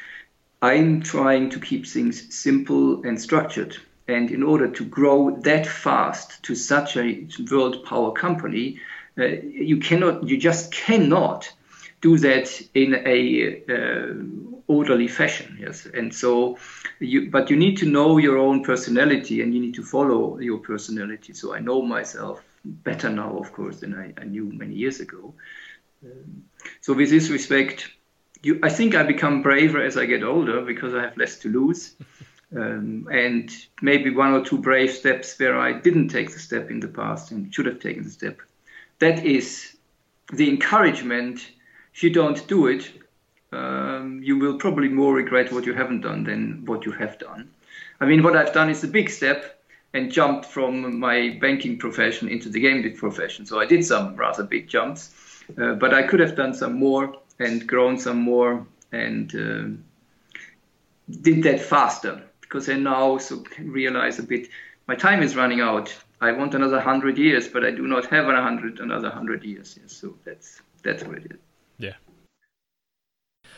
I'm 0.61 1.01
trying 1.01 1.49
to 1.49 1.59
keep 1.59 1.85
things 1.85 2.33
simple 2.33 3.03
and 3.05 3.19
structured. 3.21 3.75
And 4.07 4.31
in 4.31 4.43
order 4.43 4.69
to 4.69 4.85
grow 4.85 5.35
that 5.41 5.67
fast 5.67 6.41
to 6.43 6.55
such 6.55 6.97
a 6.97 7.27
world 7.51 7.85
power 7.85 8.11
company, 8.11 8.79
uh, 9.17 9.25
you 9.25 9.77
cannot, 9.77 10.27
you 10.27 10.37
just 10.37 10.71
cannot 10.71 11.51
do 12.01 12.17
that 12.17 12.61
in 12.73 12.95
a 13.05 13.63
uh, 13.69 14.13
orderly 14.67 15.07
fashion. 15.07 15.57
Yes, 15.59 15.85
and 15.85 16.13
so 16.13 16.57
you, 16.99 17.29
but 17.29 17.49
you 17.49 17.55
need 17.55 17.77
to 17.77 17.85
know 17.85 18.17
your 18.17 18.37
own 18.37 18.63
personality 18.63 19.41
and 19.41 19.53
you 19.53 19.61
need 19.61 19.75
to 19.75 19.83
follow 19.83 20.39
your 20.39 20.57
personality. 20.59 21.33
So 21.33 21.53
I 21.53 21.59
know 21.59 21.81
myself 21.81 22.43
better 22.65 23.09
now, 23.09 23.37
of 23.37 23.51
course, 23.53 23.79
than 23.79 23.93
I, 23.95 24.13
I 24.21 24.25
knew 24.25 24.45
many 24.45 24.75
years 24.75 24.99
ago. 24.99 25.33
Um, 26.03 26.43
so 26.81 26.93
with 26.93 27.09
this 27.09 27.29
respect, 27.29 27.89
you, 28.41 28.59
I 28.61 28.69
think 28.69 28.95
I 28.95 29.03
become 29.03 29.41
braver 29.41 29.81
as 29.81 29.97
I 29.97 30.05
get 30.05 30.23
older 30.23 30.61
because 30.61 30.93
I 30.93 31.01
have 31.03 31.17
less 31.17 31.39
to 31.39 31.49
lose. 31.49 31.95
Um, 32.55 33.07
and 33.11 33.49
maybe 33.81 34.11
one 34.11 34.31
or 34.31 34.45
two 34.45 34.59
brave 34.59 34.91
steps 34.91 35.39
where 35.39 35.57
I 35.57 35.73
didn't 35.73 36.09
take 36.09 36.31
the 36.31 36.37
step 36.37 36.69
in 36.69 36.79
the 36.79 36.87
past 36.87 37.31
and 37.31 37.51
should 37.51 37.65
have 37.65 37.79
taken 37.79 38.03
the 38.03 38.11
step. 38.11 38.41
That 39.03 39.25
is 39.25 39.75
the 40.31 40.47
encouragement. 40.47 41.45
If 41.93 42.03
you 42.03 42.09
don't 42.09 42.47
do 42.47 42.67
it, 42.67 42.89
um, 43.51 44.21
you 44.23 44.39
will 44.39 44.57
probably 44.57 44.87
more 44.87 45.13
regret 45.13 45.51
what 45.51 45.65
you 45.65 45.73
haven't 45.73 45.99
done 45.99 46.23
than 46.23 46.63
what 46.63 46.85
you 46.85 46.93
have 46.93 47.19
done. 47.19 47.49
I 47.99 48.05
mean, 48.05 48.23
what 48.23 48.37
I've 48.37 48.53
done 48.53 48.69
is 48.69 48.81
a 48.85 48.87
big 48.87 49.09
step 49.09 49.61
and 49.93 50.09
jumped 50.09 50.45
from 50.45 51.01
my 51.01 51.37
banking 51.41 51.77
profession 51.77 52.29
into 52.29 52.47
the 52.47 52.61
gaming 52.61 52.95
profession. 52.95 53.45
So 53.45 53.59
I 53.59 53.65
did 53.65 53.83
some 53.83 54.15
rather 54.15 54.43
big 54.43 54.69
jumps, 54.69 55.11
uh, 55.61 55.73
but 55.73 55.93
I 55.93 56.03
could 56.03 56.21
have 56.21 56.37
done 56.37 56.53
some 56.53 56.79
more 56.79 57.13
and 57.39 57.67
grown 57.67 57.97
some 57.97 58.19
more 58.21 58.65
and 58.93 59.35
uh, 59.35 60.33
did 61.21 61.43
that 61.43 61.59
faster 61.59 62.23
because 62.39 62.69
I 62.69 62.75
now 62.75 63.17
so 63.17 63.43
realize 63.59 64.17
a 64.19 64.23
bit 64.23 64.47
my 64.87 64.95
time 64.95 65.21
is 65.21 65.35
running 65.35 65.59
out. 65.59 65.93
I 66.23 66.31
want 66.31 66.55
another 66.55 66.79
hundred 66.79 67.17
years, 67.17 67.49
but 67.49 67.65
I 67.65 67.71
do 67.71 67.85
not 67.85 68.05
have 68.05 68.29
a 68.29 68.41
hundred 68.41 68.79
another 68.79 69.09
hundred 69.09 69.43
years. 69.43 69.77
Yes, 69.79 69.91
so 69.91 70.15
that's 70.23 70.61
that's 70.81 71.03
what 71.03 71.17
it 71.17 71.31
is. 71.31 71.39
Yeah. 71.77 71.95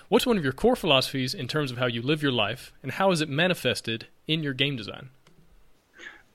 What's 0.10 0.26
one 0.26 0.38
of 0.40 0.44
your 0.44 0.52
core 0.54 0.76
philosophies 0.76 1.36
in 1.36 1.48
terms 1.48 1.70
of 1.70 1.78
how 1.78 1.86
you 1.86 2.02
live 2.02 2.24
your 2.24 2.32
life, 2.32 2.74
and 2.82 2.92
how 2.94 3.12
is 3.12 3.22
it 3.22 3.30
manifested 3.30 4.08
in 4.28 4.42
your 4.42 4.54
game 4.54 4.76
design? 4.76 5.10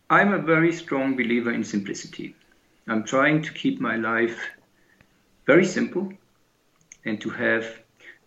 I'm 0.09 0.33
a 0.33 0.39
very 0.39 0.73
strong 0.73 1.17
believer 1.17 1.53
in 1.53 1.65
simplicity. 1.65 2.37
I'm 2.87 3.03
trying 3.03 3.43
to 3.43 3.53
keep 3.53 3.81
my 3.81 3.97
life 3.97 4.39
very 5.47 5.65
simple 5.65 6.13
and 7.05 7.21
to 7.23 7.31
have 7.31 7.65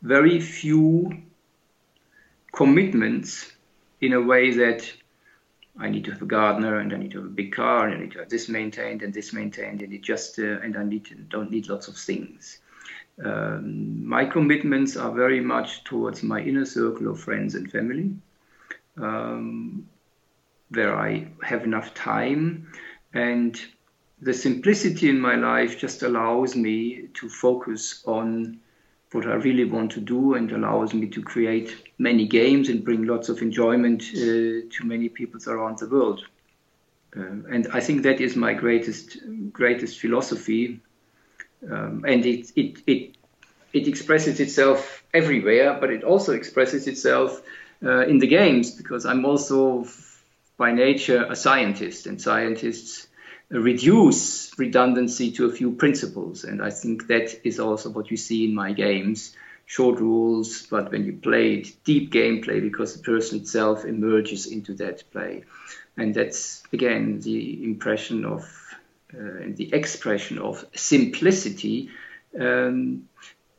very 0.01 0.41
few 0.41 1.24
commitments 2.51 3.49
in 4.01 4.12
a 4.12 4.22
way 4.22 4.51
that 4.51 4.91
I 5.78 5.90
need 5.90 6.06
to 6.06 6.12
have 6.12 6.22
a 6.22 6.26
gardener 6.26 6.80
and 6.80 6.94
I 6.94 6.98
need 6.98 7.12
to 7.12 7.18
have 7.18 7.28
a 7.28 7.32
big 7.32 7.54
car 7.54 7.88
and 7.88 7.96
I 7.96 8.00
need 8.02 8.12
to 8.12 8.20
have 8.20 8.30
this 8.30 8.48
maintained 8.48 9.02
and 9.02 9.14
this 9.14 9.34
maintained 9.34 9.82
and 9.82 9.92
it 9.92 10.02
just 10.02 10.38
uh, 10.40 10.60
and 10.60 10.78
I 10.78 10.84
need 10.84 11.06
to, 11.06 11.16
don't 11.16 11.50
need 11.52 11.68
lots 11.68 11.88
of 11.88 11.98
things. 11.98 12.60
Um, 13.24 14.08
my 14.08 14.26
commitments 14.26 14.96
are 14.96 15.12
very 15.12 15.40
much 15.40 15.84
towards 15.84 16.24
my 16.24 16.42
inner 16.42 16.66
circle 16.66 17.10
of 17.10 17.20
friends 17.20 17.56
and 17.56 17.72
family, 17.72 18.16
um, 18.98 19.88
where 20.70 20.96
I 20.96 21.28
have 21.44 21.64
enough 21.64 21.94
time 21.94 22.72
and 23.14 23.60
the 24.22 24.34
simplicity 24.34 25.10
in 25.10 25.20
my 25.20 25.36
life 25.36 25.78
just 25.78 26.02
allows 26.04 26.56
me 26.56 27.10
to 27.16 27.30
focus 27.30 28.04
on 28.06 28.60
what 29.14 29.26
I 29.26 29.36
really 29.36 29.66
want 29.66 29.91
to 29.93 30.01
do 30.01 30.34
and 30.34 30.51
allows 30.51 30.93
me 30.93 31.07
to 31.07 31.22
create 31.22 31.76
many 31.97 32.28
games 32.28 32.70
and 32.70 32.84
bring 32.84 33.05
lots 33.05 33.30
of 33.30 33.41
enjoyment 33.41 34.03
uh, 34.14 34.68
to 34.70 34.84
many 34.84 35.09
people 35.09 35.39
around 35.47 35.80
the 35.80 35.88
world. 35.88 36.24
Uh, 37.16 37.22
and 37.22 37.68
I 37.72 37.80
think 37.80 38.03
that 38.03 38.20
is 38.20 38.36
my 38.36 38.53
greatest 38.53 39.18
greatest 39.51 39.99
philosophy, 39.99 40.80
um, 41.70 42.03
and 42.07 42.26
it, 42.26 42.51
it 42.55 42.80
it 42.88 43.16
it 43.72 43.88
expresses 43.88 44.39
itself 44.39 45.03
everywhere, 45.14 45.78
but 45.80 45.91
it 45.91 46.03
also 46.03 46.34
expresses 46.34 46.88
itself 46.88 47.41
uh, 47.86 48.07
in 48.07 48.18
the 48.18 48.28
games 48.28 48.72
because 48.72 49.05
I'm 49.05 49.26
also 49.26 49.86
by 50.57 50.72
nature 50.72 51.26
a 51.30 51.36
scientist, 51.36 52.07
and 52.07 52.20
scientists 52.20 53.07
reduce 53.60 54.51
redundancy 54.58 55.32
to 55.32 55.45
a 55.45 55.51
few 55.51 55.72
principles. 55.72 56.43
And 56.43 56.62
I 56.62 56.72
think 56.72 57.08
that 57.08 57.45
is 57.47 57.60
also 57.60 57.89
what 57.89 58.10
you 58.10 58.18
see 58.18 58.45
in 58.45 58.56
my 58.56 58.74
games. 58.74 59.36
Short 59.66 59.99
rules, 59.99 60.64
but 60.64 60.91
when 60.91 61.06
you 61.06 61.14
play 61.14 61.56
it, 61.56 61.84
deep 61.86 62.12
gameplay 62.12 62.62
because 62.62 62.95
the 62.95 63.04
person 63.04 63.39
itself 63.39 63.86
emerges 63.86 64.45
into 64.45 64.74
that 64.76 65.10
play. 65.12 65.45
And 65.95 66.14
that's, 66.14 66.64
again, 66.74 67.22
the 67.22 67.64
impression 67.64 68.26
of 68.26 68.43
uh, 69.14 69.20
and 69.20 69.56
the 69.56 69.72
expression 69.74 70.39
of 70.39 70.66
simplicity. 70.74 71.89
Um, 72.38 73.08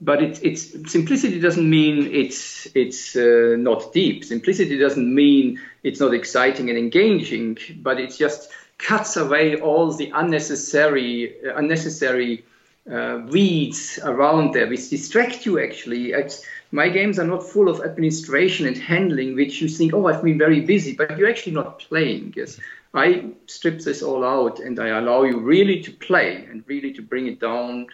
but 0.01 0.23
it, 0.23 0.41
it's 0.43 0.93
simplicity 0.93 1.41
doesn't 1.41 1.71
mean 1.71 2.13
it's 2.13 2.67
it's 2.75 3.15
uh, 3.15 3.55
not 3.57 3.93
deep. 3.93 4.25
Simplicity 4.25 4.79
doesn't 4.79 5.15
mean 5.15 5.61
it's 5.85 6.01
not 6.01 6.13
exciting 6.13 6.69
and 6.71 6.79
engaging. 6.79 7.57
But 7.77 8.01
it's 8.01 8.19
just 8.19 8.51
cuts 8.85 9.17
away 9.17 9.57
all 9.57 9.93
the 9.93 10.11
unnecessary 10.15 11.35
uh, 11.47 11.55
unnecessary 11.57 12.45
uh, 12.91 13.23
weeds 13.31 13.99
around 14.05 14.53
there 14.53 14.69
which 14.69 14.91
distract 14.91 15.47
you 15.47 15.59
actually 15.59 16.13
it's, 16.13 16.45
my 16.71 16.89
games 16.89 17.19
are 17.19 17.27
not 17.27 17.43
full 17.43 17.69
of 17.69 17.81
administration 17.81 18.67
and 18.67 18.77
handling 18.77 19.35
which 19.35 19.63
you 19.63 19.69
think 19.69 19.95
oh 19.95 20.07
i've 20.07 20.23
been 20.23 20.39
very 20.39 20.61
busy 20.61 20.95
but 20.95 21.17
you're 21.17 21.31
actually 21.31 21.53
not 21.53 21.79
playing 21.79 22.33
yes 22.37 22.61
i 22.93 23.25
strip 23.47 23.81
this 23.81 24.03
all 24.03 24.23
out 24.23 24.61
and 24.61 24.79
i 24.79 24.89
allow 24.89 25.23
you 25.23 25.39
really 25.39 25.81
to 25.83 25.91
play 25.91 26.45
and 26.51 26.63
really 26.67 26.93
to 26.93 27.01
bring 27.01 27.27
it 27.27 27.41
down 27.41 27.87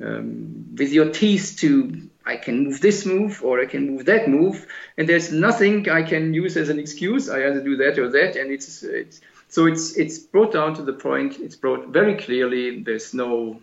um, 0.00 0.64
with 0.78 0.92
your 0.92 1.10
teeth 1.10 1.56
to 1.58 2.08
I 2.24 2.36
can 2.36 2.64
move 2.64 2.80
this 2.82 3.06
move 3.06 3.42
or 3.42 3.60
I 3.60 3.64
can 3.66 3.86
move 3.86 4.04
that 4.04 4.28
move, 4.28 4.66
and 4.98 5.08
there's 5.08 5.32
nothing 5.32 5.88
I 5.88 6.02
can 6.02 6.34
use 6.34 6.58
as 6.58 6.68
an 6.68 6.78
excuse. 6.78 7.30
I 7.30 7.38
either 7.46 7.62
do 7.62 7.74
that 7.78 7.98
or 7.98 8.10
that, 8.10 8.36
and 8.36 8.52
it's 8.52 8.82
it's 8.82 9.22
so 9.48 9.66
it's 9.66 9.96
it's 9.96 10.18
brought 10.18 10.52
down 10.52 10.74
to 10.74 10.82
the 10.82 10.92
point. 10.92 11.38
It's 11.40 11.56
brought 11.56 11.88
very 11.88 12.16
clearly. 12.16 12.82
There's 12.82 13.14
no 13.14 13.60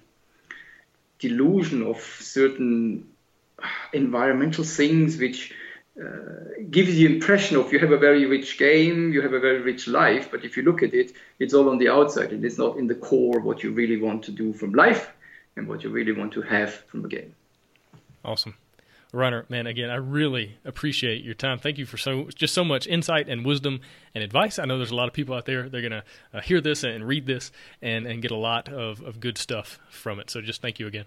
delusion 1.20 1.84
of 1.84 2.02
certain 2.02 3.08
environmental 3.94 4.64
things 4.64 5.18
which 5.18 5.54
uh, 6.00 6.66
gives 6.70 6.94
the 6.96 7.06
impression 7.06 7.56
of 7.58 7.72
you 7.72 7.80
have 7.80 7.92
a 7.92 7.98
very 7.98 8.26
rich 8.26 8.58
game, 8.58 9.14
you 9.14 9.22
have 9.22 9.34
a 9.34 9.40
very 9.40 9.62
rich 9.62 9.88
life, 9.88 10.30
but 10.30 10.44
if 10.44 10.58
you 10.58 10.64
look 10.64 10.84
at 10.84 10.94
it, 10.94 11.14
it's 11.40 11.54
all 11.54 11.70
on 11.70 11.78
the 11.78 11.88
outside 11.88 12.34
and 12.34 12.44
it's 12.44 12.58
not 12.58 12.78
in 12.78 12.88
the 12.88 12.96
core 12.96 13.40
what 13.40 13.64
you 13.64 13.72
really 13.72 13.98
want 13.98 14.22
to 14.24 14.32
do 14.32 14.52
from 14.52 14.74
life 14.74 15.10
and 15.56 15.68
what 15.68 15.84
you 15.84 15.90
really 15.90 16.12
want 16.12 16.34
to 16.34 16.42
have 16.42 16.74
from 16.88 17.06
a 17.06 17.08
game. 17.08 17.34
Awesome. 18.26 18.56
Rainer, 19.16 19.46
man, 19.50 19.68
again, 19.68 19.90
I 19.90 19.96
really 19.96 20.58
appreciate 20.66 21.24
your 21.24 21.34
time. 21.34 21.58
Thank 21.58 21.78
you 21.78 21.86
for 21.86 21.98
so 21.98 22.30
just 22.36 22.54
so 22.54 22.64
much 22.64 22.86
insight 22.88 23.30
and 23.30 23.46
wisdom 23.46 23.80
and 24.14 24.24
advice. 24.24 24.60
I 24.60 24.66
know 24.66 24.78
there's 24.78 24.92
a 24.92 24.96
lot 24.96 25.08
of 25.08 25.14
people 25.14 25.36
out 25.36 25.46
there 25.46 25.70
they're 25.70 25.82
gonna 25.82 26.04
uh, 26.34 26.42
hear 26.42 26.62
this 26.62 26.84
and 26.84 27.08
read 27.08 27.26
this 27.26 27.52
and 27.82 28.06
and 28.06 28.22
get 28.22 28.32
a 28.32 28.38
lot 28.38 28.70
of 28.70 29.02
of 29.02 29.20
good 29.20 29.38
stuff 29.38 29.80
from 29.90 30.20
it. 30.20 30.30
So 30.30 30.42
just 30.42 30.62
thank 30.62 30.80
you 30.80 30.88
again. 30.88 31.06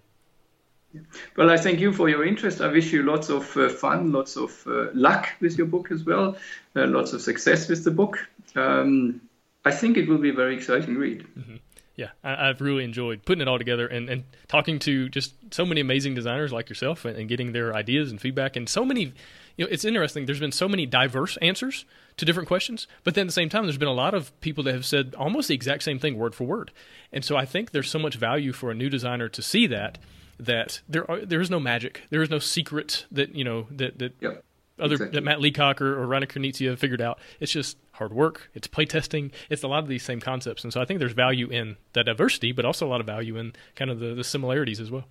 Well, 1.36 1.50
I 1.50 1.58
thank 1.58 1.80
you 1.80 1.92
for 1.92 2.08
your 2.08 2.24
interest. 2.24 2.62
I 2.62 2.68
wish 2.68 2.92
you 2.92 3.02
lots 3.02 3.28
of 3.28 3.54
uh, 3.56 3.68
fun, 3.68 4.10
lots 4.10 4.36
of 4.36 4.62
uh, 4.66 4.86
luck 4.94 5.28
with 5.40 5.58
your 5.58 5.66
book 5.66 5.90
as 5.90 6.04
well, 6.04 6.36
uh, 6.74 6.86
lots 6.86 7.12
of 7.12 7.20
success 7.20 7.68
with 7.68 7.84
the 7.84 7.90
book. 7.90 8.26
Um, 8.56 9.20
I 9.66 9.70
think 9.70 9.98
it 9.98 10.08
will 10.08 10.16
be 10.16 10.30
a 10.30 10.32
very 10.32 10.56
exciting 10.56 10.96
read. 10.96 11.26
Mm-hmm 11.38 11.56
yeah, 11.98 12.10
I, 12.22 12.46
have 12.46 12.60
really 12.60 12.84
enjoyed 12.84 13.24
putting 13.24 13.42
it 13.42 13.48
all 13.48 13.58
together 13.58 13.88
and, 13.88 14.08
and 14.08 14.22
talking 14.46 14.78
to 14.78 15.08
just 15.08 15.34
so 15.50 15.66
many 15.66 15.80
amazing 15.80 16.14
designers 16.14 16.52
like 16.52 16.68
yourself 16.68 17.04
and, 17.04 17.16
and, 17.18 17.28
getting 17.28 17.50
their 17.50 17.74
ideas 17.74 18.12
and 18.12 18.20
feedback 18.20 18.54
and 18.54 18.68
so 18.68 18.84
many. 18.84 19.12
You 19.56 19.64
know, 19.64 19.68
it's 19.68 19.84
interesting. 19.84 20.24
There's 20.24 20.38
been 20.38 20.52
so 20.52 20.68
many 20.68 20.86
diverse 20.86 21.36
answers 21.38 21.84
to 22.16 22.24
different 22.24 22.46
questions, 22.46 22.86
but 23.02 23.16
then 23.16 23.22
at 23.22 23.26
the 23.26 23.32
same 23.32 23.48
time, 23.48 23.64
there's 23.64 23.78
been 23.78 23.88
a 23.88 23.92
lot 23.92 24.14
of 24.14 24.38
people 24.40 24.62
that 24.64 24.74
have 24.74 24.86
said 24.86 25.16
almost 25.18 25.48
the 25.48 25.56
exact 25.56 25.82
same 25.82 25.98
thing 25.98 26.16
word 26.16 26.36
for 26.36 26.44
word. 26.44 26.70
And 27.12 27.24
so 27.24 27.36
I 27.36 27.44
think 27.44 27.72
there's 27.72 27.90
so 27.90 27.98
much 27.98 28.14
value 28.14 28.52
for 28.52 28.70
a 28.70 28.74
new 28.74 28.88
designer 28.88 29.28
to 29.30 29.42
see 29.42 29.66
that 29.66 29.98
that 30.38 30.82
there 30.88 31.10
are 31.10 31.26
there 31.26 31.40
is 31.40 31.50
no 31.50 31.58
magic, 31.58 32.02
there 32.10 32.22
is 32.22 32.30
no 32.30 32.38
secret 32.38 33.06
that 33.10 33.34
you 33.34 33.42
know 33.42 33.66
that 33.72 33.98
that 33.98 34.14
yep 34.20 34.44
other 34.80 34.94
exactly. 34.94 35.16
that 35.16 35.24
Matt 35.24 35.40
Leacock 35.40 35.80
or, 35.80 36.00
or 36.00 36.06
Rainer 36.06 36.26
Knizia 36.26 36.76
figured 36.78 37.00
out. 37.00 37.18
It's 37.40 37.52
just 37.52 37.76
hard 37.92 38.12
work. 38.12 38.50
It's 38.54 38.68
playtesting. 38.68 39.32
It's 39.50 39.62
a 39.62 39.68
lot 39.68 39.82
of 39.82 39.88
these 39.88 40.02
same 40.02 40.20
concepts, 40.20 40.64
and 40.64 40.72
so 40.72 40.80
I 40.80 40.84
think 40.84 41.00
there's 41.00 41.12
value 41.12 41.48
in 41.48 41.76
that 41.92 42.04
diversity, 42.04 42.52
but 42.52 42.64
also 42.64 42.86
a 42.86 42.90
lot 42.90 43.00
of 43.00 43.06
value 43.06 43.36
in 43.36 43.52
kind 43.74 43.90
of 43.90 44.00
the, 44.00 44.14
the 44.14 44.24
similarities 44.24 44.80
as 44.80 44.90
well. 44.90 45.04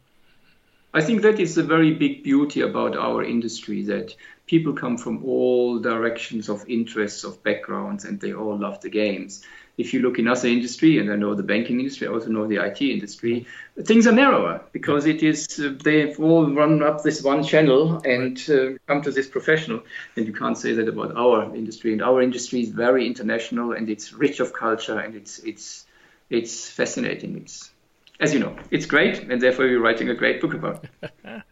I 0.93 1.01
think 1.01 1.21
that 1.21 1.39
is 1.39 1.57
a 1.57 1.63
very 1.63 1.93
big 1.93 2.23
beauty 2.23 2.61
about 2.61 2.97
our 2.97 3.23
industry 3.23 3.83
that 3.83 4.15
people 4.47 4.73
come 4.73 4.97
from 4.97 5.23
all 5.25 5.79
directions 5.79 6.49
of 6.49 6.67
interests, 6.67 7.23
of 7.23 7.43
backgrounds, 7.43 8.05
and 8.05 8.19
they 8.19 8.33
all 8.33 8.57
love 8.57 8.81
the 8.81 8.89
games 8.89 9.43
if 9.77 9.93
you 9.93 10.01
look 10.01 10.17
in 10.17 10.27
other 10.27 10.47
industry, 10.47 10.99
and 10.99 11.11
I 11.11 11.15
know 11.15 11.35
the 11.35 11.43
banking 11.43 11.79
industry, 11.79 12.07
I 12.07 12.11
also 12.11 12.29
know 12.29 12.47
the 12.47 12.57
IT 12.57 12.81
industry, 12.81 13.45
things 13.83 14.07
are 14.07 14.11
narrower 14.11 14.61
because 14.71 15.05
it 15.05 15.21
is 15.21 15.59
uh, 15.59 15.73
they've 15.83 16.19
all 16.19 16.51
run 16.51 16.81
up 16.81 17.03
this 17.03 17.21
one 17.21 17.43
channel 17.43 18.01
and 18.03 18.37
uh, 18.49 18.77
come 18.87 19.01
to 19.03 19.11
this 19.11 19.27
professional. 19.27 19.81
And 20.15 20.25
you 20.25 20.33
can't 20.33 20.57
say 20.57 20.73
that 20.73 20.87
about 20.87 21.15
our 21.15 21.55
industry. 21.55 21.93
And 21.93 22.01
our 22.01 22.21
industry 22.21 22.61
is 22.61 22.69
very 22.69 23.05
international 23.05 23.73
and 23.73 23.89
it's 23.89 24.13
rich 24.13 24.39
of 24.39 24.51
culture 24.51 24.99
and 24.99 25.15
it's 25.15 25.39
it's 25.39 25.85
it's 26.29 26.69
fascinating. 26.69 27.37
It's 27.37 27.71
as 28.19 28.33
you 28.33 28.39
know, 28.39 28.55
it's 28.71 28.87
great, 28.87 29.19
and 29.19 29.39
therefore 29.39 29.65
we're 29.65 29.79
writing 29.79 30.09
a 30.09 30.15
great 30.15 30.41
book 30.41 30.55
about 30.55 30.83
it. 30.83 31.43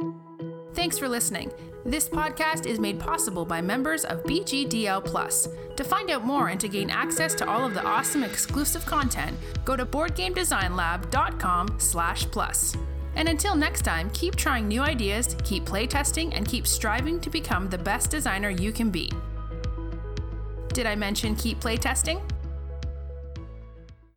Thanks 0.74 0.98
for 0.98 1.08
listening. 1.08 1.50
This 1.84 2.08
podcast 2.10 2.66
is 2.66 2.78
made 2.78 3.00
possible 3.00 3.46
by 3.46 3.62
members 3.62 4.04
of 4.04 4.22
BGDL 4.24 5.02
Plus. 5.02 5.48
To 5.76 5.82
find 5.82 6.10
out 6.10 6.26
more 6.26 6.48
and 6.48 6.60
to 6.60 6.68
gain 6.68 6.90
access 6.90 7.32
to 7.36 7.48
all 7.48 7.64
of 7.64 7.72
the 7.72 7.82
awesome 7.82 8.22
exclusive 8.22 8.84
content, 8.84 9.34
go 9.64 9.76
to 9.76 9.86
boardgamedesignlab.com/plus. 9.86 12.76
And 13.16 13.30
until 13.30 13.54
next 13.54 13.80
time, 13.82 14.10
keep 14.10 14.36
trying 14.36 14.68
new 14.68 14.82
ideas, 14.82 15.34
keep 15.42 15.64
playtesting, 15.64 16.36
and 16.36 16.46
keep 16.46 16.66
striving 16.66 17.18
to 17.20 17.30
become 17.30 17.70
the 17.70 17.78
best 17.78 18.10
designer 18.10 18.50
you 18.50 18.72
can 18.72 18.90
be. 18.90 19.10
Did 20.74 20.84
I 20.84 20.96
mention 20.96 21.34
keep 21.34 21.60
playtesting? 21.60 22.20